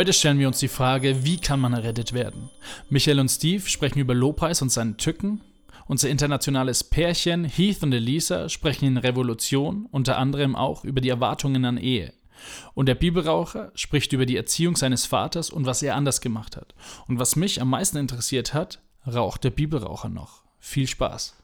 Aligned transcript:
Heute 0.00 0.14
stellen 0.14 0.38
wir 0.38 0.48
uns 0.48 0.58
die 0.58 0.68
Frage, 0.68 1.26
wie 1.26 1.36
kann 1.36 1.60
man 1.60 1.74
errettet 1.74 2.14
werden? 2.14 2.48
Michael 2.88 3.20
und 3.20 3.28
Steve 3.28 3.68
sprechen 3.68 3.98
über 3.98 4.14
Lobpreis 4.14 4.62
und 4.62 4.72
seine 4.72 4.96
Tücken. 4.96 5.42
Unser 5.88 6.08
internationales 6.08 6.82
Pärchen 6.82 7.44
Heath 7.44 7.82
und 7.82 7.92
Elisa 7.92 8.48
sprechen 8.48 8.86
in 8.86 8.96
Revolution 8.96 9.86
unter 9.90 10.16
anderem 10.16 10.56
auch 10.56 10.84
über 10.84 11.02
die 11.02 11.10
Erwartungen 11.10 11.66
an 11.66 11.76
Ehe. 11.76 12.14
Und 12.72 12.86
der 12.86 12.94
Bibelraucher 12.94 13.72
spricht 13.74 14.14
über 14.14 14.24
die 14.24 14.38
Erziehung 14.38 14.74
seines 14.74 15.04
Vaters 15.04 15.50
und 15.50 15.66
was 15.66 15.82
er 15.82 15.96
anders 15.96 16.22
gemacht 16.22 16.56
hat. 16.56 16.74
Und 17.06 17.18
was 17.18 17.36
mich 17.36 17.60
am 17.60 17.68
meisten 17.68 17.98
interessiert 17.98 18.54
hat, 18.54 18.80
raucht 19.06 19.44
der 19.44 19.50
Bibelraucher 19.50 20.08
noch. 20.08 20.44
Viel 20.60 20.86
Spaß! 20.86 21.39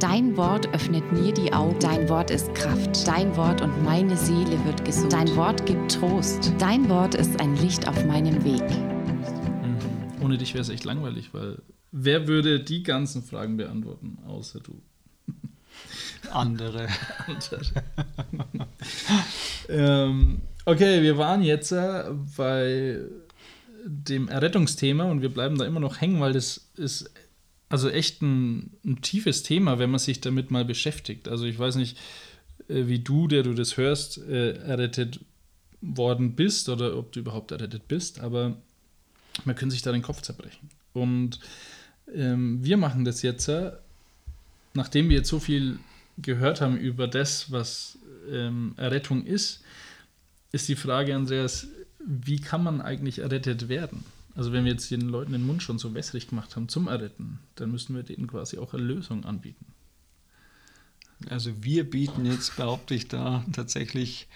Dein 0.00 0.36
Wort 0.36 0.68
öffnet 0.74 1.10
mir 1.10 1.32
die 1.32 1.50
Augen. 1.54 1.78
Dein 1.80 2.06
Wort 2.10 2.30
ist 2.30 2.54
Kraft. 2.54 3.06
Dein 3.06 3.34
Wort 3.34 3.62
und 3.62 3.82
meine 3.82 4.14
Seele 4.14 4.62
wird 4.66 4.84
gesund. 4.84 5.10
Dein 5.10 5.34
Wort 5.36 5.64
gibt 5.64 5.90
Trost. 5.90 6.52
Dein 6.58 6.86
Wort 6.90 7.14
ist 7.14 7.40
ein 7.40 7.56
Licht 7.56 7.88
auf 7.88 8.04
meinem 8.04 8.44
Weg. 8.44 8.60
Mhm. 8.60 10.22
Ohne 10.22 10.36
dich 10.36 10.52
wäre 10.52 10.60
es 10.60 10.68
echt 10.68 10.84
langweilig, 10.84 11.32
weil 11.32 11.62
wer 11.92 12.28
würde 12.28 12.60
die 12.60 12.82
ganzen 12.82 13.22
Fragen 13.22 13.56
beantworten, 13.56 14.18
außer 14.26 14.60
du? 14.60 14.82
Andere. 16.30 16.88
ähm, 19.70 20.42
okay, 20.66 21.00
wir 21.00 21.16
waren 21.16 21.42
jetzt 21.42 21.72
äh, 21.72 22.04
bei 22.36 23.00
dem 23.86 24.28
Errettungsthema 24.28 25.04
und 25.04 25.22
wir 25.22 25.30
bleiben 25.30 25.56
da 25.56 25.64
immer 25.64 25.80
noch 25.80 26.02
hängen, 26.02 26.20
weil 26.20 26.34
das 26.34 26.68
ist 26.76 27.10
also 27.68 27.88
echt 27.90 28.22
ein, 28.22 28.70
ein, 28.84 29.02
tiefes 29.02 29.42
Thema, 29.42 29.78
wenn 29.78 29.90
man 29.90 29.98
sich 29.98 30.20
damit 30.20 30.50
mal 30.50 30.64
beschäftigt. 30.64 31.28
Also 31.28 31.44
ich 31.44 31.58
weiß 31.58 31.76
nicht, 31.76 31.98
äh, 32.68 32.86
wie 32.86 33.00
du, 33.00 33.28
der 33.28 33.42
du 33.42 33.54
das 33.54 33.76
hörst, 33.76 34.18
äh, 34.18 34.56
errettet 34.58 35.20
worden 35.80 36.34
bist 36.34 36.68
oder 36.68 36.96
ob 36.96 37.12
du 37.12 37.20
überhaupt 37.20 37.50
errettet 37.50 37.88
bist, 37.88 38.20
aber 38.20 38.56
man 39.44 39.56
kann 39.56 39.70
sich 39.70 39.82
da 39.82 39.92
den 39.92 40.02
Kopf 40.02 40.22
zerbrechen. 40.22 40.70
Und 40.92 41.40
ähm, 42.14 42.64
wir 42.64 42.76
machen 42.76 43.04
das 43.04 43.22
jetzt, 43.22 43.48
äh, 43.48 43.72
nachdem 44.74 45.08
wir 45.08 45.18
jetzt 45.18 45.28
so 45.28 45.40
viel 45.40 45.78
gehört 46.18 46.60
haben 46.60 46.76
über 46.78 47.08
das, 47.08 47.52
was 47.52 47.98
ähm, 48.30 48.74
Errettung 48.76 49.24
ist, 49.24 49.62
ist 50.52 50.68
die 50.68 50.76
Frage, 50.76 51.14
Andreas, 51.14 51.66
wie 51.98 52.40
kann 52.40 52.62
man 52.62 52.80
eigentlich 52.80 53.18
errettet 53.18 53.68
werden? 53.68 54.04
Also 54.36 54.52
wenn 54.52 54.64
wir 54.64 54.72
jetzt 54.72 54.90
den 54.90 55.00
Leuten 55.00 55.32
den 55.32 55.46
Mund 55.46 55.62
schon 55.62 55.78
so 55.78 55.94
wässrig 55.94 56.28
gemacht 56.28 56.54
haben 56.56 56.68
zum 56.68 56.88
Erretten, 56.88 57.40
dann 57.54 57.70
müssen 57.70 57.96
wir 57.96 58.02
denen 58.02 58.26
quasi 58.26 58.58
auch 58.58 58.74
eine 58.74 58.82
Lösung 58.82 59.24
anbieten. 59.24 59.64
Also 61.30 61.50
wir 61.62 61.88
bieten 61.88 62.26
jetzt, 62.26 62.56
behaupte 62.56 62.94
ich, 62.94 63.08
da 63.08 63.42
tatsächlich 63.52 64.28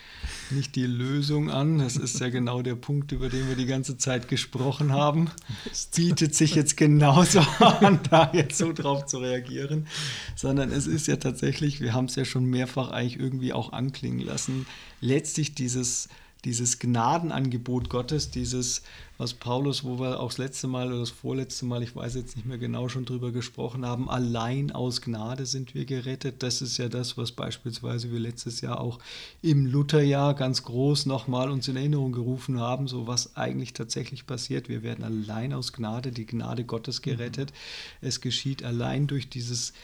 nicht 0.50 0.76
die 0.76 0.86
Lösung 0.86 1.50
an. 1.50 1.78
Das 1.78 1.96
ist 1.96 2.18
ja 2.20 2.30
genau 2.30 2.62
der 2.62 2.74
Punkt, 2.74 3.12
über 3.12 3.28
den 3.28 3.48
wir 3.48 3.56
die 3.56 3.66
ganze 3.66 3.98
Zeit 3.98 4.28
gesprochen 4.28 4.90
haben. 4.90 5.30
Es 5.70 5.86
bietet 5.94 6.34
sich 6.34 6.54
jetzt 6.54 6.78
genauso 6.78 7.40
an, 7.58 8.00
da 8.10 8.30
jetzt 8.32 8.56
so 8.56 8.72
drauf 8.72 9.04
zu 9.04 9.18
reagieren. 9.18 9.86
Sondern 10.34 10.72
es 10.72 10.86
ist 10.86 11.06
ja 11.06 11.16
tatsächlich, 11.16 11.82
wir 11.82 11.92
haben 11.92 12.06
es 12.06 12.14
ja 12.14 12.24
schon 12.24 12.46
mehrfach 12.46 12.90
eigentlich 12.90 13.20
irgendwie 13.20 13.52
auch 13.52 13.74
anklingen 13.74 14.20
lassen, 14.20 14.66
letztlich 15.02 15.54
dieses 15.54 16.08
dieses 16.44 16.78
Gnadenangebot 16.78 17.90
Gottes, 17.90 18.30
dieses, 18.30 18.82
was 19.18 19.34
Paulus, 19.34 19.84
wo 19.84 19.98
wir 20.00 20.20
auch 20.20 20.28
das 20.28 20.38
letzte 20.38 20.68
Mal 20.68 20.88
oder 20.88 21.00
das 21.00 21.10
vorletzte 21.10 21.66
Mal, 21.66 21.82
ich 21.82 21.94
weiß 21.94 22.14
jetzt 22.14 22.36
nicht 22.36 22.46
mehr 22.46 22.56
genau, 22.56 22.88
schon 22.88 23.04
drüber 23.04 23.30
gesprochen 23.30 23.84
haben, 23.84 24.08
allein 24.08 24.72
aus 24.72 25.02
Gnade 25.02 25.44
sind 25.44 25.74
wir 25.74 25.84
gerettet. 25.84 26.42
Das 26.42 26.62
ist 26.62 26.78
ja 26.78 26.88
das, 26.88 27.18
was 27.18 27.32
beispielsweise 27.32 28.10
wir 28.10 28.20
letztes 28.20 28.62
Jahr 28.62 28.80
auch 28.80 28.98
im 29.42 29.66
Lutherjahr 29.66 30.34
ganz 30.34 30.62
groß 30.62 31.06
nochmal 31.06 31.50
uns 31.50 31.68
in 31.68 31.76
Erinnerung 31.76 32.12
gerufen 32.12 32.58
haben, 32.58 32.88
so 32.88 33.06
was 33.06 33.36
eigentlich 33.36 33.74
tatsächlich 33.74 34.26
passiert. 34.26 34.68
Wir 34.68 34.82
werden 34.82 35.04
allein 35.04 35.52
aus 35.52 35.72
Gnade, 35.74 36.10
die 36.10 36.26
Gnade 36.26 36.64
Gottes 36.64 37.02
gerettet. 37.02 37.52
Es 38.00 38.22
geschieht 38.22 38.64
allein 38.64 39.06
durch 39.06 39.28
dieses 39.28 39.74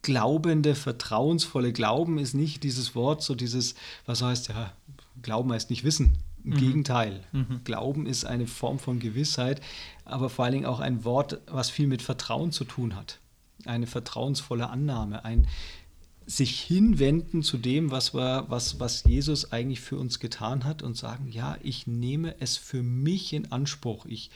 glaubende, 0.00 0.74
vertrauensvolle 0.74 1.72
Glauben 1.72 2.18
ist 2.18 2.32
nicht 2.32 2.62
dieses 2.62 2.94
Wort, 2.94 3.22
so 3.22 3.34
dieses, 3.34 3.74
was 4.06 4.22
heißt 4.22 4.48
ja, 4.48 4.72
Glauben 5.22 5.52
heißt 5.52 5.70
nicht 5.70 5.84
Wissen. 5.84 6.18
Im 6.44 6.52
mhm. 6.52 6.56
Gegenteil. 6.56 7.24
Mhm. 7.32 7.60
Glauben 7.64 8.06
ist 8.06 8.24
eine 8.24 8.46
Form 8.46 8.78
von 8.78 9.00
Gewissheit, 9.00 9.60
aber 10.04 10.30
vor 10.30 10.44
allen 10.44 10.54
Dingen 10.54 10.66
auch 10.66 10.80
ein 10.80 11.04
Wort, 11.04 11.40
was 11.46 11.70
viel 11.70 11.86
mit 11.86 12.02
Vertrauen 12.02 12.52
zu 12.52 12.64
tun 12.64 12.96
hat. 12.96 13.18
Eine 13.64 13.86
vertrauensvolle 13.86 14.70
Annahme, 14.70 15.24
ein 15.24 15.46
sich 16.28 16.60
hinwenden 16.60 17.42
zu 17.42 17.56
dem, 17.56 17.90
was, 17.90 18.12
wir, 18.12 18.44
was, 18.48 18.78
was 18.78 19.04
Jesus 19.04 19.50
eigentlich 19.50 19.80
für 19.80 19.96
uns 19.96 20.20
getan 20.20 20.64
hat 20.64 20.82
und 20.82 20.94
sagen, 20.94 21.26
ja, 21.30 21.56
ich 21.62 21.86
nehme 21.86 22.34
es 22.38 22.58
für 22.58 22.82
mich 22.82 23.32
in 23.32 23.50
Anspruch. 23.50 24.04
Ich 24.04 24.30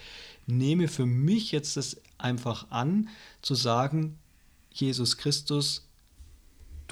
nehme 0.47 0.88
für 0.88 1.04
mich 1.04 1.53
jetzt 1.53 1.76
das 1.76 2.00
einfach 2.16 2.70
an, 2.70 3.10
zu 3.43 3.54
sagen, 3.54 4.19
Jesus 4.72 5.19
Christus, 5.19 5.87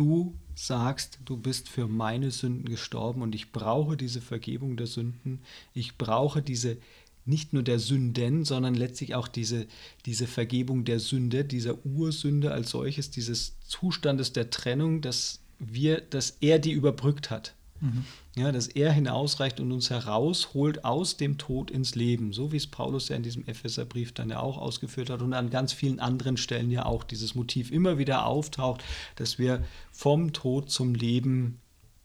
du 0.00 0.34
sagst, 0.54 1.18
du 1.26 1.36
bist 1.36 1.68
für 1.68 1.86
meine 1.86 2.30
Sünden 2.30 2.64
gestorben 2.64 3.20
und 3.20 3.34
ich 3.34 3.52
brauche 3.52 3.98
diese 3.98 4.22
Vergebung 4.22 4.78
der 4.78 4.86
Sünden. 4.86 5.40
Ich 5.74 5.98
brauche 5.98 6.40
diese 6.40 6.78
nicht 7.26 7.52
nur 7.52 7.62
der 7.62 7.78
Sünden, 7.78 8.46
sondern 8.46 8.74
letztlich 8.74 9.14
auch 9.14 9.28
diese, 9.28 9.66
diese 10.06 10.26
Vergebung 10.26 10.86
der 10.86 11.00
Sünde, 11.00 11.44
dieser 11.44 11.84
Ursünde 11.84 12.50
als 12.52 12.70
solches, 12.70 13.10
dieses 13.10 13.60
Zustandes 13.60 14.32
der 14.32 14.48
Trennung, 14.48 15.02
dass 15.02 15.40
wir, 15.58 16.00
dass 16.00 16.38
er 16.40 16.58
die 16.58 16.72
überbrückt 16.72 17.30
hat. 17.30 17.54
Mhm. 17.80 18.04
Ja, 18.36 18.52
dass 18.52 18.68
er 18.68 18.92
hinausreicht 18.92 19.58
und 19.60 19.72
uns 19.72 19.90
herausholt 19.90 20.84
aus 20.84 21.16
dem 21.16 21.38
Tod 21.38 21.70
ins 21.70 21.94
Leben, 21.94 22.32
so 22.32 22.52
wie 22.52 22.56
es 22.56 22.66
Paulus 22.66 23.08
ja 23.08 23.16
in 23.16 23.22
diesem 23.22 23.46
Epheserbrief 23.46 24.12
dann 24.12 24.30
ja 24.30 24.40
auch 24.40 24.58
ausgeführt 24.58 25.10
hat 25.10 25.22
und 25.22 25.32
an 25.32 25.50
ganz 25.50 25.72
vielen 25.72 25.98
anderen 25.98 26.36
Stellen 26.36 26.70
ja 26.70 26.84
auch 26.84 27.04
dieses 27.04 27.34
Motiv 27.34 27.70
immer 27.70 27.98
wieder 27.98 28.26
auftaucht, 28.26 28.84
dass 29.16 29.38
wir 29.38 29.64
vom 29.92 30.32
Tod 30.32 30.70
zum 30.70 30.94
Leben 30.94 31.58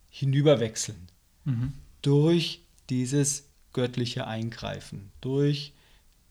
hinüberwechseln. 0.10 1.08
Mhm. 1.44 1.74
Durch 2.02 2.62
dieses 2.90 3.50
göttliche 3.74 4.28
Eingreifen, 4.28 5.12
durch 5.22 5.74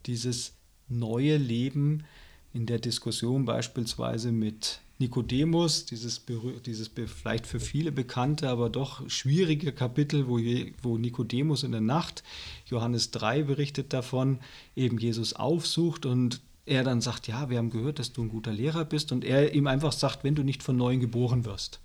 dieses 0.06 0.54
neue 0.88 1.36
Leben 1.36 2.04
in 2.52 2.66
der 2.66 2.78
Diskussion 2.78 3.44
beispielsweise 3.44 4.32
mit 4.32 4.80
Nikodemus, 4.98 5.86
dieses, 5.86 6.24
dieses 6.64 6.90
vielleicht 7.06 7.46
für 7.46 7.58
viele 7.58 7.90
bekannte, 7.90 8.48
aber 8.48 8.70
doch 8.70 9.08
schwierige 9.10 9.72
Kapitel, 9.72 10.28
wo, 10.28 10.38
wo 10.82 10.98
Nikodemus 10.98 11.64
in 11.64 11.72
der 11.72 11.80
Nacht, 11.80 12.22
Johannes 12.66 13.10
3 13.10 13.42
berichtet 13.42 13.92
davon, 13.92 14.38
eben 14.76 14.98
Jesus 14.98 15.32
aufsucht 15.32 16.06
und 16.06 16.40
er 16.64 16.84
dann 16.84 17.00
sagt, 17.00 17.26
ja, 17.26 17.50
wir 17.50 17.58
haben 17.58 17.70
gehört, 17.70 17.98
dass 17.98 18.12
du 18.12 18.22
ein 18.22 18.28
guter 18.28 18.52
Lehrer 18.52 18.84
bist 18.84 19.10
und 19.10 19.24
er 19.24 19.52
ihm 19.52 19.66
einfach 19.66 19.92
sagt, 19.92 20.22
wenn 20.22 20.36
du 20.36 20.44
nicht 20.44 20.62
von 20.62 20.76
neuem 20.76 21.00
geboren 21.00 21.44
wirst. 21.44 21.80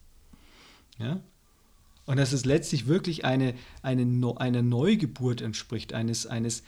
Ja? 1.00 1.20
Und 2.06 2.18
dass 2.18 2.32
es 2.32 2.46
letztlich 2.46 2.88
wirklich 2.88 3.26
eine, 3.26 3.56
eine, 3.82 4.36
eine 4.38 4.64
Neugeburt 4.64 5.42
entspricht, 5.42 5.94
eines, 5.94 6.28
eines 6.28 6.64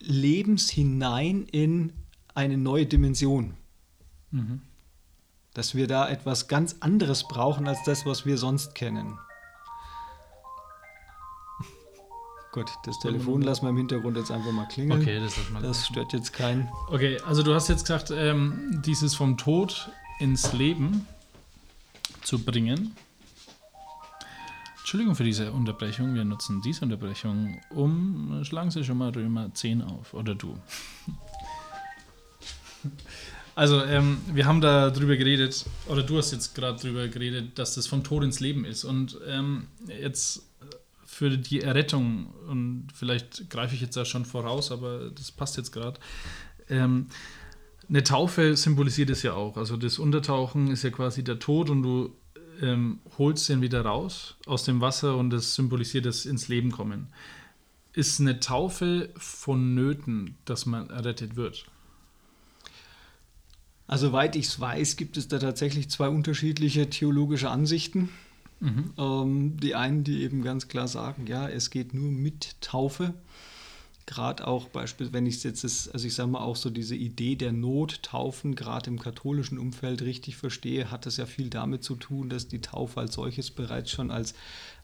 Lebens 0.00 0.70
hinein 0.70 1.44
in 1.44 1.92
eine 2.34 2.56
neue 2.56 2.86
Dimension. 2.86 3.54
Mhm 4.30 4.62
dass 5.54 5.74
wir 5.74 5.86
da 5.86 6.08
etwas 6.08 6.48
ganz 6.48 6.76
anderes 6.80 7.28
brauchen 7.28 7.68
als 7.68 7.82
das, 7.84 8.06
was 8.06 8.24
wir 8.24 8.38
sonst 8.38 8.74
kennen. 8.74 9.18
Gut, 12.52 12.70
das 12.84 12.98
Telefon 12.98 13.40
lassen 13.40 13.62
wir 13.62 13.70
im 13.70 13.78
Hintergrund 13.78 14.18
jetzt 14.18 14.30
einfach 14.30 14.52
mal 14.52 14.68
klingeln. 14.68 15.00
Okay, 15.00 15.18
das, 15.18 15.36
das 15.62 15.86
stört 15.86 16.12
jetzt 16.12 16.34
keinen. 16.34 16.68
Okay, 16.88 17.18
also 17.26 17.42
du 17.42 17.54
hast 17.54 17.68
jetzt 17.68 17.84
gesagt, 17.84 18.10
ähm, 18.10 18.82
dieses 18.84 19.14
vom 19.14 19.38
Tod 19.38 19.90
ins 20.20 20.52
Leben 20.52 21.06
zu 22.20 22.38
bringen. 22.38 22.94
Entschuldigung 24.80 25.14
für 25.14 25.24
diese 25.24 25.50
Unterbrechung. 25.50 26.14
Wir 26.14 26.26
nutzen 26.26 26.60
diese 26.60 26.84
Unterbrechung, 26.84 27.58
um. 27.70 28.44
Schlagen 28.44 28.70
Sie 28.70 28.84
schon 28.84 28.98
mal 28.98 29.08
Römer 29.08 29.54
10 29.54 29.80
auf. 29.80 30.12
Oder 30.12 30.34
du. 30.34 30.58
Also, 33.54 33.82
ähm, 33.84 34.18
wir 34.32 34.46
haben 34.46 34.60
da 34.60 34.90
drüber 34.90 35.16
geredet, 35.16 35.66
oder 35.86 36.02
du 36.02 36.16
hast 36.16 36.32
jetzt 36.32 36.54
gerade 36.54 36.80
drüber 36.80 37.08
geredet, 37.08 37.58
dass 37.58 37.74
das 37.74 37.86
vom 37.86 38.02
Tod 38.02 38.24
ins 38.24 38.40
Leben 38.40 38.64
ist. 38.64 38.84
Und 38.84 39.18
ähm, 39.26 39.66
jetzt 40.00 40.42
für 41.04 41.36
die 41.36 41.60
Errettung, 41.60 42.32
und 42.48 42.88
vielleicht 42.94 43.50
greife 43.50 43.74
ich 43.74 43.82
jetzt 43.82 43.96
da 43.96 44.04
schon 44.04 44.24
voraus, 44.24 44.72
aber 44.72 45.10
das 45.10 45.30
passt 45.30 45.58
jetzt 45.58 45.70
gerade. 45.70 46.00
Ähm, 46.70 47.08
eine 47.88 48.02
Taufe 48.02 48.56
symbolisiert 48.56 49.10
es 49.10 49.22
ja 49.22 49.34
auch. 49.34 49.58
Also 49.58 49.76
das 49.76 49.98
Untertauchen 49.98 50.70
ist 50.70 50.82
ja 50.82 50.90
quasi 50.90 51.22
der 51.22 51.38
Tod 51.38 51.68
und 51.68 51.82
du 51.82 52.16
ähm, 52.62 53.00
holst 53.18 53.48
den 53.50 53.60
wieder 53.60 53.82
raus 53.82 54.36
aus 54.46 54.64
dem 54.64 54.80
Wasser 54.80 55.16
und 55.16 55.30
das 55.30 55.54
symbolisiert 55.54 56.06
das 56.06 56.24
ins 56.24 56.48
Leben 56.48 56.70
kommen. 56.70 57.08
Ist 57.92 58.20
eine 58.20 58.40
Taufe 58.40 59.10
vonnöten, 59.16 60.38
dass 60.46 60.64
man 60.64 60.88
errettet 60.88 61.36
wird? 61.36 61.66
Also, 63.92 64.06
soweit 64.06 64.36
ich 64.36 64.46
es 64.46 64.58
weiß, 64.58 64.96
gibt 64.96 65.18
es 65.18 65.28
da 65.28 65.38
tatsächlich 65.38 65.90
zwei 65.90 66.08
unterschiedliche 66.08 66.88
theologische 66.88 67.50
Ansichten. 67.50 68.08
Mhm. 68.60 68.94
Ähm, 68.96 69.56
die 69.60 69.74
einen, 69.74 70.02
die 70.02 70.22
eben 70.22 70.42
ganz 70.42 70.68
klar 70.68 70.88
sagen, 70.88 71.26
ja, 71.26 71.46
es 71.46 71.68
geht 71.68 71.92
nur 71.92 72.10
mit 72.10 72.56
Taufe. 72.62 73.12
Gerade 74.06 74.46
auch 74.46 74.68
beispielsweise, 74.68 75.12
wenn 75.12 75.26
ich 75.26 75.44
jetzt, 75.44 75.62
das, 75.62 75.90
also 75.90 76.06
ich 76.06 76.14
sage 76.14 76.30
mal 76.30 76.40
auch 76.40 76.56
so 76.56 76.70
diese 76.70 76.94
Idee 76.94 77.36
der 77.36 77.52
Nottaufen, 77.52 78.54
gerade 78.54 78.88
im 78.88 78.98
katholischen 78.98 79.58
Umfeld 79.58 80.00
richtig 80.00 80.38
verstehe, 80.38 80.90
hat 80.90 81.04
das 81.04 81.18
ja 81.18 81.26
viel 81.26 81.50
damit 81.50 81.84
zu 81.84 81.94
tun, 81.94 82.30
dass 82.30 82.48
die 82.48 82.62
Taufe 82.62 82.98
als 82.98 83.12
solches 83.12 83.50
bereits 83.50 83.90
schon 83.90 84.10
als, 84.10 84.32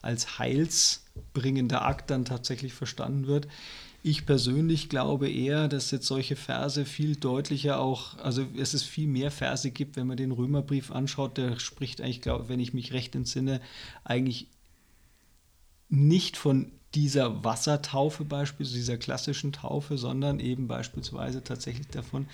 als 0.03 0.39
heilsbringender 0.39 1.81
Akt 1.81 2.11
dann 2.11 2.27
tatsächlich 2.27 2.75
verstanden 2.75 3.27
wird. 3.27 3.49
Ich 4.09 4.25
persönlich 4.25 4.89
glaube 4.89 5.29
eher, 5.29 5.69
dass 5.69 5.91
jetzt 5.91 6.07
solche 6.07 6.35
Verse 6.35 6.87
viel 6.87 7.17
deutlicher 7.17 7.79
auch, 7.79 8.17
also 8.17 8.47
es 8.57 8.73
ist 8.73 8.85
viel 8.85 9.07
mehr 9.07 9.31
Verse 9.31 9.71
gibt, 9.71 9.97
wenn 9.97 10.07
man 10.07 10.17
den 10.17 10.33
Römerbrief 10.33 10.91
anschaut, 10.91 11.37
der 11.37 11.61
spricht 11.61 12.01
eigentlich, 12.01 12.23
glaube 12.23 12.49
wenn 12.49 12.59
ich 12.59 12.73
mich 12.73 12.95
recht 12.95 13.15
entsinne, 13.15 13.61
eigentlich 14.05 14.47
nicht 15.91 16.39
von 16.39 16.73
dieser 16.95 17.45
Wassertaufe 17.45 18.25
beispielsweise, 18.25 18.79
dieser 18.79 18.97
klassischen 18.97 19.53
Taufe, 19.53 19.99
sondern 19.99 20.41
eben 20.41 20.69
beispielsweise 20.69 21.45
tatsächlich 21.45 21.89
davon, 21.89 22.29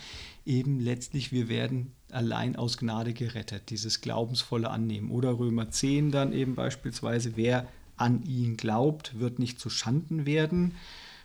eben 0.47 0.79
letztlich 0.79 1.33
wir 1.33 1.49
werden 1.49 1.91
allein 2.13 2.55
aus 2.55 2.79
Gnade 2.79 3.15
gerettet, 3.15 3.71
dieses 3.71 4.01
glaubensvolle 4.01 4.71
Annehmen. 4.71 5.11
Oder 5.11 5.41
Römer 5.41 5.73
10 5.73 6.13
dann 6.13 6.33
eben 6.33 6.55
beispielsweise, 6.55 7.33
wer 7.35 7.67
an 7.97 8.23
ihn 8.23 8.57
glaubt, 8.57 9.19
wird 9.19 9.41
nicht 9.41 9.59
zu 9.59 9.71
Schanden 9.71 10.25
werden. 10.25 10.77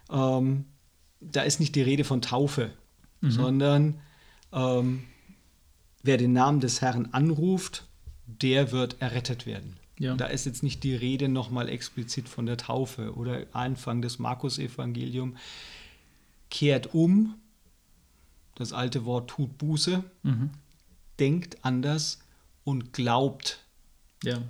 Ähm, 0.10 0.66
da 1.22 1.42
ist 1.42 1.60
nicht 1.60 1.76
die 1.76 1.82
Rede 1.82 2.04
von 2.04 2.22
Taufe, 2.22 2.72
mhm. 3.22 3.32
sondern 3.32 4.02
ähm, 4.52 5.04
wer 6.04 6.18
den 6.18 6.34
Namen 6.34 6.60
des 6.60 6.82
Herrn 6.82 7.10
anruft, 7.12 7.86
der 8.26 8.72
wird 8.72 9.02
errettet 9.02 9.46
werden. 9.46 9.78
Ja. 9.98 10.16
Da 10.16 10.28
ist 10.28 10.46
jetzt 10.46 10.64
nicht 10.64 10.84
die 10.84 10.96
Rede 10.96 11.28
nochmal 11.28 11.68
explizit 11.68 12.30
von 12.30 12.46
der 12.46 12.58
Taufe 12.58 13.16
oder 13.16 13.46
Anfang 13.52 14.02
des 14.02 14.18
Markus-Evangelium. 14.18 15.36
Kehrt 16.50 16.94
um, 16.94 17.36
das 18.56 18.72
alte 18.72 19.06
Wort 19.06 19.30
tut 19.30 19.58
Buße, 19.58 20.04
mhm. 20.24 20.52
denkt 21.20 21.58
anders 21.64 22.20
und 22.64 22.94
glaubt. 22.94 23.60
Ja. 24.24 24.42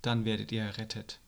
Dann 0.00 0.24
werdet 0.24 0.50
ihr 0.50 0.62
errettet. 0.62 1.20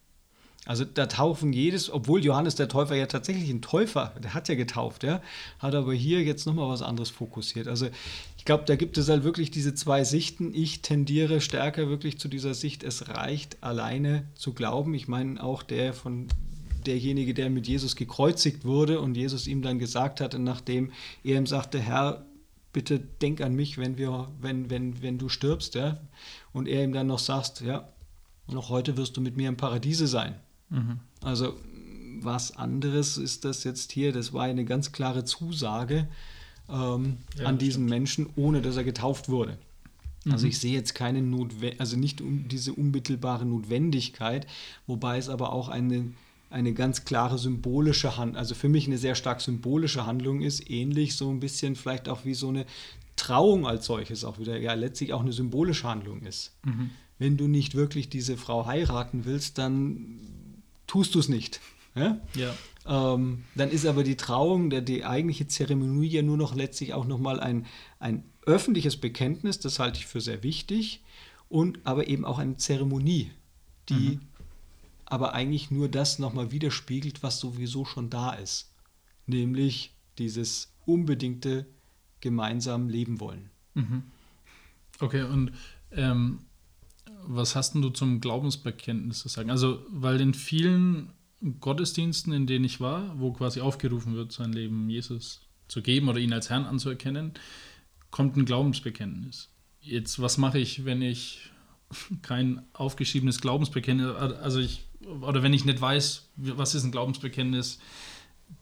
Also 0.66 0.84
da 0.84 1.06
taufen 1.06 1.52
jedes, 1.52 1.90
obwohl 1.90 2.24
Johannes 2.24 2.56
der 2.56 2.68
Täufer 2.68 2.96
ja 2.96 3.06
tatsächlich 3.06 3.48
ein 3.50 3.62
Täufer, 3.62 4.12
der 4.22 4.34
hat 4.34 4.48
ja 4.48 4.56
getauft, 4.56 5.04
ja, 5.04 5.22
hat 5.60 5.74
aber 5.76 5.94
hier 5.94 6.22
jetzt 6.22 6.44
nochmal 6.44 6.68
was 6.68 6.82
anderes 6.82 7.08
fokussiert. 7.08 7.68
Also 7.68 7.86
ich 8.36 8.44
glaube, 8.44 8.64
da 8.66 8.74
gibt 8.74 8.98
es 8.98 9.08
halt 9.08 9.22
wirklich 9.22 9.52
diese 9.52 9.74
zwei 9.74 10.02
Sichten. 10.02 10.52
Ich 10.52 10.82
tendiere 10.82 11.40
stärker 11.40 11.88
wirklich 11.88 12.18
zu 12.18 12.28
dieser 12.28 12.52
Sicht, 12.52 12.82
es 12.82 13.08
reicht 13.08 13.62
alleine 13.62 14.24
zu 14.34 14.52
glauben. 14.52 14.92
Ich 14.94 15.06
meine 15.06 15.42
auch 15.42 15.62
der 15.62 15.94
von 15.94 16.26
derjenige, 16.84 17.32
der 17.32 17.48
mit 17.48 17.66
Jesus 17.66 17.96
gekreuzigt 17.96 18.64
wurde 18.64 19.00
und 19.00 19.16
Jesus 19.16 19.46
ihm 19.46 19.62
dann 19.62 19.78
gesagt 19.78 20.20
hatte, 20.20 20.38
nachdem 20.38 20.92
er 21.22 21.38
ihm 21.38 21.46
sagte, 21.46 21.78
Herr, 21.78 22.24
bitte 22.72 22.98
denk 22.98 23.40
an 23.40 23.54
mich, 23.54 23.78
wenn 23.78 23.98
wir, 23.98 24.28
wenn, 24.40 24.68
wenn, 24.68 25.00
wenn 25.02 25.18
du 25.18 25.28
stirbst, 25.28 25.74
ja, 25.74 25.98
und 26.52 26.68
er 26.68 26.84
ihm 26.84 26.92
dann 26.92 27.06
noch 27.06 27.18
sagst, 27.18 27.60
ja, 27.60 27.88
noch 28.48 28.68
heute 28.68 28.96
wirst 28.96 29.16
du 29.16 29.20
mit 29.20 29.36
mir 29.36 29.48
im 29.48 29.56
Paradiese 29.56 30.06
sein. 30.06 30.34
Mhm. 30.70 31.00
Also 31.22 31.54
was 32.20 32.56
anderes 32.56 33.18
ist 33.18 33.44
das 33.44 33.64
jetzt 33.64 33.92
hier, 33.92 34.12
das 34.12 34.32
war 34.32 34.44
eine 34.44 34.64
ganz 34.64 34.92
klare 34.92 35.24
Zusage 35.24 36.08
ähm, 36.68 37.18
ja, 37.38 37.46
an 37.46 37.58
diesen 37.58 37.82
stimmt. 37.82 37.90
Menschen, 37.90 38.26
ohne 38.36 38.62
dass 38.62 38.76
er 38.76 38.84
getauft 38.84 39.28
wurde. 39.28 39.52
Also 39.52 39.60
mhm. 40.24 40.32
Also 40.32 40.46
ich 40.46 40.58
sehe 40.58 40.72
jetzt 40.72 40.94
keine 40.94 41.22
Notwendigkeit, 41.22 41.80
also 41.80 41.96
nicht 41.96 42.20
um 42.20 42.48
diese 42.48 42.72
unmittelbare 42.72 43.46
Notwendigkeit, 43.46 44.46
wobei 44.86 45.18
es 45.18 45.28
aber 45.28 45.52
auch 45.52 45.68
eine, 45.68 46.12
eine 46.50 46.72
ganz 46.72 47.04
klare 47.04 47.38
symbolische 47.38 48.16
Handlung, 48.16 48.38
also 48.38 48.54
für 48.54 48.68
mich 48.68 48.86
eine 48.86 48.98
sehr 48.98 49.14
stark 49.14 49.40
symbolische 49.40 50.06
Handlung 50.06 50.40
ist, 50.40 50.68
ähnlich 50.70 51.16
so 51.16 51.30
ein 51.30 51.40
bisschen 51.40 51.76
vielleicht 51.76 52.08
auch 52.08 52.24
wie 52.24 52.34
so 52.34 52.48
eine 52.48 52.66
Trauung 53.14 53.66
als 53.66 53.86
solches 53.86 54.24
auch 54.24 54.38
wieder, 54.38 54.58
ja 54.58 54.74
letztlich 54.74 55.12
auch 55.12 55.22
eine 55.22 55.32
symbolische 55.32 55.88
Handlung 55.88 56.22
ist. 56.22 56.54
Mhm. 56.64 56.90
Wenn 57.18 57.36
du 57.38 57.48
nicht 57.48 57.74
wirklich 57.74 58.10
diese 58.10 58.36
Frau 58.36 58.66
heiraten 58.66 59.24
willst, 59.24 59.56
dann 59.56 60.18
tust 60.86 61.14
du 61.14 61.18
es 61.18 61.28
nicht. 61.28 61.60
Ja? 61.94 62.20
ja. 62.34 62.54
Ähm, 62.86 63.44
dann 63.54 63.70
ist 63.70 63.86
aber 63.86 64.04
die 64.04 64.16
Trauung, 64.16 64.70
der, 64.70 64.80
die 64.80 65.04
eigentliche 65.04 65.48
Zeremonie 65.48 66.08
ja 66.08 66.22
nur 66.22 66.36
noch 66.36 66.54
letztlich 66.54 66.94
auch 66.94 67.06
nochmal 67.06 67.40
ein, 67.40 67.66
ein 67.98 68.24
öffentliches 68.42 68.96
Bekenntnis, 68.96 69.58
das 69.58 69.78
halte 69.78 69.98
ich 69.98 70.06
für 70.06 70.20
sehr 70.20 70.42
wichtig, 70.42 71.02
und 71.48 71.80
aber 71.84 72.08
eben 72.08 72.24
auch 72.24 72.38
eine 72.38 72.56
Zeremonie, 72.56 73.30
die 73.88 74.16
mhm. 74.16 74.20
aber 75.04 75.34
eigentlich 75.34 75.70
nur 75.70 75.88
das 75.88 76.18
nochmal 76.18 76.52
widerspiegelt, 76.52 77.22
was 77.22 77.40
sowieso 77.40 77.84
schon 77.84 78.10
da 78.10 78.32
ist, 78.32 78.70
nämlich 79.26 79.94
dieses 80.18 80.72
unbedingte 80.84 81.66
gemeinsam 82.20 82.88
leben 82.88 83.20
wollen. 83.20 83.50
Mhm. 83.74 84.04
Okay, 85.00 85.22
und 85.22 85.52
ähm, 85.92 86.38
was 87.28 87.56
hast 87.56 87.74
denn 87.74 87.82
du 87.82 87.90
zum 87.90 88.20
Glaubensbekenntnis 88.20 89.20
zu 89.20 89.28
sagen? 89.28 89.50
Also, 89.50 89.84
weil 89.88 90.20
in 90.20 90.34
vielen 90.34 91.10
Gottesdiensten, 91.60 92.32
in 92.32 92.46
denen 92.46 92.64
ich 92.64 92.80
war, 92.80 93.18
wo 93.18 93.32
quasi 93.32 93.60
aufgerufen 93.60 94.14
wird, 94.14 94.32
sein 94.32 94.52
Leben 94.52 94.88
Jesus 94.88 95.42
zu 95.68 95.82
geben 95.82 96.08
oder 96.08 96.18
ihn 96.18 96.32
als 96.32 96.50
Herrn 96.50 96.64
anzuerkennen, 96.64 97.32
kommt 98.10 98.36
ein 98.36 98.44
Glaubensbekenntnis. 98.44 99.50
Jetzt, 99.80 100.20
was 100.20 100.38
mache 100.38 100.58
ich, 100.58 100.84
wenn 100.84 101.02
ich 101.02 101.50
kein 102.22 102.62
aufgeschriebenes 102.72 103.40
Glaubensbekenntnis, 103.40 104.16
also 104.16 104.58
ich, 104.58 104.84
oder 105.20 105.42
wenn 105.42 105.52
ich 105.52 105.64
nicht 105.64 105.80
weiß, 105.80 106.30
was 106.36 106.74
ist 106.74 106.84
ein 106.84 106.92
Glaubensbekenntnis, 106.92 107.78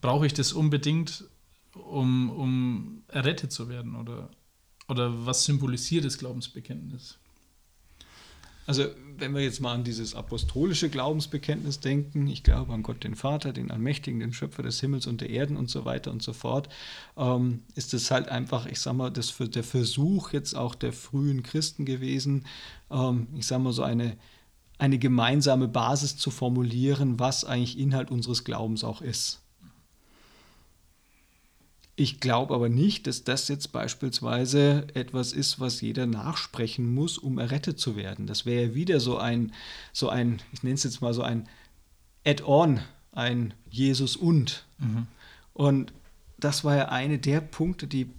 brauche 0.00 0.27
ich 0.27 0.35
das 0.35 0.53
unbedingt, 0.53 1.25
um, 1.75 2.31
um 2.31 3.03
errettet 3.09 3.53
zu 3.53 3.69
werden? 3.69 3.97
Oder, 3.97 4.31
oder 4.88 5.27
was 5.27 5.45
symbolisiert 5.45 6.05
das 6.05 6.19
Glaubensbekenntnis? 6.19 7.19
Also 8.66 8.87
wenn 9.18 9.35
wir 9.35 9.42
jetzt 9.42 9.61
mal 9.61 9.75
an 9.75 9.85
dieses 9.85 10.14
apostolische 10.14 10.88
Glaubensbekenntnis 10.88 11.80
denken, 11.80 12.26
ich 12.26 12.42
glaube 12.42 12.73
an 12.73 12.83
Gott 12.83 13.04
den 13.04 13.14
Vater, 13.14 13.52
den 13.52 13.71
Allmächtigen, 13.71 14.21
den 14.21 14.33
Schöpfer 14.33 14.62
des 14.62 14.80
Himmels 14.80 15.06
und 15.06 15.21
der 15.21 15.30
Erden 15.30 15.56
und 15.56 15.71
so 15.71 15.85
weiter 15.85 16.11
und 16.11 16.23
so 16.23 16.33
fort, 16.33 16.68
ähm, 17.16 17.62
ist 17.75 17.94
es 17.94 18.11
halt 18.11 18.28
einfach, 18.28 18.66
ich 18.66 18.80
sag 18.80 18.94
mal, 18.94 19.11
das 19.11 19.35
der 19.38 19.64
Versuch 19.64 20.33
jetzt 20.33 20.54
auch 20.54 20.75
der 20.75 20.92
frühen 20.92 21.42
Christen 21.42 21.85
gewesen, 21.85 22.47
ähm, 22.90 23.28
ich 23.37 23.47
sag 23.47 23.61
mal 23.61 23.73
so 23.73 23.83
eine, 23.83 24.16
eine 24.78 24.99
gemeinsame 24.99 25.68
Basis 25.68 26.16
zu 26.16 26.30
formulieren, 26.30 27.21
was 27.21 27.44
eigentlich 27.44 27.78
Inhalt 27.78 28.11
unseres 28.11 28.44
Glaubens 28.44 28.83
auch 28.83 29.02
ist. 29.02 29.44
Ich 31.97 32.19
glaube 32.19 32.55
aber 32.55 32.69
nicht, 32.69 33.07
dass 33.07 33.23
das 33.23 33.47
jetzt 33.49 33.71
beispielsweise 33.71 34.89
etwas 34.95 35.33
ist, 35.33 35.61
was 35.61 35.81
jeder 35.81 36.07
nachsprechen 36.07 36.93
muss, 36.93 37.19
um 37.19 37.39
errettet 37.39 37.79
zu 37.79 37.95
werden. 37.95 38.27
Das 38.27 38.47
wäre 38.47 38.69
ja 38.69 38.75
wieder 38.75 38.99
so 38.99 39.19
ein, 39.19 39.53
so 39.93 40.09
ein, 40.09 40.43
ich 40.53 40.65
nenne 40.65 40.75
es 40.75 40.83
jetzt 40.83 41.01
mal 41.01 41.15
so 41.15 41.23
ein 41.23 41.49
Add-on, 42.27 42.81
ein 43.13 43.55
Jesus 43.71 44.17
und. 44.17 44.65
Mhm. 44.79 45.07
Und 45.53 45.93
das 46.37 46.65
war 46.65 46.77
ja 46.77 46.89
eine 46.89 47.19
der 47.19 47.41
Punkte, 47.41 47.87
die 47.87 48.11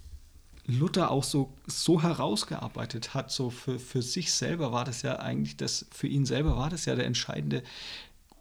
Luther 0.68 1.12
auch 1.12 1.24
so, 1.24 1.54
so 1.68 2.02
herausgearbeitet 2.02 3.14
hat. 3.14 3.30
So 3.30 3.50
für, 3.50 3.78
für 3.78 4.02
sich 4.02 4.32
selber 4.32 4.72
war 4.72 4.86
das 4.86 5.02
ja 5.02 5.20
eigentlich 5.20 5.58
das, 5.58 5.86
für 5.92 6.08
ihn 6.08 6.26
selber 6.26 6.56
war 6.56 6.70
das 6.70 6.86
ja 6.86 6.96
der 6.96 7.06
entscheidende 7.06 7.62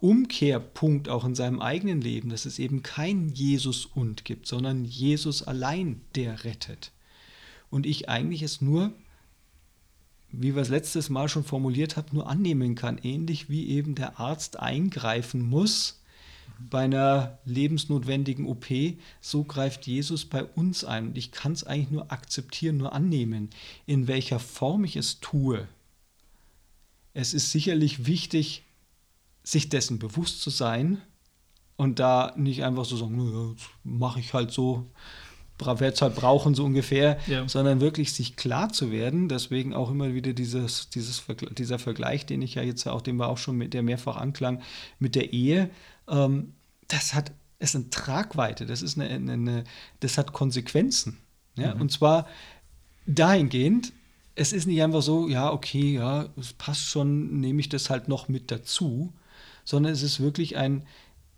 Umkehrpunkt 0.05 1.09
auch 1.09 1.25
in 1.25 1.33
seinem 1.33 1.59
eigenen 1.59 1.99
Leben, 1.99 2.29
dass 2.29 2.45
es 2.45 2.59
eben 2.59 2.83
kein 2.83 3.29
Jesus 3.29 3.87
und 3.87 4.23
gibt, 4.23 4.45
sondern 4.45 4.85
Jesus 4.85 5.41
allein, 5.41 6.01
der 6.13 6.43
rettet. 6.43 6.91
Und 7.71 7.87
ich 7.87 8.07
eigentlich 8.07 8.43
es 8.43 8.61
nur, 8.61 8.93
wie 10.29 10.53
wir 10.53 10.61
es 10.61 10.69
letztes 10.69 11.09
Mal 11.09 11.27
schon 11.27 11.43
formuliert 11.43 11.97
haben, 11.97 12.09
nur 12.11 12.29
annehmen 12.29 12.75
kann, 12.75 12.99
ähnlich 12.99 13.49
wie 13.49 13.67
eben 13.69 13.95
der 13.95 14.19
Arzt 14.19 14.59
eingreifen 14.59 15.41
muss 15.41 15.99
bei 16.59 16.83
einer 16.83 17.39
lebensnotwendigen 17.45 18.45
OP, 18.45 18.67
so 19.21 19.43
greift 19.43 19.87
Jesus 19.87 20.25
bei 20.25 20.43
uns 20.43 20.83
ein. 20.83 21.07
Und 21.07 21.17
ich 21.17 21.31
kann 21.31 21.53
es 21.53 21.63
eigentlich 21.63 21.89
nur 21.89 22.11
akzeptieren, 22.11 22.77
nur 22.77 22.93
annehmen. 22.93 23.49
In 23.87 24.07
welcher 24.07 24.39
Form 24.39 24.83
ich 24.83 24.97
es 24.97 25.19
tue. 25.19 25.67
Es 27.15 27.33
ist 27.33 27.51
sicherlich 27.51 28.05
wichtig, 28.05 28.61
sich 29.45 29.69
dessen 29.69 29.99
bewusst 29.99 30.41
zu 30.41 30.49
sein 30.49 31.01
und 31.77 31.99
da 31.99 32.33
nicht 32.35 32.63
einfach 32.63 32.83
so 32.83 32.97
sagen, 32.97 33.19
ja, 33.19 33.55
mache 33.83 34.19
ich 34.19 34.33
halt 34.33 34.51
so, 34.51 34.87
werde 35.59 35.87
es 35.87 36.01
halt 36.01 36.15
brauchen, 36.15 36.55
so 36.55 36.65
ungefähr, 36.65 37.19
ja. 37.27 37.47
sondern 37.47 37.79
wirklich 37.79 38.11
sich 38.11 38.35
klar 38.35 38.73
zu 38.73 38.91
werden. 38.91 39.29
Deswegen 39.29 39.73
auch 39.73 39.91
immer 39.91 40.13
wieder 40.13 40.33
dieses, 40.33 40.89
dieses, 40.89 41.23
dieser 41.51 41.79
Vergleich, 41.79 42.25
den 42.25 42.41
ich 42.41 42.55
ja 42.55 42.63
jetzt 42.63 42.87
auch, 42.87 43.01
den 43.01 43.17
wir 43.17 43.29
auch 43.29 43.37
schon 43.37 43.55
mit 43.55 43.73
der 43.73 43.83
mehrfach 43.83 44.17
anklang, 44.17 44.61
mit 44.99 45.15
der 45.15 45.31
Ehe. 45.31 45.69
Ähm, 46.09 46.53
das 46.87 47.13
hat, 47.13 47.31
ist 47.59 47.75
eine 47.75 47.89
Tragweite, 47.91 48.65
das 48.65 48.81
ist 48.81 48.97
eine, 48.99 49.09
eine, 49.09 49.33
eine 49.33 49.63
das 49.99 50.17
hat 50.17 50.33
Konsequenzen. 50.33 51.19
Ja? 51.55 51.75
Mhm. 51.75 51.81
Und 51.81 51.91
zwar 51.91 52.27
dahingehend, 53.05 53.93
es 54.33 54.53
ist 54.53 54.65
nicht 54.65 54.81
einfach 54.81 55.03
so, 55.03 55.29
ja, 55.29 55.51
okay, 55.51 55.93
ja, 55.93 56.29
es 56.35 56.53
passt 56.53 56.87
schon, 56.87 57.39
nehme 57.39 57.59
ich 57.59 57.69
das 57.69 57.89
halt 57.89 58.07
noch 58.07 58.27
mit 58.27 58.51
dazu, 58.51 59.13
sondern 59.65 59.91
es 59.91 60.03
ist 60.03 60.21
wirklich 60.21 60.55
ein, 60.55 60.83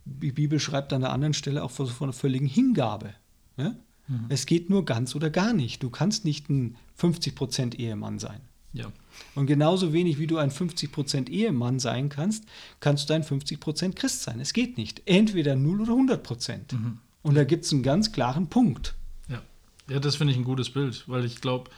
die 0.06 0.32
Bibel 0.32 0.60
schreibt 0.60 0.94
an 0.94 1.02
der 1.02 1.12
anderen 1.12 1.34
Stelle 1.34 1.64
auch 1.64 1.72
von, 1.72 1.90
einer 2.00 2.14
völligen 2.14 2.46
Hingabe. 2.46 3.14
Ja? 3.58 3.76
Mhm. 4.08 4.26
Es 4.30 4.46
geht 4.46 4.70
nur 4.70 4.86
ganz 4.86 5.16
oder 5.16 5.30
gar 5.30 5.54
nicht. 5.54 5.82
Du 5.82 5.90
kannst 5.90 6.26
nicht 6.26 6.50
ein 6.50 6.76
50% 7.00 7.76
Ehemann 7.76 8.20
sein. 8.20 8.42
Ja. 8.74 8.92
Und 9.34 9.48
genauso 9.48 9.94
wenig 9.94 10.20
wie 10.20 10.28
du 10.28 10.38
ein 10.38 10.52
50% 10.52 11.30
Ehemann 11.30 11.80
sein 11.80 12.10
kannst, 12.10 12.46
kannst 12.80 13.10
du 13.10 13.14
ein 13.14 13.24
50% 13.24 13.94
Christ 13.94 14.24
sein. 14.24 14.40
Es 14.40 14.54
geht 14.54 14.78
nicht. 14.78 15.02
Entweder 15.06 15.56
0 15.56 15.82
oder 15.82 15.94
100%. 15.94 16.76
Mhm. 16.76 17.00
Und 17.24 17.36
da 17.36 17.44
gibt 17.44 17.66
es 17.66 17.74
einen 17.74 17.84
ganz 17.84 18.12
klaren 18.12 18.48
Punkt. 18.48 18.94
Ja, 19.30 19.42
ja 19.90 20.00
das 20.00 20.16
finde 20.16 20.34
ich 20.34 20.40
ein 20.40 20.46
gutes 20.46 20.70
Bild, 20.70 21.04
weil 21.08 21.26
ich 21.26 21.42
glaube, 21.42 21.72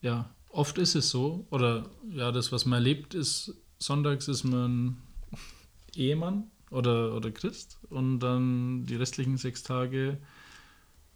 ja, 0.00 0.30
oft 0.50 0.78
ist 0.78 0.94
es 0.94 1.10
so, 1.10 1.46
oder 1.50 1.86
ja, 2.12 2.32
das, 2.32 2.52
was 2.52 2.64
man 2.64 2.78
erlebt, 2.78 3.14
ist, 3.14 3.54
sonntags 3.78 4.28
ist 4.28 4.44
man 4.44 4.96
Ehemann 5.98 6.50
oder, 6.70 7.14
oder 7.14 7.30
Christ 7.30 7.78
und 7.90 8.20
dann 8.20 8.86
die 8.86 8.96
restlichen 8.96 9.36
sechs 9.36 9.62
Tage 9.62 10.18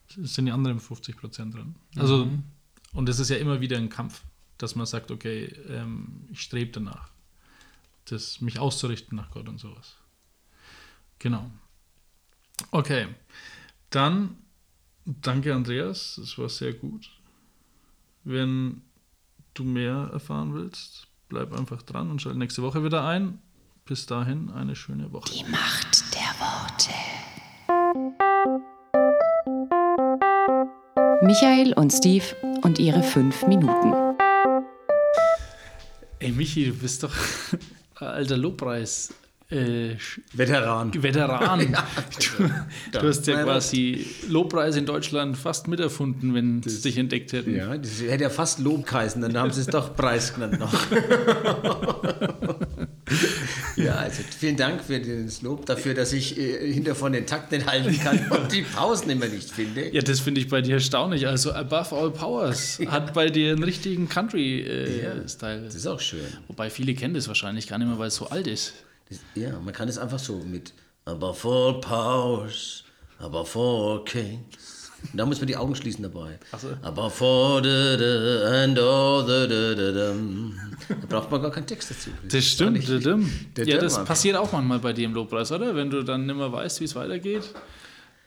sind 0.09 0.47
die 0.47 0.53
anderen 0.53 0.81
50 0.81 1.17
Prozent 1.17 1.55
drin. 1.55 1.75
Also, 1.97 2.27
mhm. 2.27 2.45
und 2.93 3.09
es 3.09 3.19
ist 3.19 3.29
ja 3.29 3.37
immer 3.37 3.61
wieder 3.61 3.77
ein 3.77 3.89
Kampf, 3.91 4.23
dass 4.57 4.75
man 4.75 4.87
sagt, 4.87 5.11
okay, 5.11 5.45
ähm, 5.69 6.27
ich 6.31 6.41
strebe 6.41 6.73
danach, 6.73 7.11
das, 8.07 8.41
mich 8.41 8.59
auszurichten 8.59 9.17
nach 9.17 9.31
Gott 9.31 9.49
und 9.49 9.59
sowas. 9.59 9.97
Genau. 11.19 11.51
Okay, 12.71 13.09
dann 13.91 14.37
danke 15.05 15.55
Andreas, 15.55 16.19
es 16.19 16.39
war 16.39 16.49
sehr 16.49 16.73
gut. 16.73 17.11
Wenn 18.25 18.83
du 19.55 19.65
mehr 19.65 20.11
erfahren 20.13 20.55
willst, 20.55 21.09
bleib 21.29 21.53
einfach 21.53 21.83
dran 21.83 22.11
und 22.11 22.23
schalt 22.23 22.37
nächste 22.37 22.63
Woche 22.63 22.85
wieder 22.85 23.05
ein. 23.07 23.41
Bis 23.89 24.05
dahin 24.05 24.51
eine 24.51 24.77
schöne 24.77 25.11
Woche. 25.15 25.33
Die 25.33 25.45
Macht 25.51 26.05
der 26.13 26.29
Worte. 26.39 26.91
Michael 31.25 31.73
und 31.73 31.91
Steve 31.91 32.37
und 32.61 32.79
ihre 32.79 33.03
fünf 33.03 33.47
Minuten. 33.47 33.95
Ey 36.19 36.33
Michi, 36.33 36.67
du 36.67 36.75
bist 36.75 37.03
doch 37.03 37.15
alter 37.95 38.37
Lobpreis 38.37 39.15
äh, 39.51 39.97
Veteran. 40.35 40.93
Veteran. 41.03 41.73
ja, 41.73 41.87
du, 42.93 42.99
du, 42.99 43.09
hast 43.09 43.27
ja 43.27 43.43
quasi 43.43 44.07
Lobpreis 44.29 44.77
in 44.77 44.85
Deutschland 44.85 45.39
fast 45.39 45.67
miterfunden, 45.67 46.35
wenn 46.35 46.63
sie 46.63 46.83
dich 46.83 46.99
entdeckt 46.99 47.33
hätten. 47.33 47.55
Ja, 47.55 47.79
das 47.79 48.03
hätte 48.03 48.25
ja 48.25 48.31
fast 48.31 48.59
Lobkreisen, 48.59 49.23
dann 49.23 49.35
haben 49.39 49.51
sie 49.51 49.63
es 49.63 49.67
doch 49.67 49.97
Preis 49.97 50.35
genannt 50.35 50.61
noch. 50.61 50.75
ja, 53.77 53.95
also 53.97 54.23
vielen 54.39 54.57
Dank 54.57 54.83
für 54.83 55.01
das 55.01 55.43
Lob 55.43 55.67
dafür, 55.67 55.95
dass 55.95 56.13
ich 56.13 56.39
äh, 56.39 56.73
hinter 56.73 56.95
von 56.95 57.13
den 57.13 57.27
Takt 57.27 57.53
nicht 57.53 57.67
halten 57.67 57.99
kann 57.99 58.31
und 58.31 58.53
die 58.53 58.63
Pausen 58.63 59.11
immer 59.11 59.27
nicht 59.27 59.51
finde. 59.51 59.95
Ja, 59.95 60.03
das 60.03 60.21
finde 60.21 60.41
ich 60.41 60.49
bei 60.49 60.61
dir 60.61 60.75
erstaunlich. 60.75 61.27
Also 61.27 61.53
Above 61.53 61.97
All 61.97 62.11
Powers 62.11 62.79
hat 62.87 63.15
bei 63.15 63.31
dir 63.31 63.53
einen 63.53 63.63
richtigen 63.63 64.09
Country-Style. 64.09 65.61
Äh, 65.61 65.65
das 65.65 65.75
ist 65.75 65.87
auch 65.87 66.01
schön. 66.01 66.27
Wobei 66.49 66.71
viele 66.71 66.95
kennen 66.95 67.15
das 67.15 67.29
wahrscheinlich 67.29 67.67
gar 67.67 67.79
nicht 67.79 67.89
mehr, 67.89 67.99
weil 67.99 68.09
es 68.09 68.17
so 68.17 68.29
alt 68.29 68.47
ist. 68.47 68.75
Ja, 69.35 69.59
man 69.59 69.73
kann 69.73 69.89
es 69.89 69.99
einfach 69.99 70.19
so 70.19 70.37
mit 70.39 70.73
aber 71.09 71.33
for 71.33 71.81
powers, 71.81 72.85
aber 73.19 73.47
for 73.47 74.05
kings. 74.05 74.78
Und 75.13 75.19
da 75.19 75.27
muss 75.27 75.39
man 75.39 75.47
die 75.47 75.57
Augen 75.57 75.75
schließen 75.75 76.03
dabei. 76.03 76.39
So. 76.59 76.69
Aber 76.83 77.09
for 77.11 77.63
the, 77.63 77.97
the 77.99 78.45
and 78.47 78.79
all 78.79 79.25
the. 79.25 79.49
Da 80.89 81.07
braucht 81.09 81.31
man 81.31 81.43
gar 81.43 81.51
keinen 81.51 81.67
Text 81.67 81.91
dazu. 81.91 82.11
Das, 82.23 82.33
das 82.33 82.45
stimmt. 82.45 82.89
ja, 83.59 83.79
das 83.79 84.05
passiert 84.05 84.37
auch 84.37 84.53
manchmal 84.53 84.79
bei 84.81 84.93
dir 84.93 85.07
im 85.07 85.15
Lobpreis, 85.15 85.53
oder? 85.53 85.75
Wenn 85.75 85.91
du 85.91 86.03
dann 86.03 86.27
nicht 86.27 86.37
mehr 86.37 86.53
weißt, 86.53 86.81
wie 86.81 86.85
es 86.85 86.95
weitergeht. 86.95 87.45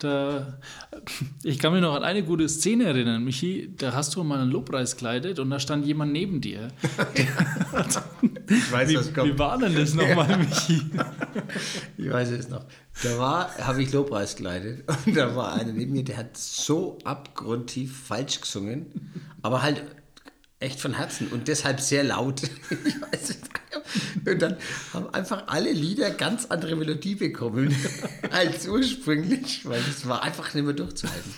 Da, 0.02 0.58
ich 1.44 1.60
kann 1.60 1.74
mich 1.74 1.82
noch 1.84 1.94
an 1.94 2.04
eine 2.04 2.24
gute 2.24 2.50
Szene 2.50 2.86
erinnern, 2.86 3.24
Michi. 3.24 3.72
Da 3.78 3.94
hast 3.94 4.16
du 4.16 4.24
mal 4.24 4.40
einen 4.40 4.50
Lobpreis 4.50 4.94
gekleidet 4.96 5.38
und 5.38 5.52
da 5.52 5.60
stand 5.60 5.86
jemand 5.86 6.12
neben 6.12 6.42
dir. 6.42 6.70
ich 8.50 8.72
weiß, 8.72 8.90
wie, 8.90 8.98
was 8.98 9.14
kommt. 9.14 9.32
Wie 9.32 9.38
war 9.38 9.60
denn 9.60 9.76
das 9.76 9.94
nochmal, 9.94 10.40
Michi? 10.40 10.82
ich 12.00 12.12
weiß 12.12 12.32
es 12.32 12.50
noch. 12.50 12.66
Da 13.04 13.20
war, 13.20 13.56
habe 13.60 13.84
ich 13.84 13.94
Lobpreis 13.94 14.36
gekleidet 14.36 14.84
und 15.06 15.16
da 15.16 15.36
war 15.36 15.54
einer 15.54 15.72
neben 15.72 15.92
mir, 15.92 16.04
der 16.04 16.18
hat 16.18 16.36
so 16.36 16.98
abgrundtief 17.04 17.96
falsch 18.08 18.42
gesungen, 18.42 18.88
aber 19.44 19.62
halt 19.62 19.84
echt 20.62 20.80
von 20.80 20.94
Herzen 20.94 21.28
und 21.28 21.48
deshalb 21.48 21.80
sehr 21.80 22.04
laut. 22.04 22.42
und 24.26 24.42
dann 24.42 24.58
haben 24.94 25.14
einfach 25.14 25.48
alle 25.48 25.72
Lieder 25.72 26.12
ganz 26.12 26.46
andere 26.46 26.76
Melodie 26.76 27.16
bekommen 27.16 27.76
als 28.32 28.68
ursprünglich, 28.68 29.62
weil 29.66 29.82
es 29.90 30.08
war 30.08 30.24
einfach 30.24 30.54
nicht 30.54 30.64
mehr 30.64 30.74
durchzuhalten. 30.74 31.34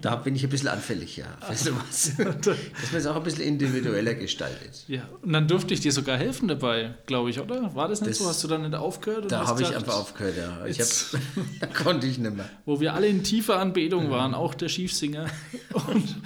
Da 0.00 0.16
bin 0.16 0.34
ich 0.34 0.44
ein 0.44 0.50
bisschen 0.50 0.68
anfällig, 0.68 1.16
ja, 1.16 1.26
für 1.40 1.54
sowas. 1.54 2.12
Dass 2.16 2.46
man 2.46 3.00
es 3.00 3.06
auch 3.06 3.16
ein 3.16 3.22
bisschen 3.22 3.44
individueller 3.44 4.14
gestaltet. 4.14 4.84
Ja, 4.88 5.08
und 5.22 5.32
dann 5.32 5.48
durfte 5.48 5.72
ich 5.72 5.80
dir 5.80 5.92
sogar 5.92 6.18
helfen 6.18 6.48
dabei, 6.48 6.94
glaube 7.06 7.30
ich, 7.30 7.40
oder? 7.40 7.74
War 7.74 7.88
das 7.88 8.00
nicht 8.00 8.10
das, 8.10 8.18
so? 8.18 8.28
Hast 8.28 8.44
du 8.44 8.48
dann 8.48 8.62
nicht 8.62 8.74
aufgehört? 8.74 9.30
Da 9.30 9.46
habe 9.46 9.62
ich 9.62 9.74
einfach 9.74 9.94
aufgehört, 9.94 10.36
ja. 10.36 10.66
Ich 10.66 10.80
hab, 10.80 10.88
da 11.60 11.66
konnte 11.66 12.06
ich 12.06 12.18
nicht 12.18 12.36
mehr. 12.36 12.48
Wo 12.64 12.80
wir 12.80 12.94
alle 12.94 13.06
in 13.06 13.22
tiefer 13.22 13.58
Anbetung 13.58 14.10
waren, 14.10 14.34
auch 14.34 14.54
der 14.54 14.68
Schiefsinger. 14.68 15.26
Und 15.72 16.16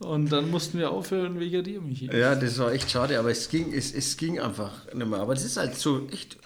und 0.00 0.32
dann 0.32 0.50
mussten 0.50 0.78
wir 0.78 0.90
aufhören 0.90 1.38
wegen 1.38 1.62
dir, 1.62 1.80
Michi. 1.80 2.06
Ja, 2.06 2.34
das 2.34 2.58
war 2.58 2.72
echt 2.72 2.90
schade, 2.90 3.18
aber 3.18 3.30
es 3.30 3.50
ging, 3.50 3.72
es, 3.72 3.92
es 3.92 4.16
ging 4.16 4.40
einfach 4.40 4.86
nicht 4.94 5.06
mehr. 5.06 5.20
Aber 5.20 5.34
es 5.34 5.44
ist 5.44 5.58
halt 5.58 5.76
so 5.76 6.08
echt 6.10 6.38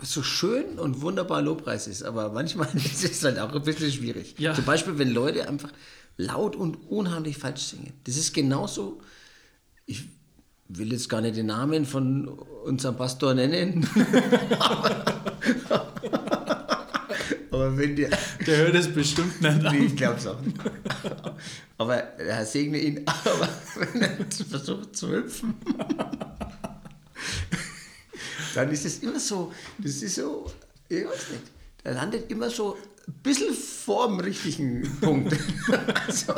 so 0.00 0.22
schön 0.22 0.78
und 0.78 1.00
wunderbar 1.00 1.40
Lobpreis 1.40 1.86
ist, 1.86 2.02
aber 2.02 2.30
manchmal 2.30 2.68
ist 2.76 3.02
es 3.04 3.24
halt 3.24 3.38
auch 3.38 3.54
ein 3.54 3.62
bisschen 3.62 3.90
schwierig. 3.90 4.34
Ja. 4.38 4.52
Zum 4.52 4.66
Beispiel, 4.66 4.98
wenn 4.98 5.10
Leute 5.10 5.48
einfach 5.48 5.72
laut 6.18 6.54
und 6.54 6.90
unheimlich 6.90 7.38
falsch 7.38 7.62
singen. 7.62 7.94
Das 8.04 8.16
ist 8.18 8.34
genauso, 8.34 9.00
ich 9.86 10.04
will 10.68 10.92
jetzt 10.92 11.08
gar 11.08 11.22
nicht 11.22 11.36
den 11.36 11.46
Namen 11.46 11.86
von 11.86 12.28
unserem 12.28 12.96
Pastor 12.96 13.32
nennen, 13.32 13.88
aber, 14.58 15.87
aber 17.58 17.76
wenn 17.76 17.96
der. 17.96 18.10
Der 18.46 18.58
hört 18.58 18.74
es 18.74 18.92
bestimmt 18.92 19.40
nicht 19.40 19.64
an. 19.64 19.76
Nee, 19.76 19.86
ich 19.86 19.96
glaube 19.96 20.18
es 20.18 20.26
auch 20.26 20.40
nicht. 20.40 20.56
Aber 21.76 22.02
Herr 22.18 22.44
segne 22.44 22.78
ihn, 22.78 23.02
aber 23.06 23.48
wenn 23.76 24.02
er 24.02 24.10
versucht 24.48 24.96
zu 24.96 25.10
hüpfen, 25.10 25.54
dann 28.54 28.70
ist 28.70 28.84
es 28.84 28.98
immer 28.98 29.20
so, 29.20 29.52
das 29.78 30.02
ist 30.02 30.16
so, 30.16 30.50
ich 30.88 31.04
weiß 31.04 31.30
nicht, 31.30 31.42
der 31.84 31.94
landet 31.94 32.30
immer 32.30 32.50
so 32.50 32.76
ein 33.06 33.14
bisschen 33.22 33.54
vor 33.54 34.08
dem 34.08 34.20
richtigen 34.20 34.98
Punkt. 35.00 35.34
also, 36.06 36.34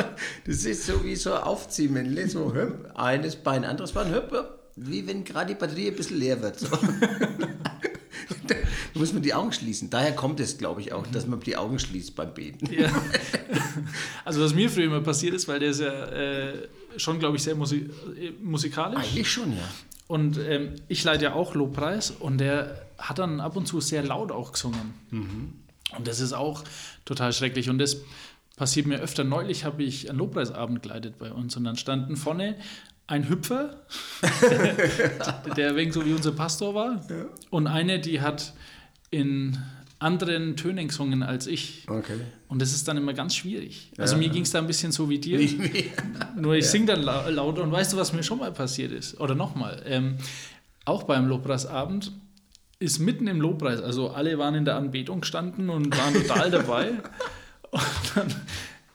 das 0.47 0.65
ist 0.65 0.87
so 0.87 1.03
wie 1.05 1.17
so 1.17 1.33
ein 1.33 1.43
Aufziehen, 1.43 2.29
so 2.29 2.55
hüpp, 2.55 2.91
eines 2.95 3.37
Bein, 3.37 3.65
anderes 3.65 3.93
Bein, 3.93 4.13
hüpp, 4.13 4.33
wie 4.77 5.07
wenn 5.07 5.25
gerade 5.25 5.55
die 5.55 5.59
Batterie 5.59 5.89
ein 5.89 5.97
bisschen 5.97 6.19
leer 6.19 6.41
wird. 6.43 6.61
So. 6.61 6.69
Da 8.93 9.01
muss 9.01 9.13
man 9.13 9.23
die 9.23 9.35
Augen 9.35 9.53
schließen. 9.53 9.91
Daher 9.91 10.15
kommt 10.15 10.41
es, 10.41 10.59
glaube 10.59 10.81
ich, 10.81 10.93
auch, 10.93 11.07
dass 11.07 11.27
man 11.27 11.41
die 11.41 11.57
Augen 11.57 11.79
schließt 11.79 12.15
beim 12.15 12.35
Beten. 12.35 12.73
Ja. 12.73 12.91
Also 14.25 14.43
was 14.43 14.55
mir 14.55 14.69
früher 14.71 14.85
immer 14.85 15.01
passiert 15.01 15.35
ist, 15.35 15.49
weil 15.49 15.59
der 15.59 15.71
ist 15.71 15.81
ja 15.81 16.05
äh, 16.07 16.69
schon, 16.97 17.19
glaube 17.19 17.37
ich, 17.37 17.43
sehr 17.43 17.55
musik 17.55 17.91
äh, 18.17 18.31
musikalisch. 18.43 18.99
Eigentlich 18.99 19.31
schon, 19.31 19.53
ja. 19.53 19.69
Und 20.07 20.39
ähm, 20.39 20.75
ich 20.89 21.03
leite 21.03 21.25
ja 21.25 21.33
auch 21.35 21.55
Lobpreis 21.55 22.11
und 22.11 22.39
der 22.39 22.87
hat 22.99 23.19
dann 23.19 23.41
ab 23.41 23.57
und 23.57 23.67
zu 23.67 23.81
sehr 23.81 24.03
laut 24.03 24.31
auch 24.31 24.53
gesungen. 24.53 24.95
Mhm. 25.11 25.55
Und 25.97 26.07
das 26.07 26.21
ist 26.21 26.33
auch 26.33 26.65
total 27.05 27.33
schrecklich. 27.33 27.71
Und 27.71 27.79
das 27.79 27.99
passiert 28.57 28.87
mir 28.87 28.99
öfter. 28.99 29.25
Neulich 29.25 29.65
habe 29.65 29.83
ich 29.83 30.11
einen 30.11 30.19
Lobpreisabend 30.19 30.83
geleitet 30.83 31.19
bei 31.19 31.33
uns 31.33 31.57
und 31.57 31.65
dann 31.65 31.77
standen 31.77 32.17
vorne 32.17 32.57
ein 33.07 33.29
Hüpfer, 33.29 33.77
der, 34.43 35.55
der 35.57 35.77
wegen 35.77 35.91
so 35.91 36.05
wie 36.07 36.13
unser 36.13 36.33
Pastor 36.33 36.75
war, 36.75 37.05
ja. 37.11 37.27
und 37.51 37.67
eine, 37.67 37.99
die 37.99 38.21
hat 38.21 38.53
in 39.11 39.59
anderen 39.99 40.57
Tönen 40.57 40.89
gesungen 40.89 41.23
als 41.23 41.47
ich. 41.47 41.85
Okay. 41.87 42.21
Und 42.49 42.63
das 42.63 42.73
ist 42.73 42.89
dann 42.89 42.97
immer 42.97 43.13
ganz 43.13 43.37
schwierig. 43.37 43.93
Also 43.99 44.15
ja. 44.15 44.21
mir 44.21 44.31
ging 44.31 44.43
es 44.43 44.51
da 44.51 44.59
ein 44.59 44.67
bisschen 44.67 44.93
so 44.93 45.11
wie 45.11 45.19
dir. 45.19 45.39
Nur 46.37 46.55
ich 46.55 46.65
ja. 46.65 46.71
singe 46.71 46.87
dann 46.87 47.03
la 47.03 47.29
lauter 47.29 47.63
und 47.63 47.71
weißt 47.71 47.93
du, 47.93 47.97
was 47.99 48.13
mir 48.13 48.23
schon 48.23 48.39
mal 48.39 48.51
passiert 48.51 48.93
ist? 48.93 49.21
Oder 49.21 49.35
nochmal. 49.35 49.83
Ähm, 49.85 50.17
auch 50.87 51.03
beim 51.03 51.29
Lobpreisabend 51.29 52.13
ist 52.79 52.99
mitten 52.99 53.27
im 53.27 53.41
Lobpreis. 53.41 53.83
Also 53.83 54.11
alle 54.11 54.39
waren 54.39 54.55
in 54.55 54.65
der 54.65 54.77
Anbetung 54.77 55.21
gestanden 55.21 55.69
und 55.69 55.97
waren 55.97 56.15
total 56.15 56.51
dabei. 56.51 56.93
Und 57.71 57.83
dann 58.15 58.35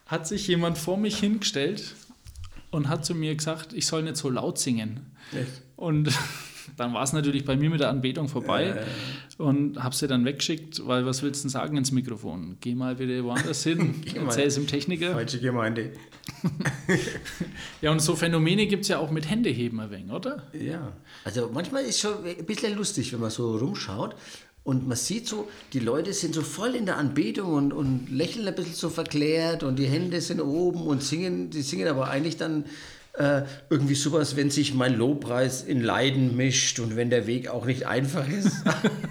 hat 0.06 0.26
sich 0.26 0.46
jemand 0.48 0.76
vor 0.76 0.98
mich 0.98 1.18
hingestellt 1.18 1.94
und 2.70 2.88
hat 2.88 3.06
zu 3.06 3.14
mir 3.14 3.34
gesagt, 3.34 3.72
ich 3.72 3.86
soll 3.86 4.02
nicht 4.02 4.16
so 4.16 4.28
laut 4.28 4.58
singen. 4.58 5.12
Echt? 5.32 5.62
Und 5.76 6.10
dann 6.76 6.92
war 6.94 7.02
es 7.02 7.12
natürlich 7.12 7.44
bei 7.44 7.56
mir 7.56 7.70
mit 7.70 7.80
der 7.80 7.90
Anbetung 7.90 8.28
vorbei 8.28 8.82
und 9.38 9.82
habe 9.82 9.94
sie 9.94 10.06
dann 10.08 10.24
weggeschickt, 10.24 10.86
weil 10.86 11.04
was 11.06 11.22
willst 11.22 11.42
du 11.42 11.46
denn 11.46 11.50
sagen 11.50 11.76
ins 11.76 11.92
Mikrofon? 11.92 12.56
Geh 12.60 12.74
mal 12.74 12.94
bitte 12.96 13.22
woanders 13.24 13.62
hin, 13.62 13.94
Geh 14.04 14.18
mal. 14.18 14.26
erzähl 14.26 14.46
es 14.46 14.54
dem 14.54 14.66
Techniker. 14.66 15.12
Falsche 15.12 15.40
Gemeinde. 15.40 15.92
Ja, 17.80 17.92
und 17.92 18.00
so 18.00 18.16
Phänomene 18.16 18.66
gibt 18.66 18.82
es 18.82 18.88
ja 18.88 18.98
auch 18.98 19.10
mit 19.10 19.28
Händeheben 19.28 19.80
ein 19.80 19.90
wenig, 19.90 20.10
oder? 20.10 20.42
Ja. 20.52 20.92
Also 21.24 21.50
manchmal 21.52 21.84
ist 21.84 22.00
schon 22.00 22.24
ein 22.24 22.44
bisschen 22.46 22.74
lustig, 22.76 23.12
wenn 23.12 23.20
man 23.20 23.30
so 23.30 23.56
rumschaut 23.56 24.16
und 24.64 24.88
man 24.88 24.96
sieht 24.96 25.28
so, 25.28 25.48
die 25.72 25.78
Leute 25.78 26.12
sind 26.12 26.34
so 26.34 26.42
voll 26.42 26.74
in 26.74 26.86
der 26.86 26.96
Anbetung 26.96 27.52
und, 27.52 27.72
und 27.72 28.10
lächeln 28.10 28.48
ein 28.48 28.54
bisschen 28.54 28.74
so 28.74 28.88
verklärt 28.88 29.62
und 29.62 29.78
die 29.78 29.86
Hände 29.86 30.20
sind 30.20 30.40
oben 30.40 30.82
und 30.82 31.02
singen, 31.02 31.50
die 31.50 31.62
singen 31.62 31.86
aber 31.88 32.08
eigentlich 32.08 32.36
dann 32.36 32.64
äh, 33.18 33.42
irgendwie 33.70 33.94
sowas, 33.94 34.36
wenn 34.36 34.50
sich 34.50 34.74
mein 34.74 34.96
Lobpreis 34.96 35.62
in 35.62 35.80
Leiden 35.80 36.36
mischt 36.36 36.78
und 36.80 36.96
wenn 36.96 37.10
der 37.10 37.26
Weg 37.26 37.48
auch 37.48 37.66
nicht 37.66 37.86
einfach 37.86 38.28
ist. 38.28 38.52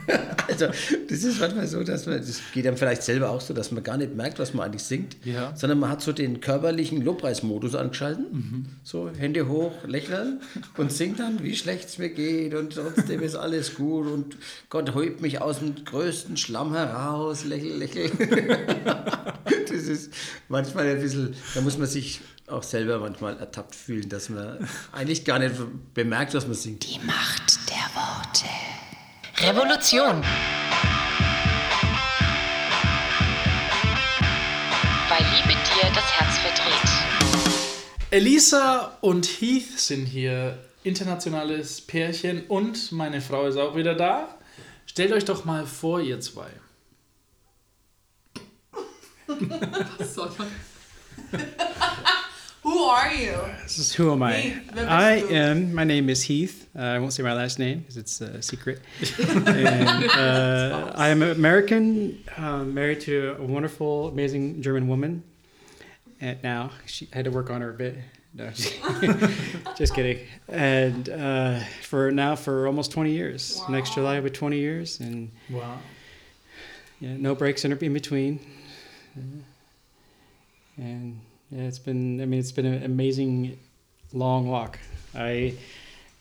also 0.47 0.67
das 1.09 1.23
ist 1.23 1.39
manchmal 1.39 1.67
so, 1.67 1.83
dass 1.83 2.05
man, 2.05 2.17
das 2.17 2.39
geht 2.53 2.67
einem 2.67 2.77
vielleicht 2.77 3.03
selber 3.03 3.29
auch 3.29 3.41
so, 3.41 3.53
dass 3.53 3.71
man 3.71 3.83
gar 3.83 3.97
nicht 3.97 4.15
merkt, 4.15 4.39
was 4.39 4.53
man 4.53 4.65
eigentlich 4.65 4.83
singt, 4.83 5.17
Ja. 5.23 5.53
sondern 5.55 5.79
man 5.79 5.89
hat 5.89 6.01
so 6.01 6.11
den 6.11 6.39
körperlichen 6.41 7.01
Lobpreismodus 7.01 7.75
angeschalten, 7.75 8.67
so 8.83 9.09
Hände 9.17 9.47
hoch, 9.47 9.71
lächeln 9.87 10.41
und 10.77 10.91
singt 10.91 11.19
dann, 11.19 11.41
wie 11.43 11.55
schlecht 11.55 11.89
es 11.89 11.97
mir 11.97 12.09
geht 12.09 12.53
und 12.53 12.75
trotzdem 12.75 13.21
ist 13.21 13.35
alles 13.35 13.75
gut 13.75 14.07
und 14.07 14.37
Gott 14.69 14.93
hebt 14.95 15.21
mich 15.21 15.41
aus 15.41 15.59
dem 15.59 15.83
größten 15.83 16.37
Schlamm 16.37 16.73
heraus, 16.73 17.45
lächel, 17.45 17.77
lächel. 17.77 18.11
das 19.69 19.83
ist 19.83 20.13
manchmal 20.47 20.87
ein 20.87 21.01
bisschen, 21.01 21.33
da 21.53 21.61
muss 21.61 21.77
man 21.77 21.87
sich 21.87 22.21
auch 22.47 22.63
selber 22.63 22.99
manchmal 22.99 23.37
ertappt 23.39 23.75
fühlen, 23.75 24.09
dass 24.09 24.29
man 24.29 24.67
eigentlich 24.91 25.25
gar 25.25 25.39
nicht 25.39 25.55
bemerkt, 25.93 26.33
was 26.33 26.45
man 26.45 26.55
singt. 26.55 26.83
Die 26.83 26.99
Macht 26.99 27.59
der 27.69 27.89
Worte. 27.95 28.45
Revolution. 29.37 30.23
Weil 35.09 35.23
Liebe 35.35 35.53
dir 35.53 35.91
das 35.93 36.05
Herz 36.13 36.37
verdreht. 36.37 36.89
Elisa 38.11 38.97
und 39.01 39.25
Heath 39.25 39.79
sind 39.79 40.05
hier, 40.05 40.57
internationales 40.83 41.81
Pärchen 41.81 42.45
und 42.47 42.91
meine 42.91 43.21
Frau 43.21 43.47
ist 43.47 43.57
auch 43.57 43.75
wieder 43.75 43.95
da. 43.95 44.37
Stellt 44.85 45.11
euch 45.11 45.25
doch 45.25 45.45
mal 45.45 45.65
vor, 45.65 45.99
ihr 45.99 46.19
zwei. 46.21 46.49
Who 52.65 52.83
are 52.85 53.13
you? 53.13 53.37
This 53.61 53.77
is 53.77 53.93
who 53.93 54.11
am 54.11 54.23
I? 54.23 54.33
Heath, 54.33 54.71
I 54.75 55.19
du? 55.19 55.27
am. 55.35 55.71
My 55.75 55.83
name 55.83 56.09
is 56.09 56.23
Heath. 56.23 56.67
Uh, 56.75 56.81
I 56.81 56.97
won't 56.97 57.13
say 57.13 57.21
my 57.21 57.33
last 57.33 57.59
name 57.59 57.81
because 57.81 57.95
it's 57.95 58.21
a 58.21 58.41
secret. 58.41 58.81
and, 59.19 60.09
uh, 60.09 60.91
I 60.95 61.09
am 61.09 61.21
American, 61.21 62.23
uh, 62.35 62.63
married 62.63 63.01
to 63.01 63.35
a 63.37 63.43
wonderful, 63.43 64.07
amazing 64.07 64.63
German 64.63 64.87
woman. 64.87 65.23
And 66.19 66.41
now 66.41 66.71
she 66.87 67.07
I 67.13 67.17
had 67.17 67.25
to 67.25 67.31
work 67.31 67.51
on 67.51 67.61
her 67.61 67.69
a 67.69 67.73
bit. 67.73 67.97
No, 68.33 68.49
just 69.77 69.93
kidding. 69.93 70.25
And 70.49 71.07
uh, 71.07 71.59
for 71.83 72.09
now, 72.11 72.35
for 72.35 72.65
almost 72.65 72.89
20 72.91 73.11
years. 73.11 73.61
Next 73.69 73.93
July, 73.93 74.15
will 74.15 74.23
be 74.23 74.29
20 74.31 74.57
years, 74.57 74.99
and 75.01 75.31
Wow. 75.51 75.77
yeah, 76.99 77.15
no 77.15 77.35
breaks 77.35 77.63
in, 77.63 77.71
in 77.71 77.93
between. 77.93 78.39
And 80.77 81.19
yeah, 81.51 81.63
it's 81.63 81.79
been, 81.79 82.21
I 82.21 82.25
mean, 82.25 82.39
it's 82.39 82.51
been 82.51 82.65
an 82.65 82.83
amazing 82.83 83.59
long 84.13 84.47
walk. 84.47 84.79
I, 85.15 85.53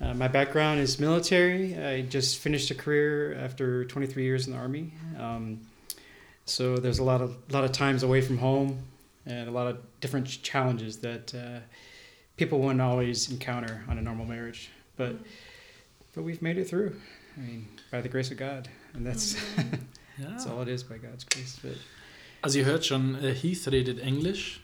uh, 0.01 0.15
my 0.15 0.29
background 0.29 0.81
is 0.81 0.99
military. 0.99 1.77
I 1.79 2.03
just 2.03 2.39
finished 2.39 2.71
a 2.71 2.75
career 2.75 3.35
after 3.35 3.85
23 3.85 4.23
years 4.23 4.47
in 4.47 4.53
the 4.53 4.59
Army. 4.59 4.93
Um, 5.19 5.61
so 6.45 6.77
there's 6.77 6.99
a 6.99 7.05
lot 7.05 7.21
of, 7.23 7.37
lot 7.51 7.65
of 7.65 7.73
times 7.73 8.03
away 8.03 8.21
from 8.21 8.39
home 8.39 8.79
and 9.27 9.49
a 9.49 9.53
lot 9.53 9.67
of 9.67 9.79
different 10.01 10.27
challenges 10.43 10.99
that 10.99 11.35
uh, 11.35 11.61
people 12.37 12.61
wouldn't 12.61 12.83
always 12.83 13.31
encounter 13.31 13.83
on 13.89 13.99
a 13.99 14.03
normal 14.03 14.27
marriage. 14.27 14.71
But, 14.97 15.17
but 16.15 16.23
we've 16.23 16.43
made 16.43 16.59
it 16.59 16.69
through. 16.69 16.95
I 17.37 17.41
mean, 17.41 17.69
by 17.91 18.01
the 18.01 18.09
grace 18.09 18.31
of 18.31 18.37
God. 18.37 18.69
And 18.93 19.07
that's, 19.07 19.37
that's 20.19 20.47
all 20.47 20.61
it 20.61 20.69
is 20.69 20.83
by 20.83 20.99
God's 20.99 21.25
grace. 21.25 21.59
But 21.63 21.77
Also 22.45 22.59
ihr 22.59 22.67
hört 22.67 22.85
schon, 22.85 23.17
äh, 23.25 23.33
Heath 23.33 23.67
redet 23.69 23.99
Englisch, 24.01 24.61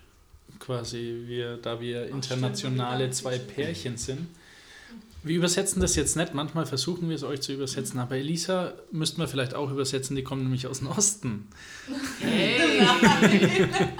quasi 0.58 1.24
wir, 1.26 1.56
da 1.56 1.80
wir 1.80 2.08
internationale 2.08 3.10
zwei 3.10 3.38
Pärchen 3.38 3.96
sind. 3.96 4.26
Wir 5.22 5.36
übersetzen 5.36 5.82
das 5.82 5.96
jetzt 5.96 6.16
nicht, 6.16 6.32
manchmal 6.32 6.64
versuchen 6.64 7.10
wir 7.10 7.16
es 7.16 7.22
euch 7.24 7.42
zu 7.42 7.52
übersetzen, 7.52 8.00
aber 8.00 8.16
Elisa 8.16 8.72
müssten 8.90 9.20
wir 9.20 9.28
vielleicht 9.28 9.52
auch 9.52 9.70
übersetzen, 9.70 10.16
die 10.16 10.24
kommen 10.24 10.44
nämlich 10.44 10.66
aus 10.66 10.78
dem 10.78 10.88
Osten. 10.88 11.46
Hey! 12.20 12.80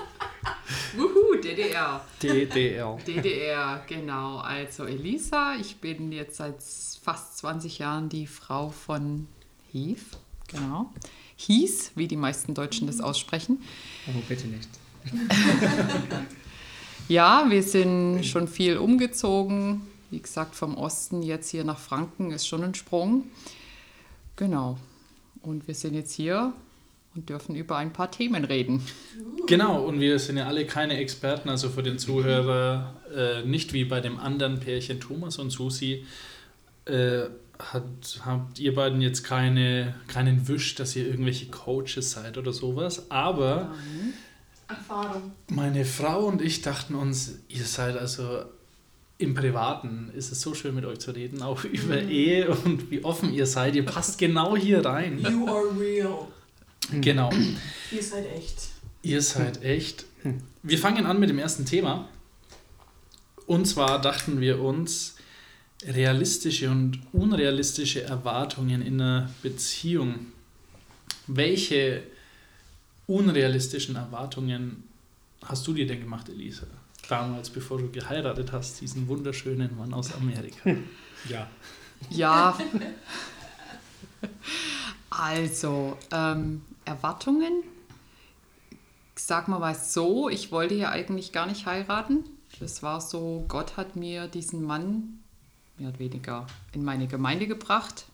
Wuhu, 0.97 1.37
DDR. 1.43 2.05
DDL. 2.23 2.97
DDR, 3.07 3.85
genau. 3.87 4.39
Also 4.39 4.85
Elisa, 4.85 5.57
ich 5.61 5.77
bin 5.77 6.11
jetzt 6.11 6.37
seit 6.37 6.57
fast 7.03 7.39
20 7.39 7.79
Jahren 7.79 8.09
die 8.09 8.27
Frau 8.27 8.71
von 8.71 9.27
Heath, 9.73 10.19
genau. 10.49 10.91
Hieß, 11.37 11.93
wie 11.97 12.09
die 12.09 12.17
meisten 12.17 12.55
Deutschen 12.55 12.87
das 12.87 13.01
aussprechen. 13.01 13.63
oh, 14.09 14.23
bitte 14.27 14.47
nicht. 14.47 14.69
Ja, 17.11 17.47
wir 17.49 17.65
sind 17.65 18.25
schon 18.25 18.47
viel 18.47 18.77
umgezogen. 18.77 19.81
Wie 20.13 20.21
gesagt, 20.21 20.55
vom 20.55 20.77
Osten 20.77 21.25
jetzt 21.25 21.51
hier 21.51 21.65
nach 21.65 21.81
Franken 21.81 22.31
ist 22.31 22.47
schon 22.47 22.63
ein 22.63 22.77
Sprung. 22.77 23.25
Genau. 24.37 24.79
Und 25.43 25.67
wir 25.67 25.75
sind 25.75 25.95
jetzt 25.95 26.13
hier 26.13 26.53
und 27.17 27.29
dürfen 27.29 27.57
über 27.57 27.79
ein 27.79 27.93
paar 27.93 28.13
Themen 28.13 28.45
reden. 28.45 28.87
Genau, 29.49 29.85
und 29.85 29.99
wir 29.99 30.21
sind 30.21 30.37
ja 30.37 30.47
alle 30.47 30.67
keine 30.67 30.99
Experten, 30.99 31.49
also 31.49 31.69
für 31.69 31.83
den 31.83 31.99
Zuhörer 31.99 32.95
äh, 33.13 33.45
nicht 33.45 33.73
wie 33.73 33.85
bei 33.85 34.01
dem 34.01 34.21
anderen 34.21 34.61
Pärchen 34.61 35.01
Thomas 35.01 35.39
und 35.39 35.51
Susi. 35.51 36.05
Äh, 36.85 37.23
hat, 37.59 38.21
habt 38.25 38.61
ihr 38.61 38.73
beiden 38.73 39.01
jetzt 39.01 39.25
keine, 39.25 39.97
keinen 40.07 40.47
Wisch, 40.47 40.77
dass 40.77 40.95
ihr 40.95 41.09
irgendwelche 41.09 41.47
Coaches 41.47 42.13
seid 42.13 42.39
oder 42.39 42.53
sowas, 42.53 43.11
aber 43.11 43.75
Erfahrung. 44.71 45.33
meine 45.49 45.85
Frau 45.85 46.27
und 46.27 46.43
ich 46.43 46.63
dachten 46.63 46.95
uns, 46.95 47.39
ihr 47.49 47.65
seid 47.65 47.97
also 47.97 48.45
im 49.19 49.35
Privaten, 49.35 50.11
ist 50.17 50.33
es 50.33 50.41
so 50.41 50.55
schön 50.55 50.75
mit 50.75 50.85
euch 50.85 50.99
zu 50.99 51.11
reden, 51.11 51.43
auch 51.43 51.65
über 51.65 52.01
Ehe 52.01 52.51
und 52.51 52.91
wie 52.91 53.05
offen 53.05 53.33
ihr 53.33 53.47
seid. 53.47 53.75
Ihr 53.75 53.85
passt 53.85 54.19
genau 54.19 54.57
hier 54.57 54.85
rein. 54.85 55.19
You 55.19 55.47
are 55.47 55.79
real. 55.79 56.29
Genau. 57.01 57.31
Ihr 57.93 58.03
seid 58.03 58.27
echt. 58.35 58.69
Ihr 59.03 59.23
seid 59.23 59.63
echt. 59.63 60.07
Wir 60.63 60.79
fangen 60.79 61.07
an 61.07 61.21
mit 61.21 61.31
dem 61.31 61.39
ersten 61.39 61.65
Thema. 61.65 62.09
Und 63.47 63.67
zwar 63.67 64.01
dachten 64.01 64.41
wir 64.41 64.61
uns, 64.61 65.17
realistische 65.87 66.71
und 66.71 67.01
unrealistische 67.13 68.03
Erwartungen 68.03 68.83
in 68.83 69.01
einer 69.01 69.31
Beziehung. 69.43 70.27
Welche 71.27 72.03
unrealistischen 73.11 73.97
Erwartungen 73.97 74.85
hast 75.45 75.67
du 75.67 75.73
dir 75.75 75.87
denn 75.87 76.01
gemacht, 76.01 76.29
Elisa? 76.29 76.67
Damals, 77.09 77.51
bevor 77.51 77.79
du 77.79 77.91
geheiratet 77.91 78.53
hast, 78.53 78.81
diesen 78.81 79.09
wunderschönen 79.09 79.77
Mann 79.77 79.93
aus 79.93 80.15
Amerika. 80.15 80.77
Ja. 81.29 81.49
Ja. 82.09 82.59
Also, 85.11 85.99
ähm, 86.13 86.63
Erwartungen. 86.85 87.65
Sag 89.17 89.49
mal 89.49 89.61
was 89.61 89.93
so, 89.93 90.29
ich 90.29 90.51
wollte 90.53 90.75
ja 90.75 90.91
eigentlich 90.91 91.33
gar 91.33 91.47
nicht 91.47 91.67
heiraten. 91.67 92.25
Das 92.59 92.83
war 92.83 93.01
so, 93.01 93.45
Gott 93.49 93.77
hat 93.77 93.97
mir 93.97 94.29
diesen 94.29 94.63
Mann 94.63 95.21
mehr 95.77 95.91
oder 95.91 95.99
weniger 95.99 96.47
in 96.73 96.85
meine 96.85 97.07
Gemeinde 97.07 97.47
gebracht. 97.47 98.07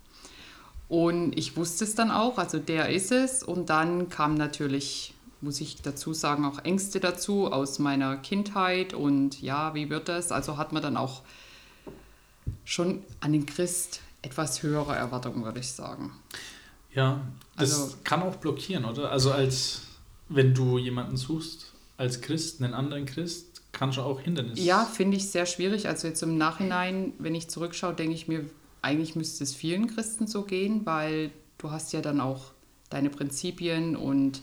Und 0.89 1.37
ich 1.37 1.57
wusste 1.57 1.85
es 1.85 1.95
dann 1.95 2.11
auch, 2.11 2.39
also 2.39 2.59
der 2.59 2.91
ist 2.91 3.11
es. 3.13 3.43
Und 3.43 3.71
dann 3.71 4.09
kam 4.09 4.35
natürlich, 4.35 5.15
muss 5.41 5.61
ich 5.61 5.83
dazu 5.83 6.15
sagen, 6.15 6.45
auch 6.45 6.65
Ängste 6.65 7.01
dazu 7.01 7.51
aus 7.53 7.79
meiner 7.79 8.17
Kindheit. 8.19 8.95
Und 8.95 9.43
ja, 9.43 9.75
wie 9.75 9.91
wird 9.91 10.09
das? 10.09 10.31
Also 10.31 10.57
hat 10.57 10.73
man 10.73 10.83
dann 10.83 10.97
auch 10.97 11.23
schon 12.65 13.03
an 13.21 13.33
den 13.33 13.47
Christ 13.47 14.01
etwas 14.23 14.63
höhere 14.63 14.95
Erwartungen, 14.95 15.45
würde 15.45 15.61
ich 15.61 15.69
sagen. 15.73 16.13
Ja, 16.95 17.21
das 17.57 17.73
Also- 17.75 17.97
kann 18.05 18.23
auch 18.23 18.37
blockieren, 18.37 18.85
oder? 18.85 19.11
Also 19.11 19.33
als 19.33 19.83
wenn 20.29 20.55
du 20.55 20.79
jemanden 20.79 21.17
suchst, 21.17 21.73
als 21.97 22.21
Christ, 22.21 22.63
einen 22.63 22.75
anderen 22.75 23.07
Christ, 23.07 23.63
kann 23.73 23.93
schon 23.93 24.05
auch 24.05 24.21
Hindernis. 24.21 24.59
Ja, 24.65 24.85
finde 24.85 25.17
ich 25.17 25.31
sehr 25.31 25.47
schwierig. 25.47 25.87
Also 25.89 26.09
jetzt 26.09 26.23
im 26.23 26.39
Nachhinein, 26.39 27.13
wenn 27.19 27.35
ich 27.35 27.49
zurückschaue, 27.49 27.95
denke 27.95 28.15
ich 28.15 28.27
mir, 28.27 28.45
eigentlich 28.83 29.17
müsste 29.17 29.45
es 29.45 29.55
vielen 29.55 29.87
Christen 29.89 30.27
so 30.27 30.43
gehen, 30.43 30.85
weil 30.85 31.31
du 31.59 31.71
hast 31.71 31.93
ja 31.93 32.01
dann 32.01 32.21
auch 32.21 32.53
deine 32.91 33.11
Prinzipien 33.11 33.97
und 33.97 34.43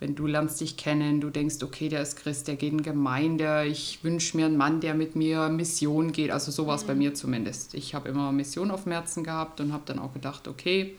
wenn 0.00 0.14
du 0.14 0.26
lernst 0.26 0.60
dich 0.60 0.76
kennen, 0.76 1.20
du 1.20 1.30
denkst, 1.30 1.62
okay, 1.62 1.88
der 1.88 2.02
ist 2.02 2.16
Christ, 2.16 2.48
der 2.48 2.56
geht 2.56 2.72
in 2.72 2.82
Gemeinde, 2.82 3.64
ich 3.66 4.02
wünsche 4.02 4.36
mir 4.36 4.46
einen 4.46 4.56
Mann, 4.56 4.80
der 4.80 4.94
mit 4.94 5.14
mir 5.14 5.48
Mission 5.48 6.12
geht. 6.12 6.30
Also 6.30 6.50
so 6.50 6.66
war 6.66 6.74
es 6.74 6.84
bei 6.84 6.94
mir 6.94 7.14
zumindest. 7.14 7.74
Ich 7.74 7.94
habe 7.94 8.08
immer 8.08 8.32
Mission 8.32 8.70
auf 8.70 8.84
dem 8.84 8.92
Herzen 8.92 9.22
gehabt 9.22 9.60
und 9.60 9.72
habe 9.72 9.84
dann 9.86 10.00
auch 10.00 10.12
gedacht, 10.12 10.48
okay, 10.48 10.96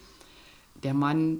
der 0.83 0.93
Mann, 0.93 1.39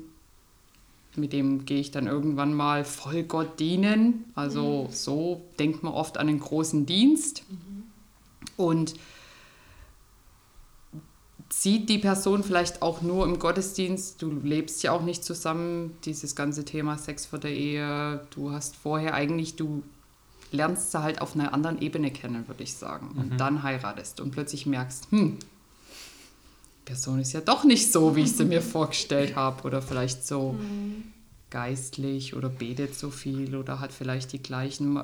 mit 1.16 1.32
dem 1.32 1.66
gehe 1.66 1.80
ich 1.80 1.92
dann 1.92 2.08
irgendwann 2.08 2.54
mal 2.54 2.84
voll 2.84 3.24
Gott 3.24 3.60
dienen. 3.60 4.26
Also 4.36 4.90
so 4.92 5.42
denkt 5.58 5.82
man 5.82 5.94
oft 5.94 6.18
an 6.18 6.28
einen 6.28 6.40
großen 6.40 6.86
Dienst. 6.86 7.44
Und 8.58 8.96
sieht 11.50 11.90
die 11.90 12.00
Person 12.00 12.44
vielleicht 12.44 12.82
auch 12.82 13.02
nur 13.02 13.26
im 13.26 13.40
Gottesdienst. 13.40 14.22
Du 14.22 14.32
lebst 14.32 14.84
ja 14.84 14.92
auch 14.92 15.04
nicht 15.04 15.24
zusammen. 15.24 15.98
Dieses 16.06 16.36
ganze 16.36 16.66
Thema 16.66 16.98
Sex 16.98 17.26
vor 17.26 17.40
der 17.40 17.52
Ehe. 17.52 18.26
Du 18.32 18.52
hast 18.52 18.76
vorher 18.76 19.14
eigentlich, 19.14 19.56
du 19.56 19.84
lernst 20.52 20.92
sie 20.92 21.02
halt 21.02 21.22
auf 21.22 21.36
einer 21.36 21.54
anderen 21.54 21.82
Ebene 21.82 22.12
kennen, 22.12 22.48
würde 22.48 22.64
ich 22.64 22.74
sagen. 22.74 23.16
Und 23.16 23.38
dann 23.38 23.64
heiratest 23.64 24.20
und 24.20 24.32
plötzlich 24.32 24.66
merkst, 24.66 25.12
hm, 25.12 25.38
die 25.40 26.86
Person 26.86 27.20
ist 27.20 27.34
ja 27.34 27.42
doch 27.42 27.64
nicht 27.64 27.92
so, 27.92 28.16
wie 28.16 28.22
ich 28.22 28.34
sie 28.34 28.46
mir 28.46 28.62
vorgestellt 28.64 29.36
habe. 29.36 29.64
Oder 29.64 29.82
vielleicht 29.82 30.26
so 30.26 30.56
geistlich 31.50 32.36
oder 32.36 32.50
betet 32.50 32.96
so 32.96 33.12
viel 33.12 33.56
oder 33.56 33.80
hat 33.80 33.94
vielleicht 33.94 34.34
die 34.34 34.42
gleichen 34.42 35.02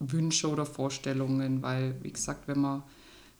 Wünsche 0.00 0.48
oder 0.48 0.64
Vorstellungen, 0.64 1.62
weil, 1.62 1.94
wie 2.02 2.12
gesagt, 2.12 2.48
wenn 2.48 2.60
man 2.60 2.82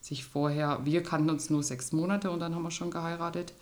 sich 0.00 0.24
vorher, 0.24 0.80
wir 0.84 1.02
kannten 1.02 1.30
uns 1.30 1.50
nur 1.50 1.62
sechs 1.62 1.92
Monate 1.92 2.30
und 2.30 2.40
dann 2.40 2.54
haben 2.54 2.62
wir 2.62 2.70
schon 2.70 2.90
geheiratet. 2.90 3.52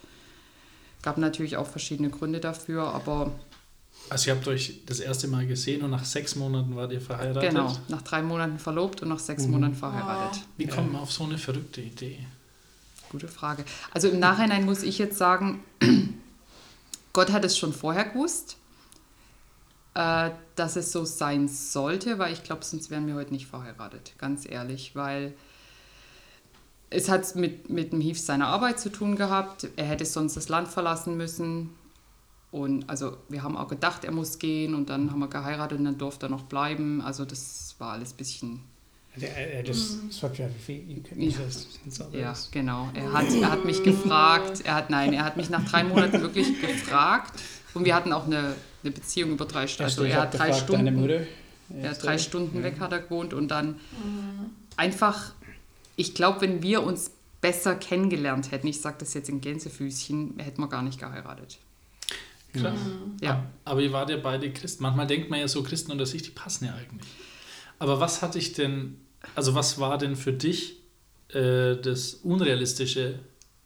Gab 1.02 1.18
natürlich 1.18 1.56
auch 1.56 1.66
verschiedene 1.66 2.10
Gründe 2.10 2.40
dafür, 2.40 2.94
aber 2.94 3.32
Also 4.10 4.30
ihr 4.30 4.36
habt 4.36 4.46
euch 4.48 4.80
das 4.86 5.00
erste 5.00 5.28
Mal 5.28 5.46
gesehen 5.46 5.82
und 5.82 5.90
nach 5.90 6.04
sechs 6.04 6.34
Monaten 6.36 6.74
wart 6.76 6.92
ihr 6.92 7.00
verheiratet. 7.00 7.50
genau, 7.50 7.76
nach 7.88 8.02
drei 8.02 8.22
Monaten 8.22 8.58
verlobt 8.58 9.02
und 9.02 9.08
nach 9.08 9.18
sechs 9.18 9.46
Monaten 9.46 9.74
verheiratet. 9.74 10.42
Wie 10.56 10.66
kommt 10.66 10.92
man 10.92 11.02
auf 11.02 11.12
so 11.12 11.24
eine 11.24 11.38
verrückte 11.38 11.80
Idee? 11.80 12.18
Gute 13.10 13.28
Frage. 13.28 13.64
Also 13.92 14.08
im 14.08 14.18
Nachhinein 14.18 14.64
muss 14.64 14.82
ich 14.82 14.98
jetzt 14.98 15.18
sagen, 15.18 15.62
Gott 17.12 17.32
hat 17.32 17.44
es 17.44 17.56
schon 17.56 17.72
vorher 17.72 18.04
gewusst, 18.04 18.56
äh, 19.94 20.30
dass 20.56 20.76
es 20.76 20.92
so 20.92 21.04
sein 21.04 21.48
sollte, 21.48 22.18
weil 22.18 22.32
ich 22.32 22.44
glaube, 22.44 22.64
sonst 22.64 22.90
wären 22.90 23.06
wir 23.06 23.14
heute 23.14 23.32
nicht 23.32 23.46
verheiratet, 23.46 24.12
ganz 24.18 24.46
ehrlich, 24.48 24.94
weil 24.94 25.32
es 26.90 27.08
hat 27.08 27.34
mit, 27.36 27.68
mit 27.68 27.92
dem 27.92 28.00
Hief 28.00 28.18
seiner 28.18 28.48
Arbeit 28.48 28.80
zu 28.80 28.90
tun 28.90 29.16
gehabt. 29.16 29.68
Er 29.76 29.84
hätte 29.84 30.04
sonst 30.04 30.36
das 30.36 30.48
Land 30.48 30.68
verlassen 30.68 31.16
müssen. 31.16 31.70
Und 32.50 32.88
also 32.88 33.18
wir 33.28 33.42
haben 33.42 33.56
auch 33.56 33.68
gedacht, 33.68 34.04
er 34.04 34.12
muss 34.12 34.38
gehen 34.38 34.74
und 34.74 34.88
dann 34.88 35.10
haben 35.10 35.18
wir 35.18 35.28
geheiratet 35.28 35.78
und 35.78 35.84
dann 35.84 35.98
durfte 35.98 36.26
er 36.26 36.30
noch 36.30 36.44
bleiben. 36.44 37.02
Also 37.02 37.24
das 37.26 37.74
war 37.78 37.92
alles 37.92 38.12
ein 38.12 38.16
bisschen 38.16 38.60
off 40.22 40.38
your 40.38 40.48
feet. 40.48 40.88
You 40.88 41.02
couldn't 41.02 42.16
Ja. 42.16 42.34
genau. 42.50 42.88
Er 42.94 43.12
hat, 43.12 43.26
er 43.32 43.50
hat 43.50 43.64
mich 43.64 43.82
gefragt, 43.82 44.62
er 44.64 44.74
hat, 44.74 44.90
nein, 44.90 45.12
er 45.12 45.24
hat 45.24 45.36
mich 45.36 45.50
nach 45.50 45.64
drei 45.68 45.84
Monaten 45.84 46.20
wirklich 46.20 46.60
gefragt 46.60 47.32
und 47.74 47.84
wir 47.84 47.94
hatten 47.94 48.12
auch 48.12 48.26
eine, 48.26 48.54
eine 48.82 48.92
Beziehung 48.92 49.32
über 49.32 49.44
drei 49.44 49.66
Stunden. 49.66 49.90
Also 49.90 50.04
er 50.04 50.22
hat 50.22 50.38
drei 50.38 50.48
gefragt, 50.48 50.70
deine 50.70 50.90
Stunden, 50.90 51.00
Mutter? 51.00 51.26
er 51.82 51.90
hat 51.90 52.02
drei 52.02 52.18
Stunden 52.18 52.62
weg 52.62 52.80
hat 52.80 52.92
er 52.92 53.00
gewohnt 53.00 53.34
und 53.34 53.48
dann 53.48 53.80
einfach, 54.76 55.32
ich 55.98 56.14
glaube, 56.14 56.40
wenn 56.42 56.62
wir 56.62 56.84
uns 56.84 57.10
besser 57.40 57.74
kennengelernt 57.74 58.52
hätten, 58.52 58.68
ich 58.68 58.80
sage 58.80 58.98
das 59.00 59.14
jetzt 59.14 59.28
in 59.28 59.40
Gänsefüßchen, 59.40 60.38
hätten 60.38 60.62
wir 60.62 60.68
gar 60.68 60.82
nicht 60.82 61.00
geheiratet. 61.00 61.58
Klar. 62.52 62.74
Ja. 63.20 63.46
Aber 63.64 63.80
ihr 63.82 63.92
wart 63.92 64.08
ja 64.08 64.16
beide 64.16 64.52
Christen. 64.52 64.84
Manchmal 64.84 65.08
denkt 65.08 65.28
man 65.28 65.40
ja 65.40 65.48
so, 65.48 65.62
Christen 65.62 65.90
unter 65.90 66.06
sich, 66.06 66.22
die 66.22 66.30
passen 66.30 66.66
ja 66.66 66.74
eigentlich. 66.74 67.08
Aber 67.80 67.98
was 67.98 68.22
hatte 68.22 68.38
ich 68.38 68.52
denn, 68.52 68.96
also 69.34 69.56
was 69.56 69.80
war 69.80 69.98
denn 69.98 70.14
für 70.14 70.32
dich 70.32 70.76
äh, 71.30 71.74
das 71.76 72.14
unrealistische 72.14 73.18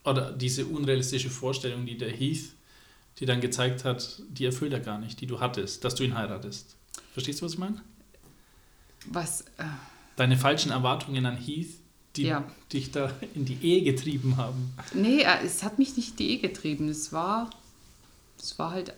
oder 0.05 0.33
diese 0.33 0.64
unrealistische 0.64 1.29
Vorstellung, 1.29 1.85
die 1.85 1.99
der 1.99 2.11
Heath, 2.11 2.55
die 3.18 3.27
dann 3.27 3.42
gezeigt 3.42 3.85
hat, 3.85 4.23
die 4.31 4.47
erfüllt 4.47 4.73
er 4.73 4.81
gar 4.81 4.99
nicht, 4.99 5.21
die 5.21 5.27
du 5.27 5.38
hattest, 5.38 5.85
dass 5.85 5.95
du 5.95 6.03
ihn 6.03 6.16
heiratest? 6.16 6.77
Verstehst 7.12 7.40
du, 7.42 7.45
was 7.45 7.53
ich 7.53 7.59
meine? 7.59 7.83
Was, 9.07 9.42
äh, 9.59 9.64
Deine 10.16 10.38
falschen 10.38 10.73
Erwartungen 10.73 11.25
an 11.27 11.37
Heath, 11.37 11.82
die 12.16 12.25
Ja. 12.25 12.44
dich 12.72 12.90
da 12.90 13.11
in 13.35 13.44
die 13.44 13.59
Ehe 13.62 13.83
getrieben 13.85 14.37
haben. 14.37 14.72
Nee, 14.94 15.22
äh, 15.22 15.44
es 15.44 15.62
hat 15.62 15.79
mich 15.79 15.96
nicht 15.96 16.11
in 16.12 16.16
die 16.16 16.31
Ehe 16.33 16.38
getrieben. 16.40 16.88
Es 16.88 17.12
war, 17.12 17.51
es 18.38 18.59
war 18.59 18.70
halt 18.72 18.94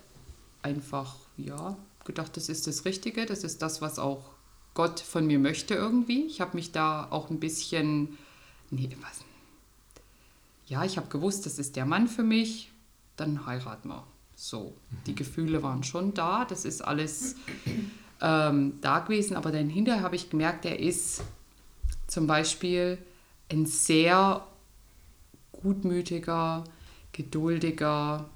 einfach, 0.62 1.16
ja, 1.36 1.76
gedacht, 2.04 2.36
das 2.36 2.48
ist 2.48 2.66
das 2.66 2.84
Richtige, 2.84 3.26
das 3.26 3.44
ist 3.44 3.62
das, 3.62 3.80
was 3.80 3.98
auch 3.98 4.24
Gott 4.74 5.00
von 5.00 5.26
mir 5.26 5.38
möchte 5.38 5.74
irgendwie. 5.74 6.24
Ich 6.24 6.40
habe 6.40 6.56
mich 6.56 6.72
da 6.72 7.06
auch 7.10 7.30
ein 7.30 7.38
bisschen, 7.40 8.18
nee, 8.70 8.88
was? 9.00 9.20
Ja, 10.66 10.84
ich 10.84 10.96
habe 10.96 11.08
gewusst, 11.08 11.46
das 11.46 11.58
ist 11.58 11.76
der 11.76 11.86
Mann 11.86 12.08
für 12.08 12.22
mich, 12.22 12.72
dann 13.16 13.46
heiraten 13.46 13.88
wir. 13.88 14.04
So, 14.34 14.74
die 15.06 15.14
Gefühle 15.14 15.62
waren 15.62 15.84
schon 15.84 16.12
da, 16.14 16.44
das 16.44 16.64
ist 16.64 16.80
alles 16.82 17.36
ähm, 18.20 18.78
da 18.80 18.98
gewesen, 18.98 19.36
aber 19.36 19.52
dann 19.52 19.68
hinterher 19.68 20.02
habe 20.02 20.16
ich 20.16 20.30
gemerkt, 20.30 20.64
er 20.64 20.80
ist 20.80 21.22
zum 22.14 22.26
Beispiel 22.28 22.98
ein 23.50 23.66
sehr 23.66 24.46
gutmütiger, 25.52 26.64
geduldiger, 27.12 28.30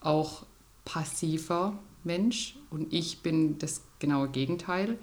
auch 0.00 0.44
passiver 0.84 1.78
Mensch. 2.04 2.56
Und 2.70 2.92
ich 2.92 3.22
bin 3.22 3.58
das 3.58 3.82
genaue 3.98 4.28
Gegenteil, 4.28 4.98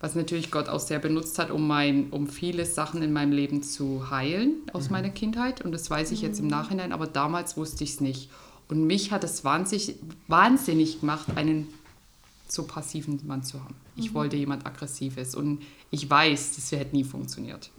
was 0.00 0.14
natürlich 0.14 0.50
Gott 0.50 0.68
auch 0.68 0.80
sehr 0.80 0.98
benutzt 0.98 1.38
hat, 1.38 1.50
um, 1.50 1.66
mein, 1.66 2.10
um 2.10 2.28
viele 2.28 2.66
Sachen 2.66 3.00
in 3.02 3.12
meinem 3.12 3.32
Leben 3.32 3.62
zu 3.62 4.10
heilen 4.10 4.56
aus 4.74 4.90
meiner 4.90 5.08
Kindheit. 5.08 5.62
Und 5.62 5.72
das 5.72 5.90
weiß 5.90 6.12
ich 6.12 6.20
jetzt 6.20 6.38
im 6.38 6.48
Nachhinein, 6.48 6.92
aber 6.92 7.06
damals 7.06 7.56
wusste 7.56 7.84
ich 7.84 7.94
es 7.94 8.00
nicht. 8.00 8.30
Und 8.68 8.86
mich 8.86 9.12
hat 9.12 9.24
es 9.24 9.44
wahnsinnig, 9.44 9.96
wahnsinnig 10.28 11.00
gemacht, 11.00 11.28
einen 11.36 11.68
so 12.48 12.64
passiven 12.66 13.20
Mann 13.26 13.42
zu 13.42 13.62
haben. 13.62 13.74
Ich 13.96 14.14
wollte 14.14 14.36
jemand 14.36 14.66
Aggressives 14.66 15.34
und 15.34 15.60
ich 15.90 16.08
weiß, 16.08 16.56
das 16.56 16.72
hätte 16.72 16.94
nie 16.94 17.04
funktioniert. 17.04 17.70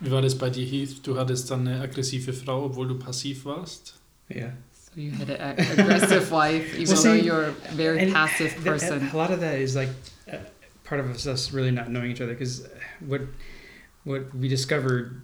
Wie 0.00 0.10
war 0.10 0.22
das 0.22 0.36
bei 0.38 0.50
dir, 0.50 0.64
Heath? 0.66 1.06
Du 1.06 1.18
hattest 1.18 1.50
dann 1.50 1.66
eine 1.66 1.80
aggressive 1.80 2.32
Frau, 2.32 2.64
obwohl 2.66 2.88
du 2.88 2.98
passiv 2.98 3.44
warst. 3.44 3.98
Yeah. 4.30 4.52
So 4.72 5.00
you 5.00 5.12
had 5.12 5.28
an 5.30 5.58
aggressive 5.58 6.30
wife, 6.30 6.74
even 6.78 6.94
Well, 6.94 7.02
though 7.02 7.18
see, 7.20 7.26
you're 7.26 7.48
a 7.48 7.74
very 7.74 8.10
passive 8.10 8.54
that- 8.54 8.64
person. 8.64 9.08
a 9.12 9.16
lot 9.16 9.30
of 9.30 9.40
that 9.40 9.58
is 9.60 9.74
like 9.74 9.90
uh, 10.32 10.36
part 10.84 11.00
of 11.00 11.10
us, 11.10 11.26
us 11.26 11.52
really 11.52 11.70
not 11.70 11.88
knowing 11.90 12.10
each 12.10 12.20
other 12.20 12.32
because 12.34 12.66
what 13.06 13.20
what 14.04 14.34
we 14.34 14.48
discovered 14.48 15.20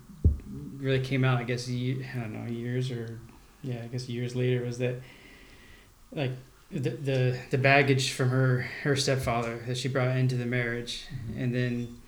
really 0.79 1.01
came 1.01 1.25
out, 1.25 1.38
I 1.40 1.44
guess, 1.44 1.68
ye- 1.68 2.05
I 2.14 2.20
don't 2.20 2.33
know, 2.33 2.51
years 2.51 2.90
or 2.90 3.18
yeah, 3.62 3.83
I 3.85 3.87
guess 3.88 4.09
years 4.09 4.35
later 4.37 4.64
was 4.64 4.77
that 4.79 4.97
like 6.12 6.33
the 6.74 6.90
the, 6.90 7.38
the 7.50 7.58
baggage 7.58 8.12
from 8.12 8.30
her 8.30 8.66
her 8.82 8.96
stepfather 8.96 9.58
that 9.66 9.76
she 9.78 9.88
brought 9.88 10.16
into 10.16 10.34
the 10.37 10.46
marriage, 10.46 11.06
mm-hmm. 11.06 11.40
and 11.40 11.54
then 11.54 12.00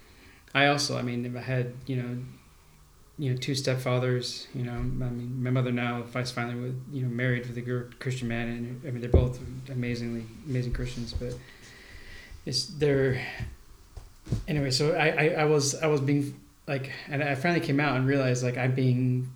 I 0.54 0.66
also, 0.66 0.98
I 0.98 1.02
mean, 1.02 1.36
I 1.36 1.40
had 1.40 1.74
you 1.86 1.96
know. 1.96 2.18
You 3.18 3.30
know, 3.30 3.38
two 3.38 3.52
stepfathers. 3.52 4.46
You 4.54 4.64
know, 4.64 4.72
I 4.74 4.82
mean, 4.82 5.42
my 5.42 5.48
mother 5.48 5.72
now, 5.72 6.00
if 6.00 6.14
I 6.14 6.22
finally 6.24 6.60
with, 6.60 6.84
you 6.92 7.00
know, 7.00 7.08
married 7.08 7.46
with 7.46 7.56
a 7.56 7.86
Christian 7.98 8.28
man, 8.28 8.48
and 8.48 8.82
I 8.86 8.90
mean, 8.90 9.00
they're 9.00 9.08
both 9.08 9.40
amazingly 9.70 10.26
amazing 10.46 10.74
Christians, 10.74 11.14
but 11.14 11.32
it's 12.44 12.66
they're 12.66 13.26
anyway. 14.46 14.70
So 14.70 14.92
I, 14.92 15.08
I, 15.08 15.28
I 15.38 15.44
was 15.44 15.74
I 15.76 15.86
was 15.86 16.02
being 16.02 16.38
like, 16.66 16.92
and 17.08 17.22
I 17.22 17.34
finally 17.34 17.60
came 17.60 17.80
out 17.80 17.96
and 17.96 18.06
realized 18.06 18.44
like 18.44 18.58
I'm 18.58 18.74
being 18.74 19.30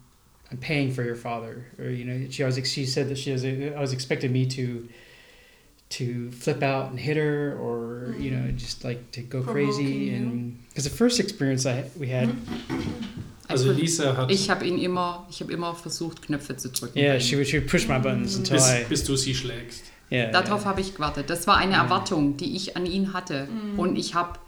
I'm 0.51 0.59
paying 0.59 0.93
for 0.93 1.03
your 1.03 1.17
father, 1.17 1.65
or 1.79 1.87
you 1.87 2.05
know, 2.05 2.31
she 2.31 2.43
was 2.43 2.57
she 2.71 2.85
said 2.85 3.09
that 3.09 3.19
she 3.19 3.33
was 3.33 3.45
I 3.45 3.81
was 3.81 3.93
expecting 3.93 4.33
me 4.33 4.47
to 4.47 4.89
to 5.91 6.31
flip 6.31 6.63
out 6.63 6.91
and 6.91 6.99
hit 7.01 7.17
her, 7.17 7.57
or 7.61 8.15
you 8.19 8.31
know, 8.31 8.51
just 8.57 8.85
like 8.85 9.11
to 9.13 9.23
go 9.23 9.43
Provoking 9.43 9.75
crazy, 9.77 10.15
and 10.15 10.59
because 10.69 10.85
the 10.85 10.91
first 10.97 11.19
experience 11.21 11.67
I 11.67 11.85
we 11.99 12.09
had, 12.09 12.29
Also 13.49 13.73
Lisa 13.73 14.17
hat, 14.17 14.31
Ich 14.31 14.49
habe 14.51 14.65
ihn 14.67 14.79
immer, 14.79 15.27
ich 15.29 15.41
habe 15.41 15.53
immer 15.53 15.75
versucht, 15.75 16.23
Knöpfe 16.23 16.57
zu 16.57 16.69
drücken. 16.71 16.97
yeah, 16.99 17.19
she 17.19 17.37
would 17.37 17.49
she 17.49 17.59
would 17.59 17.69
push 17.69 17.89
my 17.89 17.99
buttons 17.99 18.37
until 18.37 18.57
bis, 18.57 18.69
I 18.71 18.85
bis 18.89 19.03
du 19.05 19.17
sie 19.17 19.35
schlägst. 19.35 19.83
yeah. 20.13 20.31
Darauf 20.31 20.61
yeah. 20.61 20.71
habe 20.71 20.81
ich 20.81 20.95
gewartet. 20.95 21.29
Das 21.29 21.47
war 21.49 21.57
eine 21.57 21.75
Erwartung, 21.75 22.37
die 22.37 22.55
ich 22.55 22.77
an 22.77 22.87
ihn 22.87 23.13
hatte. 23.13 23.49
Und 23.77 23.97
ich 23.97 24.15
habe, 24.15 24.39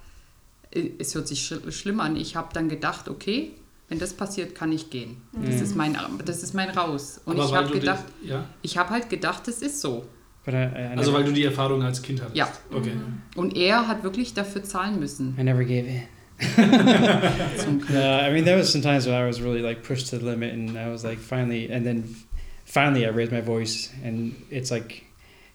äh, 0.73 0.91
es 1.01 1.15
hört 1.17 1.27
sich 1.27 1.41
schl- 1.41 1.73
schlimm 1.73 1.99
an, 1.99 2.15
ich 2.17 2.37
habe 2.37 2.51
dann 2.55 2.69
gedacht, 2.69 3.09
okay, 3.09 3.51
wenn 3.89 3.99
das 3.99 4.15
passiert, 4.15 4.55
kann 4.55 4.71
ich 4.71 4.89
gehen. 4.91 5.17
Das, 5.45 5.61
ist 5.61 5.75
mein, 5.77 5.99
das 6.25 6.43
ist 6.45 6.55
mein 6.55 6.71
Raus. 6.71 7.21
Und 7.27 7.39
Aber 7.41 7.45
ich 7.49 7.55
habe 7.55 7.71
gedacht, 7.79 8.05
ja? 8.25 8.45
ich 8.63 8.79
habe 8.79 8.91
halt 8.91 9.11
gedacht, 9.11 9.49
das 9.49 9.61
ist 9.61 9.81
so. 9.81 10.07
But 10.45 10.55
I, 10.55 10.59
I, 10.59 10.63
I 10.93 10.97
Also 10.97 11.11
never, 11.13 11.13
weil 11.13 11.25
du 11.25 11.33
die 11.33 11.45
Erfahrung 11.45 11.83
als 11.83 12.03
Kind 12.03 12.21
hattest? 12.21 12.37
Ja. 12.37 12.49
Okay. 12.75 12.93
Und 13.37 13.57
er 13.57 13.87
hat 13.87 14.03
wirklich 14.03 14.35
dafür 14.35 14.63
zahlen 14.65 14.99
müssen. 14.99 15.37
I 15.39 15.43
never 15.45 15.65
gave 15.65 15.87
in. 15.87 16.03
Zum 17.59 17.79
Glück. 17.81 17.91
No, 17.91 18.01
I 18.01 18.31
mean 18.33 18.45
there 18.45 18.57
was 18.57 18.71
some 18.73 18.83
times 18.83 19.07
when 19.07 19.15
I 19.15 19.25
was 19.27 19.41
really 19.41 19.63
like 19.63 19.83
pushed 19.83 20.09
to 20.11 20.19
the 20.19 20.25
limit, 20.25 20.53
and 20.53 20.77
I 20.77 20.89
was 20.91 21.05
like 21.05 21.19
finally, 21.19 21.71
and 21.71 21.87
then 21.87 22.17
finally 22.65 23.07
I 23.07 23.11
raised 23.11 23.31
my 23.33 23.41
voice, 23.41 23.91
and 24.05 24.35
it's 24.51 24.71
like 24.71 25.05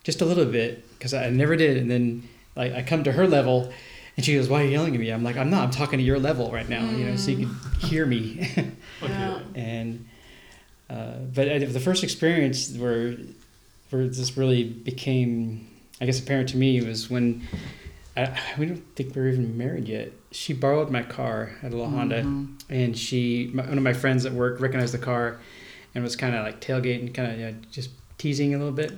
just 0.04 0.22
a 0.22 0.26
little 0.26 0.46
bit 0.46 0.86
because 0.98 1.14
I 1.14 1.30
never 1.30 1.56
did, 1.58 1.78
and 1.78 1.90
then 1.92 2.24
like 2.56 2.74
I 2.74 2.84
come 2.84 3.04
to 3.04 3.12
her 3.12 3.28
level. 3.28 3.72
And 4.16 4.26
she 4.26 4.34
goes, 4.34 4.50
"Why 4.50 4.62
are 4.62 4.66
you 4.66 4.72
yelling 4.72 4.96
at 4.96 5.00
me?" 5.00 5.12
I'm 5.12 5.24
like, 5.24 5.38
"I'm 5.38 5.52
not. 5.52 5.64
I'm 5.64 5.72
talking 5.72 6.00
to 6.00 6.04
your 6.06 6.18
level 6.18 6.52
right 6.52 6.68
now, 6.68 6.90
you 6.90 7.06
know, 7.06 7.16
so 7.18 7.30
you 7.32 7.46
can 7.48 7.56
hear 7.90 8.06
me." 8.06 8.48
Yeah. 9.04 9.42
and 9.54 10.08
uh, 10.90 11.20
but 11.36 11.48
I, 11.48 11.60
the 11.60 11.80
first 11.80 12.04
experience 12.04 12.76
where 12.76 13.16
where 13.90 14.08
this 14.08 14.38
really 14.38 14.64
became, 14.64 15.68
I 16.02 16.06
guess, 16.06 16.20
apparent 16.20 16.50
to 16.50 16.58
me 16.58 16.82
was 16.82 17.10
when 17.10 17.48
I, 18.16 18.38
we 18.58 18.66
don't 18.66 18.84
think 18.96 19.16
we 19.16 19.22
were 19.22 19.28
even 19.28 19.58
married 19.58 19.88
yet. 19.88 20.12
She 20.32 20.54
borrowed 20.54 20.90
my 20.90 21.04
car 21.04 21.52
at 21.62 21.72
a 21.72 21.76
little 21.76 21.90
Honda, 21.90 22.24
mm-hmm. 22.24 22.54
and 22.70 22.98
she 22.98 23.50
my, 23.54 23.64
one 23.64 23.78
of 23.78 23.84
my 23.84 23.94
friends 23.94 24.26
at 24.26 24.34
work 24.34 24.60
recognized 24.60 24.94
the 24.94 24.98
car, 24.98 25.40
and 25.94 26.04
was 26.04 26.16
kind 26.16 26.36
of 26.36 26.44
like 26.44 26.60
tailgating, 26.60 27.14
kind 27.14 27.32
of 27.32 27.40
you 27.40 27.46
know, 27.46 27.56
just 27.72 27.92
teasing 28.18 28.54
a 28.56 28.58
little 28.58 28.74
bit. 28.74 28.92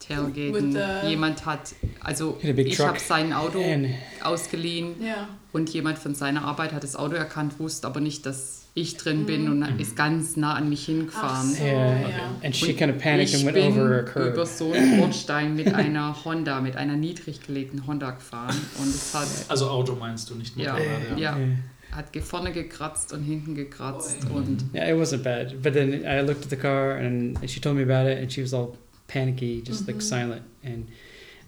Tailgaten. 0.00 0.52
With 0.52 0.72
the- 0.72 1.02
Jemand 1.04 1.40
hat, 1.44 1.74
also 2.02 2.38
a 2.42 2.52
big 2.52 2.68
ich 2.68 2.78
habe 2.78 2.98
sein 2.98 3.32
Auto 3.32 3.60
And 3.60 3.94
ausgeliehen 4.22 4.94
Yeah. 5.00 5.28
und 5.52 5.70
jemand 5.70 5.98
von 5.98 6.14
seiner 6.14 6.44
Arbeit 6.44 6.72
hat 6.72 6.82
das 6.82 6.96
Auto 6.96 7.14
erkannt, 7.14 7.58
wusste 7.58 7.86
aber 7.86 8.00
nicht, 8.00 8.24
dass 8.24 8.57
ich 8.74 8.96
drin 8.96 9.26
bin 9.26 9.48
und 9.50 9.80
ist 9.80 9.96
ganz 9.96 10.36
nah 10.36 10.54
an 10.54 10.68
mich 10.68 10.86
hingefahren. 10.86 11.52
So, 11.52 11.64
yeah, 11.64 12.00
ja. 12.02 12.08
and 12.44 12.54
she 12.54 12.74
kind 12.74 12.92
of 12.94 12.98
panicked 13.02 13.34
and 13.34 13.40
ich 13.40 13.46
went 13.46 13.54
bin 13.56 13.72
over 13.72 13.98
a 14.00 14.02
curb. 14.02 14.34
über 14.34 14.46
so 14.46 14.72
einen 14.72 15.00
Bordstein 15.00 15.56
mit 15.56 15.74
einer 15.74 16.14
Honda, 16.24 16.60
mit 16.60 16.76
einer 16.76 16.94
niedrig 16.96 17.44
gelegten 17.44 17.86
Honda 17.86 18.12
gefahren 18.12 18.56
und 18.80 18.88
es 18.88 19.12
hat, 19.14 19.26
Also 19.48 19.68
Auto 19.68 19.94
meinst 19.96 20.30
du, 20.30 20.34
nicht 20.36 20.56
ja, 20.56 20.74
Motorrad. 20.74 21.18
ja, 21.18 21.36
Yeah. 21.36 21.48
hat 21.90 22.12
ge- 22.12 22.22
vorne 22.22 22.52
gekratzt 22.52 23.12
und 23.12 23.24
hinten 23.24 23.54
gekratzt 23.56 24.18
und 24.32 24.64
Yeah, 24.74 24.90
it 24.90 24.96
wasn't 24.96 25.22
bad. 25.24 25.60
But 25.62 25.72
then 25.72 26.04
I 26.04 26.20
looked 26.20 26.44
at 26.44 26.50
the 26.50 26.56
car 26.56 26.96
and 26.98 27.38
she 27.48 27.60
told 27.60 27.76
me 27.76 27.82
about 27.82 28.08
it 28.08 28.18
and 28.18 28.30
she 28.32 28.42
was 28.42 28.52
all 28.54 28.76
panicky, 29.08 29.62
just 29.66 29.88
like 29.88 30.00
silent 30.02 30.42
and 30.62 30.86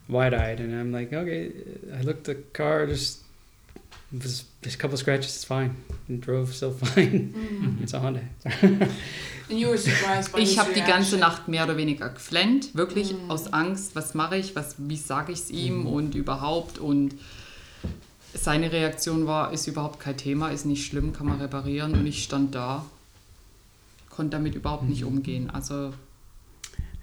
wide 0.09 0.35
eyed. 0.35 0.59
And 0.61 0.73
I'm 0.75 0.91
like, 0.91 1.13
okay. 1.13 1.53
I 1.97 2.03
looked 2.03 2.27
at 2.29 2.37
the 2.37 2.43
car, 2.55 2.87
just 2.87 3.21
was 4.13 4.45
just 4.63 4.77
a 4.77 4.79
couple 4.79 4.95
of 4.95 5.01
scratches, 5.01 5.37
it's 5.37 5.45
fine. 5.45 5.77
And 6.09 6.21
drove 6.21 6.53
still 6.55 6.73
fine. 6.95 7.79
It's 7.83 7.95
a 7.95 8.01
Honda. 8.01 8.23
And 9.49 9.59
you 9.59 9.69
were 9.69 9.79
surprised 9.79 10.33
by 10.33 10.39
Ich 10.43 10.59
habe 10.59 10.73
die 10.73 10.81
ganze. 10.83 11.17
Nacht 11.19 11.49
mehr 11.49 11.65
oder 11.65 11.77
weniger 11.77 12.09
geflennt, 12.09 12.75
wirklich 12.75 13.13
Mhm. 13.13 13.31
aus 13.31 13.53
Angst, 13.53 13.95
was 13.95 14.15
mache 14.15 14.37
ich, 14.37 14.55
was, 14.57 14.77
wie 14.79 14.97
sage 14.97 15.33
ich 15.33 15.39
es 15.41 15.51
ihm 15.51 15.81
Mhm. 15.81 15.87
und 15.87 16.15
überhaupt. 16.15 16.79
Und 16.79 17.15
seine 18.35 18.71
Reaktion 18.73 19.27
war, 19.27 19.53
ist 19.53 19.67
überhaupt 19.67 20.01
kein 20.01 20.17
Thema, 20.17 20.51
ist 20.51 20.67
nicht 20.67 20.87
schlimm, 20.87 21.13
kann 21.13 21.27
man 21.27 21.41
reparieren. 21.41 21.93
Und 21.95 22.07
ich 22.07 22.23
stand 22.23 22.55
da, 22.55 22.85
konnte 24.09 24.31
damit 24.37 24.55
überhaupt 24.55 24.89
nicht 24.89 25.05
umgehen. 25.05 25.51
Also 25.51 25.93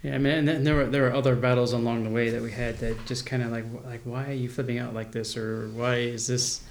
Yeah, 0.03 0.15
I 0.15 0.19
mean, 0.19 0.37
and 0.37 0.47
then 0.47 0.63
there 0.63 0.75
were 0.75 0.89
there 0.91 1.03
were 1.03 1.13
other 1.17 1.35
battles 1.35 1.73
along 1.73 2.03
the 2.03 2.13
way 2.13 2.29
that 2.31 2.41
we 2.41 2.51
had 2.51 2.79
that 2.81 2.95
just 3.09 3.25
kind 3.25 3.43
of 3.43 3.49
like 3.51 3.65
like 3.83 4.01
why 4.05 4.23
are 4.25 4.33
you 4.33 4.47
flipping 4.47 4.79
out 4.79 4.93
like 4.93 5.11
this 5.11 5.35
or 5.35 5.69
why 5.75 5.95
is 5.99 6.27
this, 6.27 6.61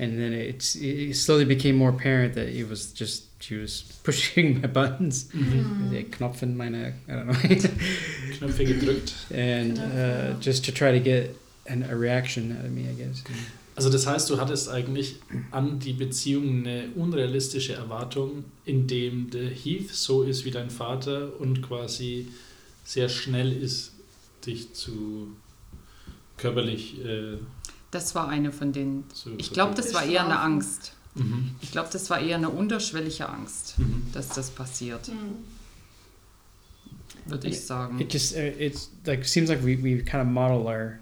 and 0.00 0.18
then 0.18 0.32
it's 0.32 0.74
it 0.76 1.14
slowly 1.14 1.44
became 1.44 1.76
more 1.76 1.90
apparent 1.90 2.34
that 2.34 2.48
it 2.48 2.68
was 2.68 2.92
just 2.92 3.24
she 3.38 3.56
was 3.56 3.82
pushing 4.02 4.60
my 4.60 4.66
buttons, 4.66 5.28
the 5.28 6.04
Knopf 6.10 6.42
in 6.42 6.56
meine 6.56 6.94
I 7.08 7.12
don't 7.12 7.26
know, 7.26 7.32
Knöpfe 8.38 8.64
gedrückt. 8.64 9.12
and 9.30 9.78
uh, 9.78 10.40
just 10.40 10.64
to 10.64 10.72
try 10.72 10.90
to 10.92 11.00
get 11.00 11.36
an, 11.66 11.82
a 11.90 11.96
reaction 11.96 12.56
out 12.58 12.64
of 12.64 12.72
me, 12.72 12.88
I 12.88 12.94
guess. 12.94 13.22
Also 13.76 13.88
das 13.90 14.06
heißt, 14.06 14.28
du 14.28 14.38
hattest 14.38 14.68
eigentlich 14.68 15.16
an 15.52 15.78
die 15.78 15.92
Beziehung 15.92 16.60
eine 16.60 16.88
unrealistische 16.96 17.74
Erwartung, 17.74 18.44
indem 18.64 19.30
der 19.30 19.48
Heath 19.48 19.90
so 19.90 20.22
ist 20.22 20.44
wie 20.44 20.50
dein 20.50 20.70
Vater 20.70 21.40
und 21.40 21.62
quasi 21.62 22.26
sehr 22.84 23.08
schnell 23.08 23.52
ist, 23.52 23.92
dich 24.46 24.72
zu 24.74 25.36
körperlich 26.36 27.02
äh, 27.04 27.38
das 27.90 28.14
war 28.14 28.28
eine 28.28 28.52
von 28.52 28.72
den... 28.72 29.04
zu 29.12 29.30
Ich 29.38 29.52
glaube, 29.52 29.74
das 29.74 29.92
war 29.94 30.04
eher 30.04 30.24
eine. 30.24 30.38
Angst. 30.38 30.92
Mhm. 31.14 31.50
Ich 31.60 31.72
glaube, 31.72 31.88
das 31.92 32.08
war 32.10 32.20
eher 32.20 32.36
eine 32.36 32.48
unterschwellige 32.50 33.28
Angst, 33.28 33.78
Mhm. 33.78 34.04
dass 34.12 34.28
das 34.28 34.50
passiert, 34.50 35.08
Mm. 35.08 35.42
würde 37.30 37.48
ich 37.48 37.60
sagen. 37.60 38.00
It 38.00 38.12
just 38.12 38.34
uh, 38.36 38.38
it's 38.38 38.90
like 39.06 39.24
seems 39.26 39.48
like 39.50 39.62
we, 39.64 39.76
we 39.76 40.02
kind 40.02 40.22
of 40.22 40.28
model 40.28 40.66
our 40.68 41.00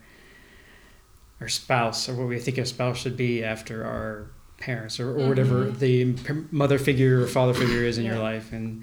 our 1.40 1.48
spouse 1.48 2.09
or 2.09 2.14
what 2.16 2.29
we 2.29 2.38
think 2.38 2.59
a 2.59 2.64
spouse 2.64 2.98
should 2.98 3.16
be 3.16 3.42
after 3.44 3.85
our 3.85 4.27
parents 4.59 4.98
or, 4.98 5.11
or 5.16 5.29
whatever 5.29 5.70
the 5.70 6.12
p- 6.14 6.35
mother 6.51 6.79
figure 6.79 7.22
or 7.22 7.27
father 7.29 7.55
figure 7.55 7.85
is 7.85 7.96
in 7.98 8.05
your 8.05 8.16
Yeah. 8.16 8.22
life 8.35 8.53
and 8.53 8.83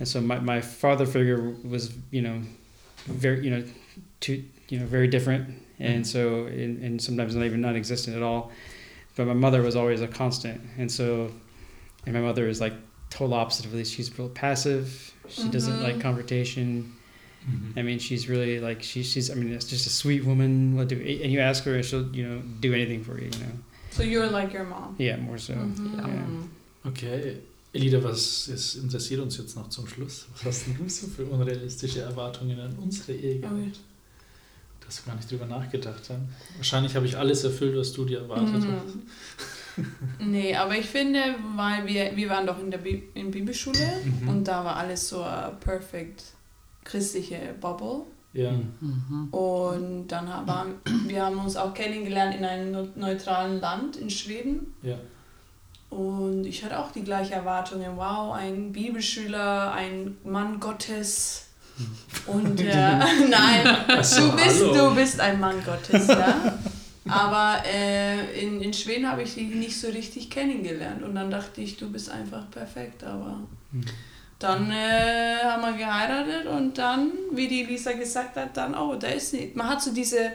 and 0.00 0.08
so 0.08 0.20
my, 0.20 0.40
my 0.40 0.60
father 0.60 1.06
figure 1.06 1.54
was 1.62 1.92
you 2.10 2.22
know 2.22 2.42
very 3.06 3.44
you 3.44 3.50
know 3.50 3.62
too 4.20 4.42
you 4.68 4.80
know 4.80 4.86
very 4.86 5.06
different 5.06 5.46
and 5.78 6.06
so 6.06 6.46
and, 6.46 6.82
and 6.82 7.00
sometimes 7.02 7.34
not 7.34 7.44
even 7.44 7.60
non-existent 7.60 8.16
at 8.16 8.22
all 8.22 8.50
but 9.16 9.26
my 9.26 9.34
mother 9.34 9.62
was 9.62 9.76
always 9.76 10.00
a 10.00 10.08
constant 10.08 10.60
and 10.78 10.90
so 10.90 11.30
and 12.06 12.14
my 12.14 12.20
mother 12.20 12.48
is 12.48 12.60
like 12.60 12.74
total 13.10 13.34
opposite 13.34 13.66
of 13.66 13.72
this 13.72 13.88
she's 13.90 14.16
real 14.18 14.28
passive 14.28 15.12
she 15.28 15.48
doesn't 15.48 15.82
like 15.82 16.00
confrontation 16.00 16.92
Mhm. 17.46 17.78
I 17.78 17.82
mean, 17.82 17.98
she's 18.00 18.28
really 18.28 18.58
like 18.58 18.82
she, 18.82 19.04
she's. 19.04 19.30
I 19.30 19.34
mean, 19.34 19.52
it's 19.52 19.66
just 19.70 19.86
a 19.86 19.90
sweet 19.90 20.24
woman. 20.24 20.74
Will 20.76 20.84
do, 20.84 20.96
and 20.96 21.30
you 21.30 21.38
ask 21.38 21.62
her, 21.62 21.76
and 21.76 21.84
she'll 21.84 22.08
you 22.12 22.26
know 22.28 22.42
do 22.58 22.74
anything 22.74 23.04
for 23.04 23.18
you. 23.20 23.26
You 23.34 23.38
know, 23.38 23.52
So 23.90 24.02
you're 24.02 24.26
like 24.28 24.52
your 24.52 24.64
mom. 24.64 24.96
yeah, 24.98 25.14
more 25.16 25.38
so. 25.38 25.54
Mhm. 25.54 25.96
Yeah. 25.96 26.90
Okay. 26.90 27.36
Elida, 27.72 28.02
was 28.02 28.48
ist, 28.48 28.74
interessiert 28.82 29.20
uns 29.20 29.36
jetzt 29.38 29.54
noch 29.54 29.68
zum 29.68 29.86
Schluss? 29.86 30.26
Was 30.32 30.44
hast 30.44 30.66
denn 30.66 30.76
du 30.76 30.88
so 30.88 31.06
für 31.06 31.24
unrealistische 31.24 32.00
Erwartungen 32.00 32.58
an 32.58 32.74
unsere 32.82 33.12
Ehe 33.12 33.38
gehabt? 33.38 33.78
Dass 34.86 35.04
wir 35.04 35.10
gar 35.12 35.16
nicht 35.16 35.30
drüber 35.30 35.46
nachgedacht 35.46 36.08
haben. 36.10 36.28
Wahrscheinlich 36.56 36.94
habe 36.94 37.06
ich 37.06 37.16
alles 37.16 37.42
erfüllt, 37.44 37.76
was 37.76 37.92
du 37.92 38.04
dir 38.04 38.20
erwartet 38.20 38.46
Mhm. 38.62 38.72
hast. 38.76 38.96
Nee, 40.18 40.56
aber 40.56 40.74
ich 40.78 40.86
finde, 40.86 41.20
weil 41.54 41.86
wir, 41.86 42.16
wir 42.16 42.30
waren 42.30 42.46
doch 42.46 42.58
in 42.58 42.70
der 42.70 42.78
Bi 42.78 43.02
in 43.12 43.30
Bibelschule 43.30 43.86
Mhm. 44.22 44.28
und 44.28 44.44
da 44.48 44.64
war 44.64 44.76
alles 44.76 45.06
so 45.10 45.22
eine 45.22 45.52
perfekt 45.60 46.24
christliche 46.84 47.38
Bubble. 47.60 48.04
Ja. 48.32 48.52
Mhm. 48.52 49.28
Und 49.32 50.08
dann 50.08 50.28
haben 50.32 50.74
wir 51.06 51.22
haben 51.26 51.38
uns 51.38 51.56
auch 51.56 51.74
kennengelernt 51.74 52.36
in 52.36 52.44
einem 52.46 52.70
neu- 52.72 52.88
neutralen 52.94 53.60
Land 53.60 53.96
in 53.96 54.08
Schweden. 54.08 54.74
Ja. 54.82 54.96
Und 55.90 56.44
ich 56.46 56.64
hatte 56.64 56.78
auch 56.78 56.90
die 56.92 57.04
gleichen 57.04 57.32
Erwartungen. 57.34 57.96
Wow, 57.96 58.32
ein 58.34 58.72
Bibelschüler, 58.72 59.72
ein 59.72 60.16
Mann 60.24 60.58
Gottes. 60.58 61.45
Und 62.26 62.60
äh, 62.60 62.98
nein, 63.28 63.76
du 63.86 64.36
bist, 64.36 64.60
du 64.60 64.94
bist 64.94 65.20
ein 65.20 65.40
Mann 65.40 65.56
Gottes, 65.64 66.08
ja. 66.08 66.58
Aber 67.08 67.62
äh, 67.64 68.42
in, 68.42 68.60
in 68.60 68.72
Schweden 68.72 69.08
habe 69.08 69.22
ich 69.22 69.34
dich 69.34 69.54
nicht 69.54 69.78
so 69.78 69.88
richtig 69.88 70.28
kennengelernt. 70.28 71.02
Und 71.02 71.14
dann 71.14 71.30
dachte 71.30 71.60
ich, 71.60 71.76
du 71.76 71.90
bist 71.90 72.10
einfach 72.10 72.50
perfekt. 72.50 73.04
Aber 73.04 73.40
dann 74.38 74.70
äh, 74.70 75.36
haben 75.44 75.62
wir 75.62 75.72
geheiratet 75.72 76.46
und 76.46 76.76
dann, 76.78 77.12
wie 77.30 77.48
die 77.48 77.62
Lisa 77.62 77.92
gesagt 77.92 78.36
hat, 78.36 78.56
dann, 78.56 78.74
oh, 78.74 78.96
da 78.96 79.08
ist 79.08 79.32
nicht. 79.34 79.54
Man 79.56 79.68
hat 79.68 79.82
so 79.82 79.92
diese. 79.92 80.32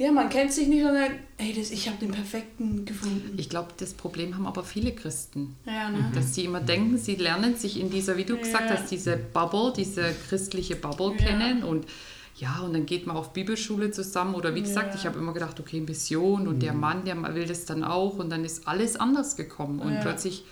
Ja, 0.00 0.10
man 0.12 0.30
kennt 0.30 0.50
sich 0.50 0.66
nicht 0.66 0.82
und 0.82 0.94
sagt, 0.94 1.12
ey, 1.36 1.52
das, 1.52 1.70
ich 1.70 1.86
habe 1.86 1.98
den 1.98 2.10
perfekten 2.10 2.86
gefunden. 2.86 3.34
Ich 3.36 3.50
glaube, 3.50 3.68
das 3.76 3.92
Problem 3.92 4.34
haben 4.34 4.46
aber 4.46 4.64
viele 4.64 4.92
Christen. 4.92 5.56
Ja, 5.66 5.90
ne? 5.90 6.10
Dass 6.14 6.34
sie 6.34 6.46
immer 6.46 6.60
denken, 6.60 6.96
sie 6.96 7.16
lernen 7.16 7.54
sich 7.56 7.78
in 7.78 7.90
dieser, 7.90 8.16
wie 8.16 8.24
du 8.24 8.38
gesagt 8.38 8.70
Ja. 8.70 8.78
hast, 8.78 8.90
diese 8.90 9.18
Bubble, 9.18 9.74
diese 9.76 10.14
christliche 10.26 10.74
Bubble 10.76 11.10
Ja. 11.18 11.26
kennen 11.26 11.62
und 11.62 11.84
ja, 12.36 12.60
und 12.60 12.72
dann 12.72 12.86
geht 12.86 13.06
man 13.06 13.14
auf 13.18 13.34
Bibelschule 13.34 13.90
zusammen 13.90 14.34
oder 14.34 14.54
wie 14.54 14.62
gesagt, 14.62 14.94
Ja. 14.94 15.00
ich 15.00 15.04
habe 15.06 15.18
immer 15.18 15.34
gedacht, 15.34 15.60
okay, 15.60 15.82
Mission 15.82 16.48
und 16.48 16.62
der 16.62 16.72
Mann, 16.72 17.04
der 17.04 17.22
will 17.34 17.44
das 17.44 17.66
dann 17.66 17.84
auch 17.84 18.16
und 18.16 18.30
dann 18.30 18.42
ist 18.42 18.66
alles 18.66 18.96
anders 18.96 19.36
gekommen 19.36 19.80
und 19.80 19.96
Ja. 19.96 20.00
plötzlich, 20.00 20.46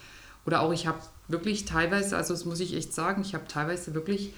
oder 0.45 0.61
auch 0.61 0.75
ich 0.75 0.87
habe 0.87 0.99
wirklich 1.29 1.65
teilweise, 1.65 2.19
also 2.19 2.35
das 2.35 2.45
muss 2.45 2.61
ich 2.61 2.75
echt 2.77 2.93
sagen, 2.93 3.23
ich 3.23 3.33
habe 3.33 3.47
teilweise 3.49 3.95
wirklich 3.95 4.35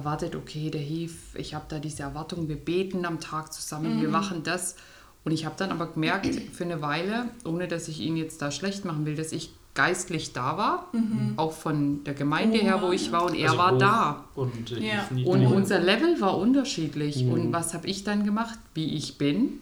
erwartet, 0.00 0.34
okay, 0.34 0.70
der 0.70 0.80
Heath, 0.80 1.10
ich 1.34 1.54
habe 1.54 1.66
da 1.68 1.78
diese 1.78 2.02
Erwartung, 2.02 2.48
wir 2.48 2.56
beten 2.56 3.04
am 3.04 3.20
Tag 3.20 3.52
zusammen, 3.52 4.00
wir 4.00 4.08
machen 4.08 4.42
das. 4.42 4.76
Und 5.24 5.32
ich 5.32 5.44
habe 5.44 5.54
dann 5.58 5.70
aber 5.70 5.86
gemerkt, 5.88 6.34
für 6.52 6.64
eine 6.64 6.80
Weile, 6.80 7.28
ohne 7.44 7.68
dass 7.68 7.88
ich 7.88 8.00
ihn 8.00 8.16
jetzt 8.16 8.40
da 8.40 8.50
schlecht 8.50 8.84
machen 8.86 9.04
will, 9.04 9.16
dass 9.16 9.32
ich 9.32 9.52
geistlich 9.74 10.32
da 10.32 10.56
war, 10.56 10.88
auch 11.36 11.52
von 11.52 12.02
der 12.04 12.14
Gemeinde 12.14 12.58
her, 12.58 12.80
wo 12.82 12.90
ich 12.90 13.12
war, 13.12 13.24
und 13.26 13.34
er 13.34 13.50
Also 13.50 13.58
war 13.58 13.78
da. 13.78 14.24
Und, 14.34 14.72
äh, 14.72 14.80
Ja. 14.80 15.08
Und 15.24 15.46
unser 15.46 15.78
Level 15.78 16.20
war 16.20 16.38
unterschiedlich. 16.38 17.24
Und 17.26 17.52
was 17.52 17.74
habe 17.74 17.86
ich 17.86 18.02
dann 18.02 18.24
gemacht? 18.24 18.58
Wie 18.74 18.94
ich 18.96 19.18
bin, 19.18 19.60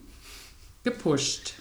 gepusht. 0.84 1.54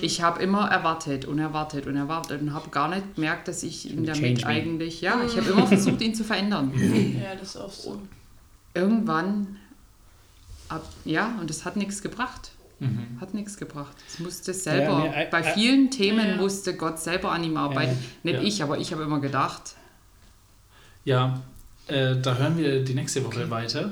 Ich 0.00 0.22
habe 0.22 0.40
immer 0.42 0.70
erwartet 0.70 1.24
und 1.24 1.38
erwartet 1.40 1.86
und 1.86 1.96
erwartet 1.96 2.40
und 2.40 2.54
habe 2.54 2.70
gar 2.70 2.88
nicht 2.88 3.16
gemerkt, 3.16 3.48
dass 3.48 3.62
ich 3.64 3.90
ihn 3.90 4.04
Change 4.06 4.20
damit 4.20 4.40
me. 4.42 4.46
eigentlich, 4.46 5.00
ja, 5.00 5.20
ich 5.26 5.36
habe 5.36 5.50
immer 5.50 5.66
versucht, 5.66 6.00
ihn 6.02 6.14
zu 6.14 6.22
verändern. 6.24 6.72
Ja, 7.22 7.34
das 7.38 7.50
ist 7.50 7.56
oft 7.56 7.80
so. 7.82 8.00
Irgendwann, 8.74 9.56
ab, 10.68 10.84
ja, 11.04 11.36
und 11.40 11.50
es 11.50 11.64
hat 11.64 11.76
nichts 11.76 12.00
gebracht. 12.00 12.52
Mhm. 12.80 13.18
Hat 13.20 13.34
nichts 13.34 13.56
gebracht. 13.56 13.96
Es 14.08 14.18
musste 14.20 14.52
selber, 14.54 14.98
mean, 14.98 15.12
I- 15.12 15.28
bei 15.30 15.40
I- 15.40 15.54
vielen 15.54 15.90
Themen 15.90 16.26
Ja. 16.28 16.36
musste 16.36 16.76
Gott 16.76 16.98
selber 17.00 17.32
an 17.32 17.42
ihm 17.44 17.56
arbeiten. 17.56 17.96
Nicht 18.22 18.34
Ja. 18.36 18.42
ich, 18.42 18.62
aber 18.62 18.78
ich 18.78 18.92
habe 18.92 19.02
immer 19.02 19.20
gedacht, 19.20 19.74
Ja, 21.04 21.42
Äh, 21.86 22.16
da 22.22 22.36
hören 22.36 22.56
wir 22.56 22.82
die 22.82 22.94
nächste 22.94 23.22
Woche 23.26 23.50
weiter, 23.50 23.90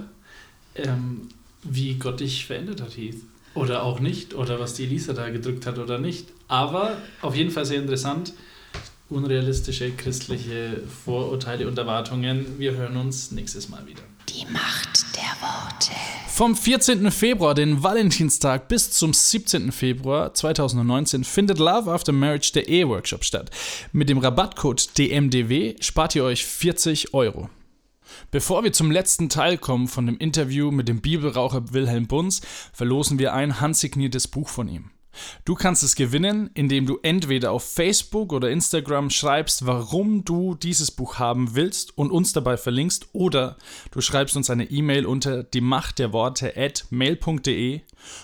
ähm, 0.74 1.28
wie 1.62 1.96
Gott 1.98 2.20
dich 2.20 2.46
verändert 2.46 2.80
hat, 2.80 2.96
Heath. 2.96 3.20
Oder 3.54 3.82
auch 3.82 4.00
nicht, 4.00 4.34
oder 4.34 4.58
was 4.58 4.74
die 4.74 4.84
Elisa 4.84 5.12
da 5.12 5.28
gedrückt 5.28 5.66
hat 5.66 5.78
oder 5.78 5.98
nicht. 5.98 6.28
Aber 6.48 6.96
auf 7.20 7.34
jeden 7.34 7.50
Fall 7.50 7.66
sehr 7.66 7.80
interessant. 7.80 8.32
Unrealistische 9.10 9.90
christliche 9.90 10.82
Vorurteile 11.04 11.68
und 11.68 11.76
Erwartungen. 11.76 12.58
Wir 12.58 12.74
hören 12.74 12.96
uns 12.96 13.30
nächstes 13.30 13.68
Mal 13.68 13.86
wieder. 13.86 14.02
Die 14.28 14.46
Macht 14.50 15.04
der 15.14 15.22
Worte. 15.46 15.92
Vom 16.28 16.56
14. 16.56 17.10
Februar, 17.10 17.54
den 17.54 17.82
Valentinstag, 17.82 18.68
bis 18.68 18.90
zum 18.90 19.12
17. 19.12 19.70
Februar 19.70 20.32
2019 20.32 21.24
findet 21.24 21.58
Love 21.58 21.92
After 21.92 22.12
Marriage 22.12 22.52
der 22.54 22.68
Ehe-Workshop 22.68 23.22
statt. 23.24 23.50
Mit 23.92 24.08
dem 24.08 24.16
Rabattcode 24.16 24.96
DMDW 24.96 25.76
spart 25.80 26.14
ihr 26.14 26.24
euch 26.24 26.46
40 26.46 27.12
Euro. 27.12 27.50
Bevor 28.30 28.64
wir 28.64 28.72
zum 28.72 28.90
letzten 28.90 29.28
Teil 29.28 29.58
kommen 29.58 29.88
von 29.88 30.06
dem 30.06 30.18
Interview 30.18 30.70
mit 30.70 30.88
dem 30.88 31.00
Bibelraucher 31.00 31.72
Wilhelm 31.72 32.06
Bunz, 32.06 32.40
verlosen 32.72 33.18
wir 33.18 33.34
ein 33.34 33.60
handsigniertes 33.60 34.28
Buch 34.28 34.48
von 34.48 34.68
ihm. 34.68 34.90
Du 35.44 35.54
kannst 35.54 35.82
es 35.82 35.94
gewinnen, 35.94 36.50
indem 36.54 36.86
du 36.86 36.98
entweder 37.02 37.52
auf 37.52 37.64
Facebook 37.64 38.32
oder 38.32 38.50
Instagram 38.50 39.10
schreibst, 39.10 39.66
warum 39.66 40.24
du 40.24 40.54
dieses 40.54 40.90
Buch 40.90 41.18
haben 41.18 41.54
willst 41.54 41.96
und 41.96 42.10
uns 42.10 42.32
dabei 42.32 42.56
verlinkst, 42.56 43.08
oder 43.12 43.56
du 43.90 44.00
schreibst 44.00 44.36
uns 44.36 44.50
eine 44.50 44.70
E-Mail 44.70 45.06
unter 45.06 45.42
die 45.42 45.60
Macht 45.60 45.98
der 45.98 46.12
Worte 46.12 46.56
at 46.56 46.86
mail.de 46.90 47.80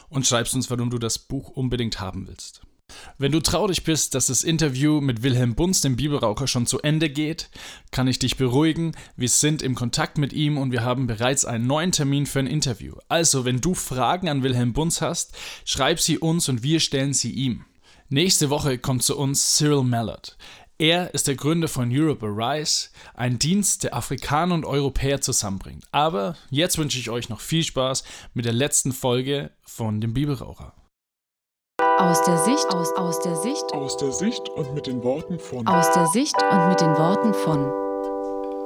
und 0.09 0.27
schreibst 0.27 0.55
uns, 0.55 0.70
warum 0.70 0.90
du 0.90 0.98
das 0.98 1.18
Buch 1.18 1.51
unbedingt 1.51 2.01
haben 2.01 2.27
willst. 2.27 2.62
Wenn 3.20 3.33
du 3.33 3.40
traurig 3.40 3.83
bist, 3.83 4.14
dass 4.14 4.27
das 4.27 4.44
Interview 4.44 5.01
mit 5.01 5.24
Wilhelm 5.24 5.57
Bunz, 5.57 5.81
dem 5.81 5.96
Bibelraucher, 5.96 6.46
schon 6.46 6.66
zu 6.66 6.81
Ende 6.83 7.11
geht, 7.11 7.51
kann 7.90 8.07
ich 8.07 8.20
dich 8.20 8.37
beruhigen. 8.37 8.92
Wir 9.16 9.29
sind 9.29 9.61
im 9.61 9.74
Kontakt 9.74 10.18
mit 10.18 10.33
ihm 10.33 10.57
und 10.57 10.70
wir 10.70 10.85
haben 10.85 11.09
bereits 11.09 11.44
einen 11.44 11.66
neuen 11.66 11.90
Termin 11.90 12.27
für 12.27 12.38
ein 12.38 12.46
Interview. 12.46 12.94
Also, 13.09 13.44
wenn 13.44 13.61
du 13.61 13.74
Fragen 13.74 14.29
an 14.29 14.44
Wilhelm 14.44 14.72
Bunz 14.72 15.01
hast, 15.01 15.33
schreib 15.64 15.98
sie 15.98 16.18
uns 16.18 16.48
und 16.48 16.62
wir 16.62 16.79
stellen 16.79 17.12
sie 17.12 17.33
ihm. 17.33 17.64
Nächste 18.09 18.51
Woche 18.51 18.79
kommt 18.79 19.03
zu 19.03 19.18
uns 19.18 19.57
Cyril 19.57 19.83
Mallard. 19.83 20.38
Er 20.79 21.12
ist 21.12 21.27
der 21.27 21.35
Gründer 21.35 21.66
von 21.66 21.90
Europe 21.90 22.24
Arise, 22.24 22.90
ein 23.14 23.40
Dienst, 23.40 23.83
der 23.83 23.96
Afrikaner 23.96 24.55
und 24.55 24.64
Europäer 24.64 25.20
zusammenbringt. 25.20 25.85
Aber 25.90 26.37
jetzt 26.51 26.79
wünsche 26.79 27.01
ich 27.01 27.11
euch 27.11 27.29
noch 27.29 27.40
viel 27.40 27.64
Spaß 27.64 28.05
mit 28.33 28.44
der 28.44 28.53
letzten 28.53 28.92
Folge 28.92 29.51
von 29.64 30.01
dem 30.01 30.14
Bibelraucher. 30.14 30.78
Aus 31.99 32.23
der 32.23 32.39
Sicht, 32.39 32.69
aus, 32.69 32.93
aus 32.95 33.19
der 33.21 33.35
Sicht, 33.35 33.73
Aus 33.73 33.97
der 33.97 34.13
Sicht 34.13 34.49
und 34.51 34.73
mit 34.73 34.87
den 34.87 35.03
Worten 35.03 35.41
von 35.41 35.67
aus 35.67 35.93
der 35.93 36.07
Sicht 36.07 36.37
und 36.41 36.69
mit 36.69 36.81
den 36.81 36.97
Worten 36.97 37.35
von. 37.35 37.65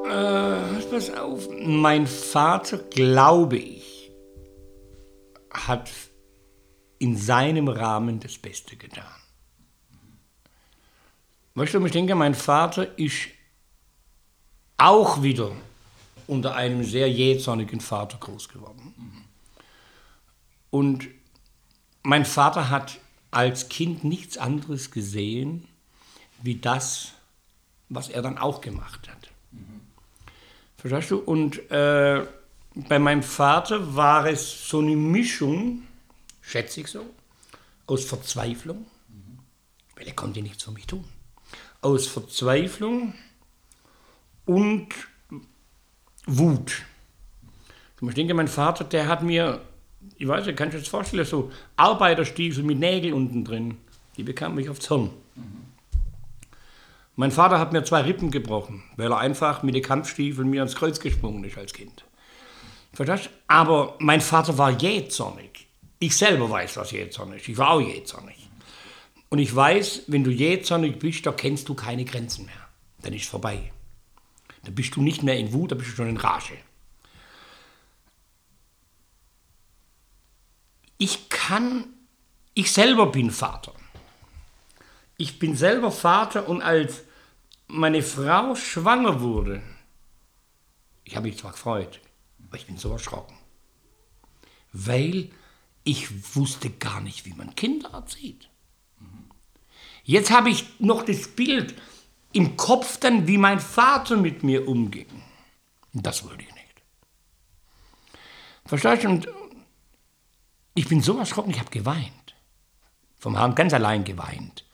Äh, 0.05 0.83
pass 0.91 1.11
auf. 1.17 1.49
Mein 1.51 2.07
Vater, 2.07 2.77
glaube 2.77 3.57
ich, 3.57 4.13
hat 5.51 5.91
in 6.99 7.17
seinem 7.17 7.69
Rahmen 7.69 8.21
das 8.21 8.37
Beste 8.37 8.77
getan. 8.77 9.05
Weißt 11.55 11.73
du, 11.73 11.85
ich 11.87 11.93
denke, 11.93 12.15
mein 12.15 12.35
Vater 12.35 12.99
ist 12.99 13.29
auch 14.77 15.23
wieder 15.23 15.53
unter 16.27 16.55
einem 16.55 16.85
sehr 16.85 17.11
jähzornigen 17.11 17.81
Vater 17.81 18.19
groß 18.19 18.51
geworden. 18.51 19.27
Und 20.71 21.09
mein 22.03 22.27
Vater 22.27 22.69
hat 22.69 22.99
als 23.33 23.69
Kind 23.69 24.05
nichts 24.05 24.39
anderes 24.39 24.93
gesehen, 24.93 25.67
wie 26.43 26.57
das, 26.57 27.13
was 27.89 28.09
er 28.09 28.23
dann 28.23 28.39
auch 28.39 28.61
gemacht 28.61 29.09
hat. 29.09 29.31
Verstehst 30.77 31.11
du? 31.11 31.19
Und 31.19 31.71
äh, 31.71 32.27
bei 32.75 32.99
meinem 32.99 33.23
Vater 33.23 33.95
war 33.95 34.27
es 34.27 34.69
so 34.69 34.79
eine 34.81 34.97
Mischung, 34.97 35.83
schätze 36.41 36.81
ich 36.81 36.89
so, 36.89 37.05
aus 37.87 38.05
Verzweiflung, 38.05 38.87
weil 39.97 40.07
er 40.07 40.15
konnte 40.15 40.43
nichts 40.43 40.65
für 40.65 40.73
mich 40.73 40.87
tun, 40.87 41.05
aus 41.81 42.07
Verzweiflung 42.07 43.15
und 44.45 44.89
Wut. 46.27 46.83
Ich 48.01 48.15
denke, 48.15 48.35
mein 48.35 48.49
Vater, 48.49 48.85
der 48.85 49.07
hat 49.07 49.23
mir, 49.23 49.61
ich 50.17 50.29
weiß 50.29 50.47
nicht, 50.47 50.57
kannst 50.57 50.75
du 50.75 50.79
dir 50.79 50.83
das 50.83 50.91
vorstellen, 50.91 51.25
so 51.25 51.51
Arbeiterstiefel 51.77 52.63
mit 52.63 52.79
Nägeln 52.79 53.15
unten 53.15 53.45
drin, 53.45 53.79
die 54.17 54.23
bekamen 54.23 54.57
mich 54.57 54.69
aufs 54.69 54.89
Hirn. 54.89 55.11
Mein 57.15 57.31
Vater 57.31 57.59
hat 57.59 57.73
mir 57.73 57.85
zwei 57.85 58.03
Rippen 58.03 58.31
gebrochen, 58.31 58.83
weil 58.97 59.13
er 59.13 59.19
einfach 59.19 59.63
mit 59.63 59.75
den 59.75 59.83
Kampfstiefeln 59.83 60.49
mir 60.49 60.61
ans 60.61 60.77
Kreuz 60.77 60.99
gesprungen 60.99 61.45
ist 61.45 61.59
als 61.59 61.73
Kind. 61.73 62.05
Verstehst? 62.93 63.31
Aber 63.49 63.97
mein 63.99 64.21
Vater 64.21 64.57
war 64.59 64.71
jähzornig. 64.71 65.67
Ich 65.99 66.17
selber 66.17 66.49
weiß, 66.49 66.77
was 66.77 66.91
jähzornig 66.91 67.43
ist. 67.43 67.49
Ich 67.49 67.59
war 67.59 67.71
auch 67.71 67.81
jähzornig. 67.81 68.49
Und 69.29 69.39
ich 69.39 69.55
weiß, 69.55 70.05
wenn 70.09 70.25
du 70.25 70.31
jähzornig 70.31 70.99
bist, 70.99 71.25
da 71.27 71.33
kennst 71.33 71.69
du 71.69 71.75
keine 71.75 72.05
Grenzen 72.05 72.47
mehr. 72.47 72.55
Dann 73.03 73.13
ist 73.13 73.23
es 73.23 73.29
vorbei. 73.29 73.73
Da 74.65 74.71
bist 74.71 74.95
du 74.97 75.03
nicht 75.03 75.23
mehr 75.23 75.39
in 75.39 75.53
Wut, 75.53 75.73
da 75.73 75.75
bist 75.75 75.91
du 75.91 75.97
schon 75.97 76.09
in 76.09 76.17
Rage. 76.17 76.55
Ich 81.03 81.29
kann, 81.29 81.93
ich 82.55 82.71
selber 82.71 83.07
bin 83.07 83.33
Vater. 83.33 83.75
Ich 85.17 85.41
bin 85.41 85.57
selber 85.57 85.91
Vater 85.91 86.49
und 86.49 86.63
als 86.63 87.03
meine 87.67 88.05
Frau 88.05 88.55
schwanger 88.55 89.21
wurde, 89.21 89.65
ich 91.03 91.17
habe 91.17 91.27
mich 91.27 91.39
zwar 91.39 91.51
gefreut, 91.51 92.01
aber 92.47 92.57
ich 92.57 92.67
bin 92.67 92.77
so 92.77 92.93
erschrocken. 92.93 93.37
Weil 94.73 95.31
ich 95.83 96.37
wusste 96.37 96.71
gar 96.71 97.01
nicht, 97.01 97.25
wie 97.25 97.35
man 97.35 97.57
Kinder 97.57 97.91
erzieht. 97.95 98.49
Jetzt 100.05 100.31
habe 100.31 100.51
ich 100.51 100.79
noch 100.79 101.03
das 101.03 101.27
Bild 101.27 101.75
im 102.33 102.57
Kopf 102.57 102.99
dann, 102.99 103.27
wie 103.27 103.39
mein 103.39 103.59
Vater 103.59 104.17
mit 104.17 104.45
mir 104.45 104.69
umging. 104.69 105.09
Das 105.95 106.23
wollte 106.23 106.45
ich 106.45 106.55
nicht. 106.55 106.83
Verstehst 108.67 109.03
du? 109.03 109.09
Und 109.09 109.42
ich 110.75 110.89
bin 110.89 111.03
so 111.03 111.19
erschrocken, 111.19 111.51
ich 111.51 111.61
habe 111.61 111.71
geweint. 111.71 112.35
Vom 113.19 113.37
Herrn 113.37 113.55
ganz 113.55 113.73
allein 113.73 114.05
geweint. 114.05 114.65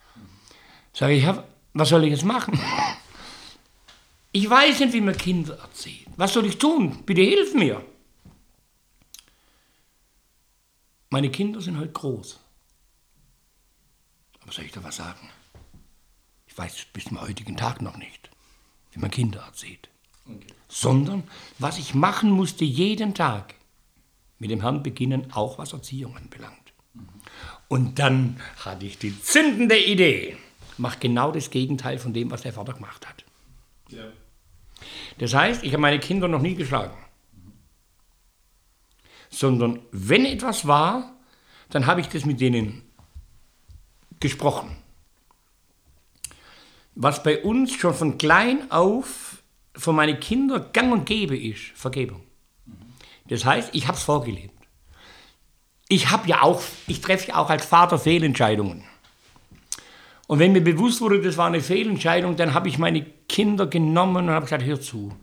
Sage 0.93 1.13
ich, 1.13 1.23
Herr, 1.23 1.47
was 1.73 1.89
soll 1.89 2.03
ich 2.03 2.11
jetzt 2.11 2.25
machen? 2.25 2.59
Ich 4.31 4.47
weiß 4.47 4.81
nicht, 4.81 4.93
wie 4.93 5.01
man 5.01 5.17
Kinder 5.17 5.57
erzieht. 5.57 6.05
Was 6.15 6.33
soll 6.33 6.45
ich 6.45 6.59
tun? 6.59 7.03
Bitte 7.03 7.21
hilf 7.21 7.55
mir. 7.55 7.83
Meine 11.09 11.31
Kinder 11.31 11.59
sind 11.61 11.79
heute 11.79 11.91
groß. 11.91 12.39
Aber 14.41 14.51
soll 14.51 14.65
ich 14.65 14.71
da 14.71 14.83
was 14.83 14.97
sagen? 14.97 15.29
Ich 16.45 16.55
weiß 16.55 16.85
bis 16.93 17.05
zum 17.05 17.19
heutigen 17.19 17.57
Tag 17.57 17.81
noch 17.81 17.97
nicht, 17.97 18.29
wie 18.91 18.99
man 18.99 19.09
Kinder 19.09 19.41
erzieht. 19.41 19.89
Sondern 20.67 21.23
was 21.57 21.79
ich 21.79 21.95
machen 21.95 22.29
musste 22.29 22.65
jeden 22.65 23.15
Tag, 23.15 23.55
mit 24.39 24.49
dem 24.49 24.61
Herrn 24.61 24.81
beginnen, 24.83 25.31
auch 25.33 25.57
was 25.57 25.73
Erziehung 25.73 26.17
anbelangt. 26.17 26.55
Und 27.67 27.99
dann 27.99 28.39
hatte 28.65 28.85
ich 28.85 28.97
die 28.97 29.21
zündende 29.21 29.77
Idee, 29.77 30.37
mach 30.77 30.99
genau 30.99 31.31
das 31.31 31.51
Gegenteil 31.51 31.99
von 31.99 32.13
dem, 32.13 32.31
was 32.31 32.41
der 32.41 32.53
Vater 32.53 32.73
gemacht 32.73 33.07
hat. 33.07 33.23
Das 35.19 35.33
heißt, 35.33 35.63
ich 35.63 35.73
habe 35.73 35.81
meine 35.81 35.99
Kinder 35.99 36.27
noch 36.27 36.41
nie 36.41 36.55
geschlagen. 36.55 36.97
Sondern 39.29 39.79
wenn 39.91 40.25
etwas 40.25 40.65
war, 40.65 41.15
dann 41.69 41.85
habe 41.85 42.01
ich 42.01 42.07
das 42.07 42.25
mit 42.25 42.41
denen 42.41 42.81
gesprochen. 44.19 44.75
Was 46.95 47.21
bei 47.21 47.43
uns 47.43 47.73
schon 47.73 47.93
von 47.93 48.17
klein 48.17 48.71
auf 48.71 49.43
für 49.75 49.93
meine 49.93 50.19
Kinder 50.19 50.59
gang 50.59 50.91
und 50.91 51.05
gäbe 51.05 51.37
ist, 51.37 51.71
Vergebung. 51.75 52.23
Das 53.29 53.45
heißt, 53.45 53.69
ich 53.73 53.87
habe 53.87 53.97
es 53.97 54.03
vorgelebt. 54.03 54.53
Ich 55.87 56.11
habe 56.11 56.27
ja 56.27 56.41
auch, 56.41 56.61
ich 56.87 57.01
treffe 57.01 57.29
ja 57.29 57.37
auch 57.37 57.49
als 57.49 57.65
Vater 57.65 57.97
Fehlentscheidungen. 57.97 58.83
Und 60.27 60.37
wenn 60.37 60.51
mir 60.51 60.63
bewusst 60.63 61.01
wurde, 61.01 61.21
das 61.21 61.37
war 61.37 61.47
eine 61.47 61.61
Fehlentscheidung, 61.61 62.35
dann 62.35 62.53
habe 62.53 62.67
ich 62.67 62.77
meine 62.77 63.03
Kinder 63.27 63.65
genommen 63.65 64.27
und 64.27 64.29
habe 64.29 64.45
gesagt, 64.45 64.63
hör 64.63 64.79
zu, 64.79 65.15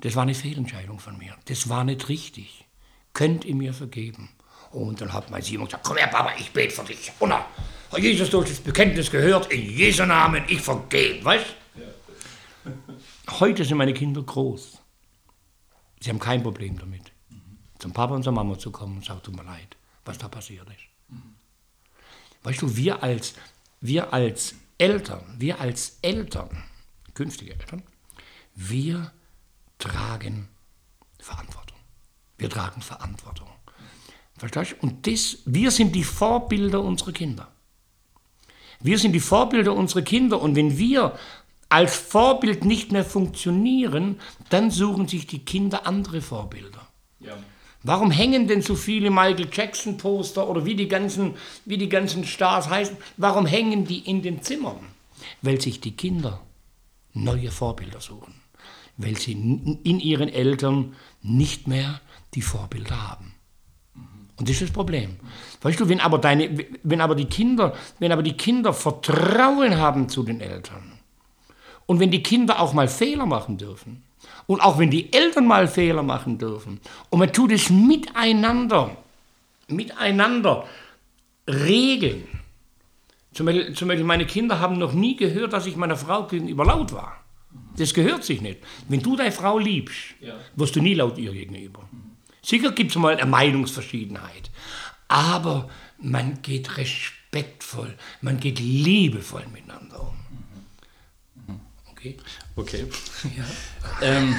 das 0.00 0.16
war 0.16 0.22
eine 0.22 0.34
Fehlentscheidung 0.34 0.98
von 0.98 1.16
mir. 1.18 1.36
Das 1.46 1.68
war 1.68 1.84
nicht 1.84 2.08
richtig. 2.08 2.64
Könnt 3.12 3.44
ihr 3.44 3.54
mir 3.54 3.72
vergeben? 3.72 4.30
Und 4.72 5.00
dann 5.00 5.12
hat 5.12 5.30
mein 5.30 5.42
Simon 5.42 5.66
gesagt, 5.66 5.84
komm 5.84 5.96
her, 5.96 6.08
Papa, 6.08 6.32
ich 6.38 6.50
bete 6.50 6.74
für 6.74 6.84
dich. 6.84 7.12
Und 7.18 7.30
dann, 7.30 7.42
Jesus, 7.98 8.30
du 8.30 8.40
hast 8.40 8.50
das 8.50 8.60
Bekenntnis 8.60 9.10
gehört, 9.10 9.52
in 9.52 9.62
Jesu 9.62 10.04
Namen, 10.04 10.42
ich 10.48 10.60
vergebe, 10.60 11.24
weißt 11.24 11.46
Heute 13.38 13.64
sind 13.64 13.76
meine 13.76 13.94
Kinder 13.94 14.22
groß. 14.22 14.80
Sie 16.00 16.08
haben 16.08 16.18
kein 16.18 16.42
Problem 16.42 16.78
damit, 16.78 17.12
zum 17.78 17.92
Papa 17.92 18.14
und 18.14 18.22
zur 18.22 18.32
Mama 18.32 18.58
zu 18.58 18.70
kommen 18.70 18.96
und 18.96 19.04
sagen, 19.04 19.20
tut 19.22 19.36
mir 19.36 19.44
leid, 19.44 19.76
was 20.04 20.18
da 20.18 20.28
passiert 20.28 20.66
ist. 20.68 21.16
Weißt 22.42 22.62
du, 22.62 22.76
wir 22.76 23.02
als, 23.02 23.34
wir 23.80 24.12
als 24.12 24.54
Eltern, 24.78 25.22
wir 25.38 25.60
als 25.60 25.98
Eltern, 26.00 26.64
künftige 27.12 27.52
Eltern, 27.52 27.82
wir 28.54 29.12
tragen 29.78 30.48
Verantwortung. 31.18 31.78
Wir 32.38 32.48
tragen 32.48 32.80
Verantwortung. 32.80 33.48
Verstehst 34.38 34.72
du? 34.72 34.86
Und 34.86 35.06
das, 35.06 35.38
wir 35.44 35.70
sind 35.70 35.94
die 35.94 36.04
Vorbilder 36.04 36.80
unserer 36.80 37.12
Kinder. 37.12 37.48
Wir 38.80 38.98
sind 38.98 39.12
die 39.12 39.20
Vorbilder 39.20 39.74
unserer 39.74 40.00
Kinder 40.00 40.40
und 40.40 40.56
wenn 40.56 40.78
wir 40.78 41.18
als 41.70 41.96
Vorbild 41.96 42.64
nicht 42.64 42.92
mehr 42.92 43.04
funktionieren, 43.04 44.20
dann 44.50 44.70
suchen 44.70 45.08
sich 45.08 45.26
die 45.26 45.38
Kinder 45.38 45.86
andere 45.86 46.20
Vorbilder. 46.20 46.86
Warum 47.82 48.10
hängen 48.10 48.46
denn 48.46 48.60
so 48.60 48.74
viele 48.74 49.10
Michael 49.10 49.48
Jackson 49.50 49.96
Poster 49.96 50.46
oder 50.48 50.66
wie 50.66 50.74
die 50.74 50.88
ganzen, 50.88 51.36
wie 51.64 51.78
die 51.78 51.88
ganzen 51.88 52.24
Stars 52.24 52.68
heißen? 52.68 52.96
Warum 53.16 53.46
hängen 53.46 53.86
die 53.86 54.00
in 54.00 54.20
den 54.20 54.42
Zimmern? 54.42 54.80
Weil 55.40 55.60
sich 55.60 55.80
die 55.80 55.96
Kinder 55.96 56.40
neue 57.14 57.50
Vorbilder 57.50 58.00
suchen. 58.00 58.34
Weil 58.98 59.16
sie 59.16 59.32
in 59.32 60.00
ihren 60.00 60.28
Eltern 60.28 60.96
nicht 61.22 61.68
mehr 61.68 62.02
die 62.34 62.42
Vorbilder 62.42 63.08
haben. 63.08 63.34
Und 64.36 64.48
das 64.48 64.56
ist 64.56 64.62
das 64.62 64.70
Problem. 64.72 65.16
Weißt 65.62 65.80
du, 65.80 65.88
wenn 65.88 66.00
aber, 66.00 66.18
deine, 66.18 66.66
wenn 66.82 67.00
aber, 67.00 67.14
die, 67.14 67.26
Kinder, 67.26 67.74
wenn 67.98 68.12
aber 68.12 68.22
die 68.22 68.36
Kinder 68.36 68.74
Vertrauen 68.74 69.78
haben 69.78 70.08
zu 70.08 70.22
den 70.22 70.40
Eltern 70.40 70.99
und 71.90 71.98
wenn 71.98 72.12
die 72.12 72.22
Kinder 72.22 72.60
auch 72.60 72.72
mal 72.72 72.86
Fehler 72.86 73.26
machen 73.26 73.58
dürfen 73.58 74.04
und 74.46 74.60
auch 74.60 74.78
wenn 74.78 74.92
die 74.92 75.12
Eltern 75.12 75.44
mal 75.44 75.66
Fehler 75.66 76.04
machen 76.04 76.38
dürfen 76.38 76.80
und 77.08 77.18
man 77.18 77.32
tut 77.32 77.50
es 77.50 77.68
miteinander, 77.68 78.96
miteinander 79.66 80.68
regeln. 81.48 82.28
Zum 83.34 83.46
Beispiel, 83.46 83.74
zum 83.74 83.88
Beispiel 83.88 84.06
meine 84.06 84.24
Kinder 84.24 84.60
haben 84.60 84.78
noch 84.78 84.92
nie 84.92 85.16
gehört, 85.16 85.52
dass 85.52 85.66
ich 85.66 85.74
meiner 85.74 85.96
Frau 85.96 86.28
gegenüber 86.28 86.64
laut 86.64 86.92
war. 86.92 87.24
Das 87.76 87.92
gehört 87.92 88.22
sich 88.22 88.40
nicht. 88.40 88.60
Wenn 88.88 89.02
du 89.02 89.16
deine 89.16 89.32
Frau 89.32 89.58
liebst, 89.58 90.14
wirst 90.54 90.76
du 90.76 90.80
nie 90.80 90.94
laut 90.94 91.18
ihr 91.18 91.32
gegenüber. 91.32 91.88
Sicher 92.40 92.70
gibt 92.70 92.92
es 92.92 92.98
mal 92.98 93.16
eine 93.16 93.28
Meinungsverschiedenheit, 93.28 94.52
aber 95.08 95.68
man 95.98 96.40
geht 96.40 96.76
respektvoll, 96.76 97.96
man 98.20 98.38
geht 98.38 98.60
liebevoll 98.60 99.44
miteinander 99.52 100.02
um. 100.02 100.19
Okay? 102.00 102.16
Okay. 102.56 102.86
ähm, 104.02 104.34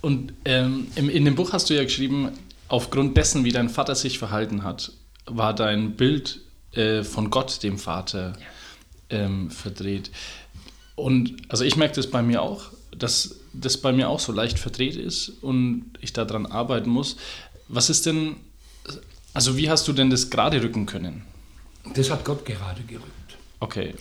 und 0.00 0.32
ähm, 0.44 0.88
im, 0.96 1.08
in 1.08 1.24
dem 1.24 1.36
Buch 1.36 1.52
hast 1.52 1.70
du 1.70 1.74
ja 1.74 1.84
geschrieben, 1.84 2.32
aufgrund 2.68 3.16
dessen, 3.16 3.44
wie 3.44 3.52
dein 3.52 3.68
Vater 3.68 3.94
sich 3.94 4.18
verhalten 4.18 4.64
hat, 4.64 4.92
war 5.26 5.54
dein 5.54 5.96
Bild 5.96 6.40
äh, 6.72 7.04
von 7.04 7.30
Gott, 7.30 7.62
dem 7.62 7.78
Vater, 7.78 8.34
ähm, 9.08 9.50
verdreht. 9.50 10.10
Und 10.96 11.36
also 11.48 11.64
ich 11.64 11.76
merke 11.76 11.94
das 11.94 12.10
bei 12.10 12.22
mir 12.22 12.42
auch, 12.42 12.66
dass 12.96 13.36
das 13.52 13.78
bei 13.78 13.92
mir 13.92 14.08
auch 14.08 14.20
so 14.20 14.32
leicht 14.32 14.58
verdreht 14.58 14.96
ist 14.96 15.28
und 15.28 15.92
ich 16.00 16.12
daran 16.12 16.46
arbeiten 16.46 16.90
muss. 16.90 17.16
Was 17.68 17.90
ist 17.90 18.06
denn, 18.06 18.36
also 19.32 19.56
wie 19.56 19.70
hast 19.70 19.86
du 19.88 19.92
denn 19.92 20.10
das 20.10 20.30
gerade 20.30 20.62
rücken 20.62 20.86
können? 20.86 21.22
Das 21.94 22.10
hat 22.10 22.24
Gott 22.24 22.44
gerade 22.44 22.82
gerückt. 22.82 23.36
Okay. 23.60 23.94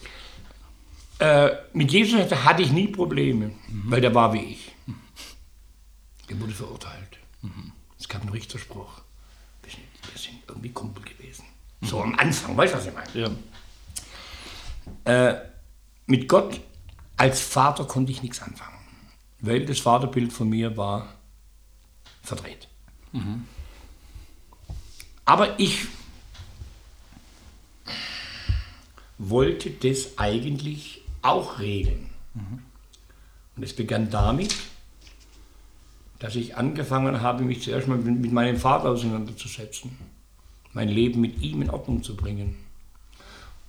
Äh, 1.20 1.51
mit 1.74 1.91
Jesus 1.91 2.32
hatte 2.32 2.64
ich 2.64 2.72
nie 2.72 2.88
Probleme, 2.88 3.51
weil 3.86 4.01
der 4.01 4.14
war 4.14 4.34
wie 4.34 4.39
ich. 4.39 4.72
Der 6.30 6.39
wurde 6.39 6.53
verurteilt. 6.53 7.20
Es 7.99 8.07
gab 8.07 8.22
einen 8.22 8.32
Richterspruch. 8.32 9.01
Wir 9.61 9.72
sind, 9.72 9.84
wir 10.11 10.20
sind 10.20 10.39
irgendwie 10.47 10.70
Kumpel 10.70 11.03
gewesen. 11.03 11.45
So 11.82 12.01
am 12.01 12.18
Anfang, 12.18 12.55
weißt 12.57 12.74
du, 12.74 12.78
was 12.78 12.88
ich 12.88 12.93
meine? 12.93 13.36
Ja. 15.05 15.30
Äh, 15.30 15.41
mit 16.05 16.28
Gott 16.28 16.59
als 17.18 17.41
Vater 17.41 17.86
konnte 17.86 18.11
ich 18.11 18.24
nichts 18.24 18.41
anfangen, 18.41 18.78
weil 19.39 19.66
das 19.66 19.80
Vaterbild 19.80 20.34
von 20.34 20.49
mir 20.49 20.76
war 20.78 21.14
verdreht. 22.22 22.68
Aber 25.26 25.59
ich 25.59 25.86
wollte 29.18 29.70
das 29.70 30.18
eigentlich 30.18 31.03
auch 31.24 31.60
regeln. 31.60 32.10
Und 33.56 33.64
es 33.64 33.76
begann 33.76 34.10
damit, 34.10 34.56
dass 36.20 36.36
ich 36.36 36.56
angefangen 36.56 37.22
habe, 37.22 37.44
mich 37.44 37.62
zuerst 37.62 37.88
mal 37.88 37.98
mit 37.98 38.20
mit 38.20 38.32
meinem 38.32 38.58
Vater 38.58 38.90
auseinanderzusetzen, 38.90 39.98
mein 40.74 40.90
Leben 40.90 41.22
mit 41.22 41.42
ihm 41.42 41.62
in 41.62 41.70
Ordnung 41.70 42.02
zu 42.02 42.16
bringen. 42.16 42.56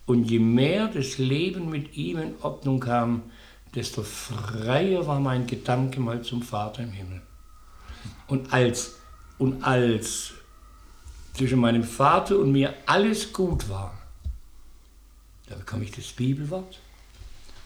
Und 0.06 0.30
je 0.30 0.38
mehr 0.38 0.88
das 0.88 1.18
Leben 1.18 1.70
mit 1.70 1.96
ihm 1.96 2.18
in 2.18 2.34
Ordnung 2.42 2.80
kam, 2.80 3.22
desto 3.74 4.02
freier 4.02 5.06
war 5.06 5.18
mein 5.18 5.46
Gedanke 5.46 6.00
mal 6.00 6.22
zum 6.22 6.42
Vater 6.42 6.82
im 6.82 6.92
Himmel. 6.92 7.22
Und 8.26 8.52
als, 8.52 8.96
und 9.38 9.64
als 9.64 10.32
zwischen 11.32 11.58
meinem 11.58 11.82
Vater 11.82 12.38
und 12.38 12.52
mir 12.52 12.74
alles 12.86 13.32
gut 13.32 13.68
war, 13.68 13.98
da 15.48 15.56
bekam 15.56 15.82
ich 15.82 15.90
das 15.90 16.12
Bibelwort 16.12 16.78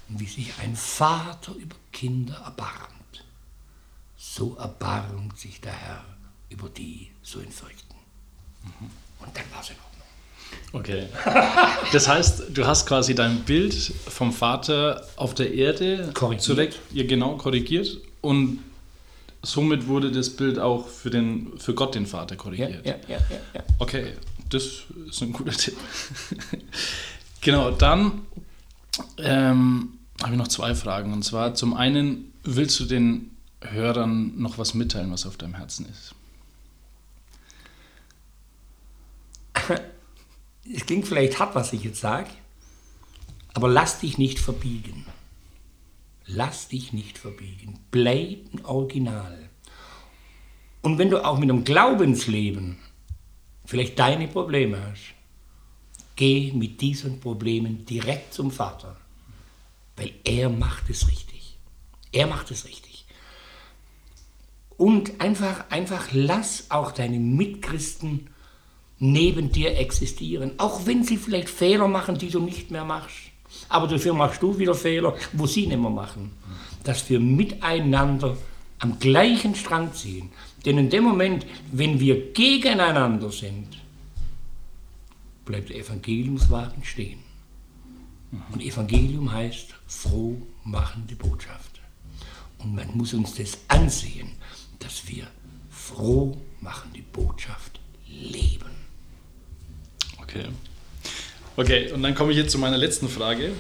und 0.09 0.21
wie 0.21 0.27
sich 0.27 0.53
ein 0.61 0.75
Vater 0.77 1.55
über 1.55 1.77
Kinder 1.93 2.35
erbarmt, 2.45 3.25
so 4.17 4.57
erbarmt 4.57 5.39
sich 5.39 5.61
der 5.61 5.73
Herr 5.73 6.05
über 6.51 6.69
die, 6.69 7.11
so 7.23 7.41
ihn 7.41 7.53
fürchten. 7.53 7.95
Und 9.21 9.37
dann 9.37 9.45
war 9.53 9.61
es 9.63 9.71
in 9.71 9.77
Ordnung. 9.77 10.81
Okay. 10.81 11.09
Das 11.93 12.07
heißt, 12.09 12.45
du 12.53 12.67
hast 12.67 12.87
quasi 12.87 13.15
dein 13.15 13.41
Bild 13.45 13.75
vom 13.75 14.33
Vater 14.33 15.07
auf 15.17 15.35
der 15.35 15.55
Erde 15.55 16.11
Korrigiert. 16.13 16.43
zurecht, 16.43 16.79
ja, 16.93 17.05
genau 17.07 17.37
korrigiert 17.37 17.97
und 18.21 18.59
somit 19.43 19.87
wurde 19.87 20.11
das 20.13 20.29
Bild 20.31 20.59
auch 20.59 20.87
für, 20.89 21.09
den, 21.11 21.59
für 21.59 21.73
Gott, 21.75 21.95
den 21.95 22.07
Vater, 22.07 22.35
Ja, 22.35 22.41
korrigiert. 22.43 22.85
ja, 22.87 22.97
ja, 23.09 23.19
ja, 23.31 23.41
ja. 23.55 23.63
Okay, 23.79 24.13
das 24.51 24.65
ist 25.09 25.23
ein 25.23 25.33
guter 25.33 25.53
Tipp. 25.53 25.77
genau, 27.41 27.71
dann 27.71 28.27
ähm, 29.19 29.98
habe 30.23 30.33
ich 30.33 30.39
noch 30.39 30.49
zwei 30.49 30.75
Fragen. 30.75 31.13
Und 31.13 31.23
zwar 31.25 31.55
zum 31.55 31.75
einen, 31.75 32.33
willst 32.43 32.79
du 32.81 32.85
den 32.85 33.37
Hörern 33.61 34.33
noch 34.41 34.59
was 34.59 34.75
mitteilen, 34.75 35.11
was 35.11 35.27
auf 35.27 35.37
deinem 35.37 35.55
Herzen 35.55 35.87
ist? 35.87 36.15
Es 40.71 40.85
klingt 40.85 41.09
vielleicht 41.09 41.39
hart, 41.39 41.55
was 41.55 41.73
ich 41.73 41.83
jetzt 41.83 42.01
sage, 42.01 42.29
aber 43.55 43.71
lass 43.71 44.01
dich 44.01 44.19
nicht 44.19 44.39
verbiegen. 44.39 45.07
Lass 46.27 46.69
dich 46.69 46.93
nicht 46.93 47.17
verbiegen. 47.17 47.79
Bleib 47.91 48.53
ein 48.53 48.67
Original. 48.67 49.49
Und 50.83 50.99
wenn 50.99 51.09
du 51.09 51.25
auch 51.25 51.39
mit 51.39 51.51
einem 51.51 51.65
Glaubensleben 51.65 52.77
vielleicht 53.65 53.99
deine 53.99 54.29
Probleme 54.29 54.79
hast, 54.91 55.15
geh 56.17 56.53
mit 56.53 56.83
diesen 56.83 57.19
Problemen 57.19 57.87
direkt 57.87 58.35
zum 58.35 58.51
Vater, 58.51 58.99
weil 59.99 60.13
er 60.25 60.49
macht 60.49 60.89
es 60.89 61.09
richtig. 61.09 61.59
Er 62.13 62.27
macht 62.27 62.51
es 62.51 62.65
richtig. 62.65 63.05
Und 64.77 65.21
einfach, 65.21 65.69
einfach 65.71 66.09
lass 66.13 66.71
auch 66.71 66.93
deine 66.93 67.19
Mitchristen 67.19 68.29
neben 69.01 69.53
dir 69.53 69.77
existieren, 69.77 70.53
auch 70.59 70.87
wenn 70.87 71.05
sie 71.05 71.17
vielleicht 71.17 71.51
Fehler 71.51 71.89
machen, 71.89 72.17
die 72.17 72.31
du 72.31 72.41
nicht 72.41 72.71
mehr 72.71 72.85
machst. 72.85 73.17
Aber 73.69 73.87
dafür 73.87 74.15
machst 74.15 74.43
du 74.43 74.59
wieder 74.59 74.75
Fehler, 74.75 75.17
wo 75.33 75.47
sie 75.47 75.67
nicht 75.67 75.81
mehr 75.81 75.91
machen. 75.91 76.33
Dass 76.85 77.09
wir 77.11 77.19
miteinander 77.19 78.37
am 78.79 78.99
gleichen 78.99 79.55
Strang 79.55 79.93
ziehen. 79.93 80.31
Denn 80.65 80.79
in 80.79 80.91
dem 80.91 81.05
Moment, 81.05 81.45
wenn 81.73 81.99
wir 81.99 82.33
gegeneinander 82.33 83.33
sind, 83.33 83.83
bleibt 85.45 85.71
der 85.71 85.79
Evangeliumswagen 85.79 86.85
stehen. 86.85 87.28
Und 88.53 88.63
Evangelium 88.63 89.33
heißt 89.33 89.75
froh 89.87 90.41
machende 90.65 91.17
Botschaft. 91.17 91.81
Und 92.59 92.75
man 92.75 92.97
muss 92.97 93.15
uns 93.15 93.35
das 93.35 93.59
ansehen, 93.69 94.31
dass 94.79 95.09
wir 95.09 95.27
froh 95.71 96.37
machende 96.61 97.03
Botschaft 97.13 97.81
leben. 98.07 98.71
Okay. 100.21 100.47
Okay, 101.57 101.91
und 101.93 102.03
dann 102.03 102.15
komme 102.15 102.33
ich 102.33 102.39
jetzt 102.39 102.53
zu 102.53 102.59
meiner 102.59 102.77
letzten 102.77 103.09
Frage. 103.09 103.53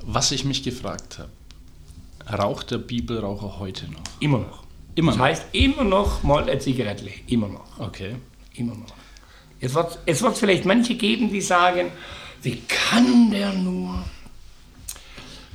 Was 0.00 0.32
ich 0.32 0.44
mich 0.44 0.62
gefragt 0.62 1.18
habe, 1.18 1.30
raucht 2.36 2.70
der 2.70 2.78
Bibelraucher 2.78 3.58
heute 3.58 3.90
noch? 3.90 4.02
Immer 4.20 4.38
noch. 4.38 4.64
Immer 4.94 5.12
das 5.12 5.18
noch? 5.18 5.24
heißt 5.26 5.46
immer 5.52 5.84
noch 5.84 6.22
mal 6.22 6.48
eine 6.48 6.58
Zigarette. 6.58 7.10
Immer 7.26 7.48
noch. 7.48 7.78
Okay. 7.78 8.16
Immer 8.54 8.74
noch. 8.74 8.94
Es 9.60 9.74
wird, 9.74 9.98
es 10.06 10.22
wird 10.22 10.36
vielleicht 10.36 10.64
manche 10.64 10.94
geben, 10.94 11.30
die 11.30 11.40
sagen, 11.40 11.90
wie 12.42 12.60
kann 12.62 13.30
der 13.30 13.52
nur? 13.52 14.04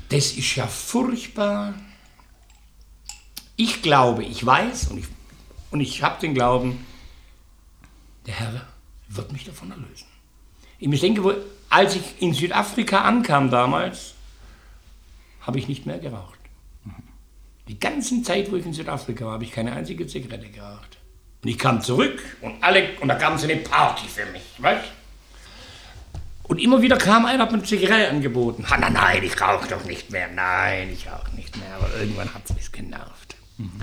Das 0.09 0.33
ist 0.33 0.55
ja 0.55 0.67
furchtbar. 0.67 1.73
Ich 3.55 3.81
glaube, 3.81 4.23
ich 4.23 4.45
weiß 4.45 4.87
und 4.87 4.99
ich, 4.99 5.05
und 5.71 5.79
ich 5.79 6.03
habe 6.03 6.19
den 6.19 6.33
Glauben, 6.33 6.85
der 8.25 8.35
Herr 8.35 8.67
wird 9.07 9.31
mich 9.31 9.45
davon 9.45 9.71
erlösen. 9.71 10.07
Ich 10.79 10.99
denke, 10.99 11.43
als 11.69 11.95
ich 11.95 12.21
in 12.21 12.33
Südafrika 12.33 13.01
ankam 13.01 13.49
damals, 13.49 14.13
habe 15.41 15.59
ich 15.59 15.67
nicht 15.67 15.85
mehr 15.85 15.99
geraucht. 15.99 16.39
Die 17.67 17.79
ganze 17.79 18.21
Zeit, 18.23 18.51
wo 18.51 18.55
ich 18.57 18.65
in 18.65 18.73
Südafrika 18.73 19.25
war, 19.25 19.33
habe 19.33 19.45
ich 19.45 19.51
keine 19.51 19.71
einzige 19.71 20.05
Zigarette 20.05 20.49
geraucht. 20.49 20.97
Und 21.41 21.49
ich 21.49 21.57
kam 21.57 21.81
zurück 21.81 22.21
und 22.41 22.61
alle, 22.61 22.99
und 22.99 23.07
da 23.07 23.15
kam 23.15 23.37
so 23.37 23.45
eine 23.45 23.57
Party 23.57 24.07
für 24.07 24.25
mich, 24.27 24.43
weißt 24.57 25.02
Und 26.43 26.59
immer 26.59 26.81
wieder 26.81 26.97
kam 26.97 27.25
einer, 27.25 27.43
hat 27.43 27.51
mir 27.51 27.59
eine 27.59 27.67
Zigarette 27.67 28.09
angeboten. 28.09 28.69
Ha, 28.69 28.77
nein, 28.77 28.93
nein, 28.93 29.23
ich 29.23 29.39
rauche 29.39 29.67
doch 29.67 29.85
nicht 29.85 30.11
mehr. 30.11 30.27
Nein, 30.29 30.89
ich 30.91 31.09
rauche 31.09 31.33
nicht 31.35 31.55
mehr. 31.57 31.75
Aber 31.75 31.89
irgendwann 31.97 32.33
hat 32.33 32.43
es 32.49 32.55
mich 32.55 32.71
genervt. 32.71 33.35
Mhm. 33.57 33.81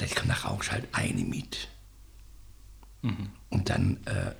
Ich 0.00 0.14
komm, 0.14 0.28
da 0.28 0.34
rauchst 0.34 0.72
halt 0.72 0.88
eine 0.92 1.22
mit. 1.22 1.68
Mhm. 3.02 3.30
Und 3.50 3.70
dann 3.70 3.98
äh, 4.06 4.32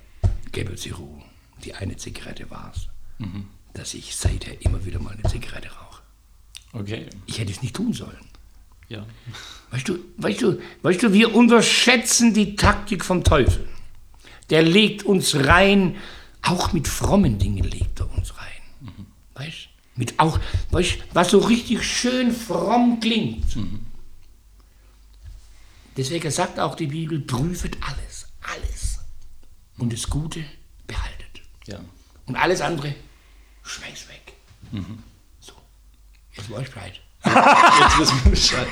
gäbe 0.51 0.73
es 0.73 0.81
die 0.81 0.91
Ruhe. 0.91 1.21
Die 1.63 1.73
eine 1.75 1.97
Zigarette 1.97 2.49
war 2.49 2.71
es, 2.75 2.87
mhm. 3.17 3.47
dass 3.73 3.93
ich 3.93 4.15
seither 4.15 4.61
immer 4.65 4.85
wieder 4.85 4.99
mal 4.99 5.13
eine 5.13 5.23
Zigarette 5.23 5.69
rauche. 5.69 6.01
Okay. 6.71 7.07
Ich 7.25 7.39
hätte 7.39 7.51
es 7.51 7.61
nicht 7.61 7.75
tun 7.75 7.93
sollen. 7.93 8.29
Ja. 8.87 9.05
Weißt 9.71 9.87
du, 9.87 9.99
weißt 10.17 10.41
du, 10.41 10.61
weißt 10.81 11.03
du, 11.03 11.13
wir 11.13 11.35
unterschätzen 11.35 12.33
die 12.33 12.55
Taktik 12.55 13.05
vom 13.05 13.23
Teufel. 13.23 13.67
Der 14.49 14.63
legt 14.63 15.03
uns 15.03 15.35
rein, 15.35 15.95
auch 16.41 16.73
mit 16.73 16.87
frommen 16.87 17.37
Dingen 17.37 17.63
legt 17.63 17.99
er 17.99 18.11
uns 18.17 18.37
rein. 18.37 18.61
Mhm. 18.81 19.05
Weißt 19.33 19.69
mit 19.99 20.17
auch, 20.17 20.39
weißt, 20.71 20.97
was 21.13 21.31
so 21.31 21.39
richtig 21.39 21.83
schön 21.83 22.31
fromm 22.31 23.01
klingt. 23.01 23.53
Mhm. 23.55 23.85
Deswegen 25.97 26.31
sagt 26.31 26.57
auch 26.57 26.75
die 26.75 26.87
Bibel, 26.87 27.19
prüfet 27.19 27.77
alles, 27.81 28.27
alles. 28.41 28.99
Und 29.77 29.91
das 29.91 30.09
Gute 30.09 30.45
behaltet. 30.87 31.41
Ja. 31.67 31.81
Und 32.25 32.37
alles 32.37 32.61
andere 32.61 32.95
schmeiß 33.63 34.07
weg. 34.07 34.33
Mhm. 34.71 35.03
So, 35.41 35.51
jetzt 36.33 36.49
war 36.49 36.61
ich 36.61 36.71
bereit. 36.71 37.01
Jetzt 37.25 37.99
wissen 37.99 38.19
wir 38.23 38.31
Bescheid. 38.31 38.67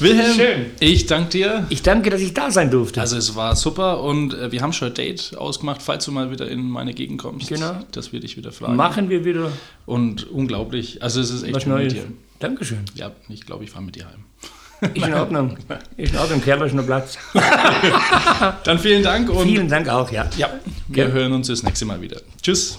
Wilhelm, 0.00 0.34
Schön. 0.34 0.66
ich 0.80 1.06
danke 1.06 1.30
dir. 1.30 1.66
Ich 1.68 1.82
danke, 1.82 2.10
dass 2.10 2.20
ich 2.20 2.34
da 2.34 2.50
sein 2.50 2.70
durfte. 2.70 3.00
Also 3.00 3.16
es 3.16 3.36
war 3.36 3.54
super 3.54 4.02
und 4.02 4.34
äh, 4.34 4.50
wir 4.50 4.60
haben 4.60 4.72
schon 4.72 4.88
ein 4.88 4.94
Date 4.94 5.36
ausgemacht, 5.36 5.82
falls 5.82 6.04
du 6.04 6.12
mal 6.12 6.30
wieder 6.30 6.48
in 6.48 6.68
meine 6.68 6.94
Gegend 6.94 7.20
kommst. 7.20 7.48
Genau. 7.48 7.76
Dass 7.92 8.12
wir 8.12 8.20
dich 8.20 8.36
wieder 8.36 8.52
fragen. 8.52 8.76
Machen 8.76 9.08
wir 9.08 9.24
wieder 9.24 9.52
Und 9.86 10.28
unglaublich. 10.30 11.02
Also 11.02 11.20
es 11.20 11.30
ist 11.30 11.44
echt 11.44 11.54
was 11.54 11.62
schön 11.62 11.74
mit 11.74 11.92
dir. 11.92 12.04
Dankeschön. 12.40 12.84
Ja, 12.94 13.12
ich 13.28 13.46
glaube, 13.46 13.64
ich 13.64 13.70
fahre 13.70 13.84
mit 13.84 13.94
dir 13.96 14.06
heim. 14.06 14.24
Ist 14.94 15.06
in 15.06 15.14
Ordnung. 15.14 15.56
Ist 15.96 16.12
in 16.12 16.18
Ordnung, 16.18 16.38
im 16.38 16.44
Keller 16.44 16.66
ist 16.66 16.74
noch 16.74 16.84
Platz. 16.84 17.16
Dann 18.64 18.78
vielen 18.78 19.02
Dank 19.02 19.30
und 19.30 19.46
Vielen 19.46 19.68
Dank 19.68 19.88
auch, 19.88 20.10
ja. 20.10 20.28
ja, 20.36 20.50
wir 20.88 21.04
Gell. 21.04 21.12
hören 21.12 21.32
uns 21.32 21.46
das 21.46 21.62
nächste 21.62 21.86
Mal 21.86 22.00
wieder. 22.02 22.20
Tschüss. 22.42 22.78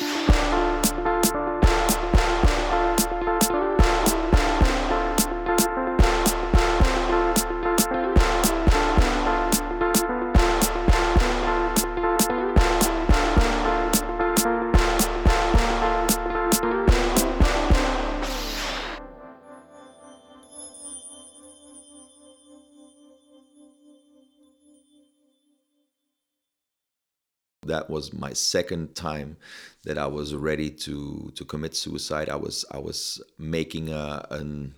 That 27.71 27.89
was 27.89 28.11
my 28.11 28.33
second 28.33 28.95
time 28.95 29.37
that 29.85 29.97
I 29.97 30.07
was 30.07 30.35
ready 30.35 30.69
to 30.85 31.31
to 31.35 31.45
commit 31.45 31.73
suicide. 31.73 32.29
I 32.29 32.35
was 32.35 32.65
I 32.69 32.79
was 32.79 33.21
making 33.37 33.89
a, 33.89 34.25
an 34.29 34.75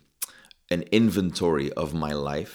an 0.69 0.83
inventory 0.91 1.73
of 1.73 1.93
my 1.93 2.13
life. 2.13 2.53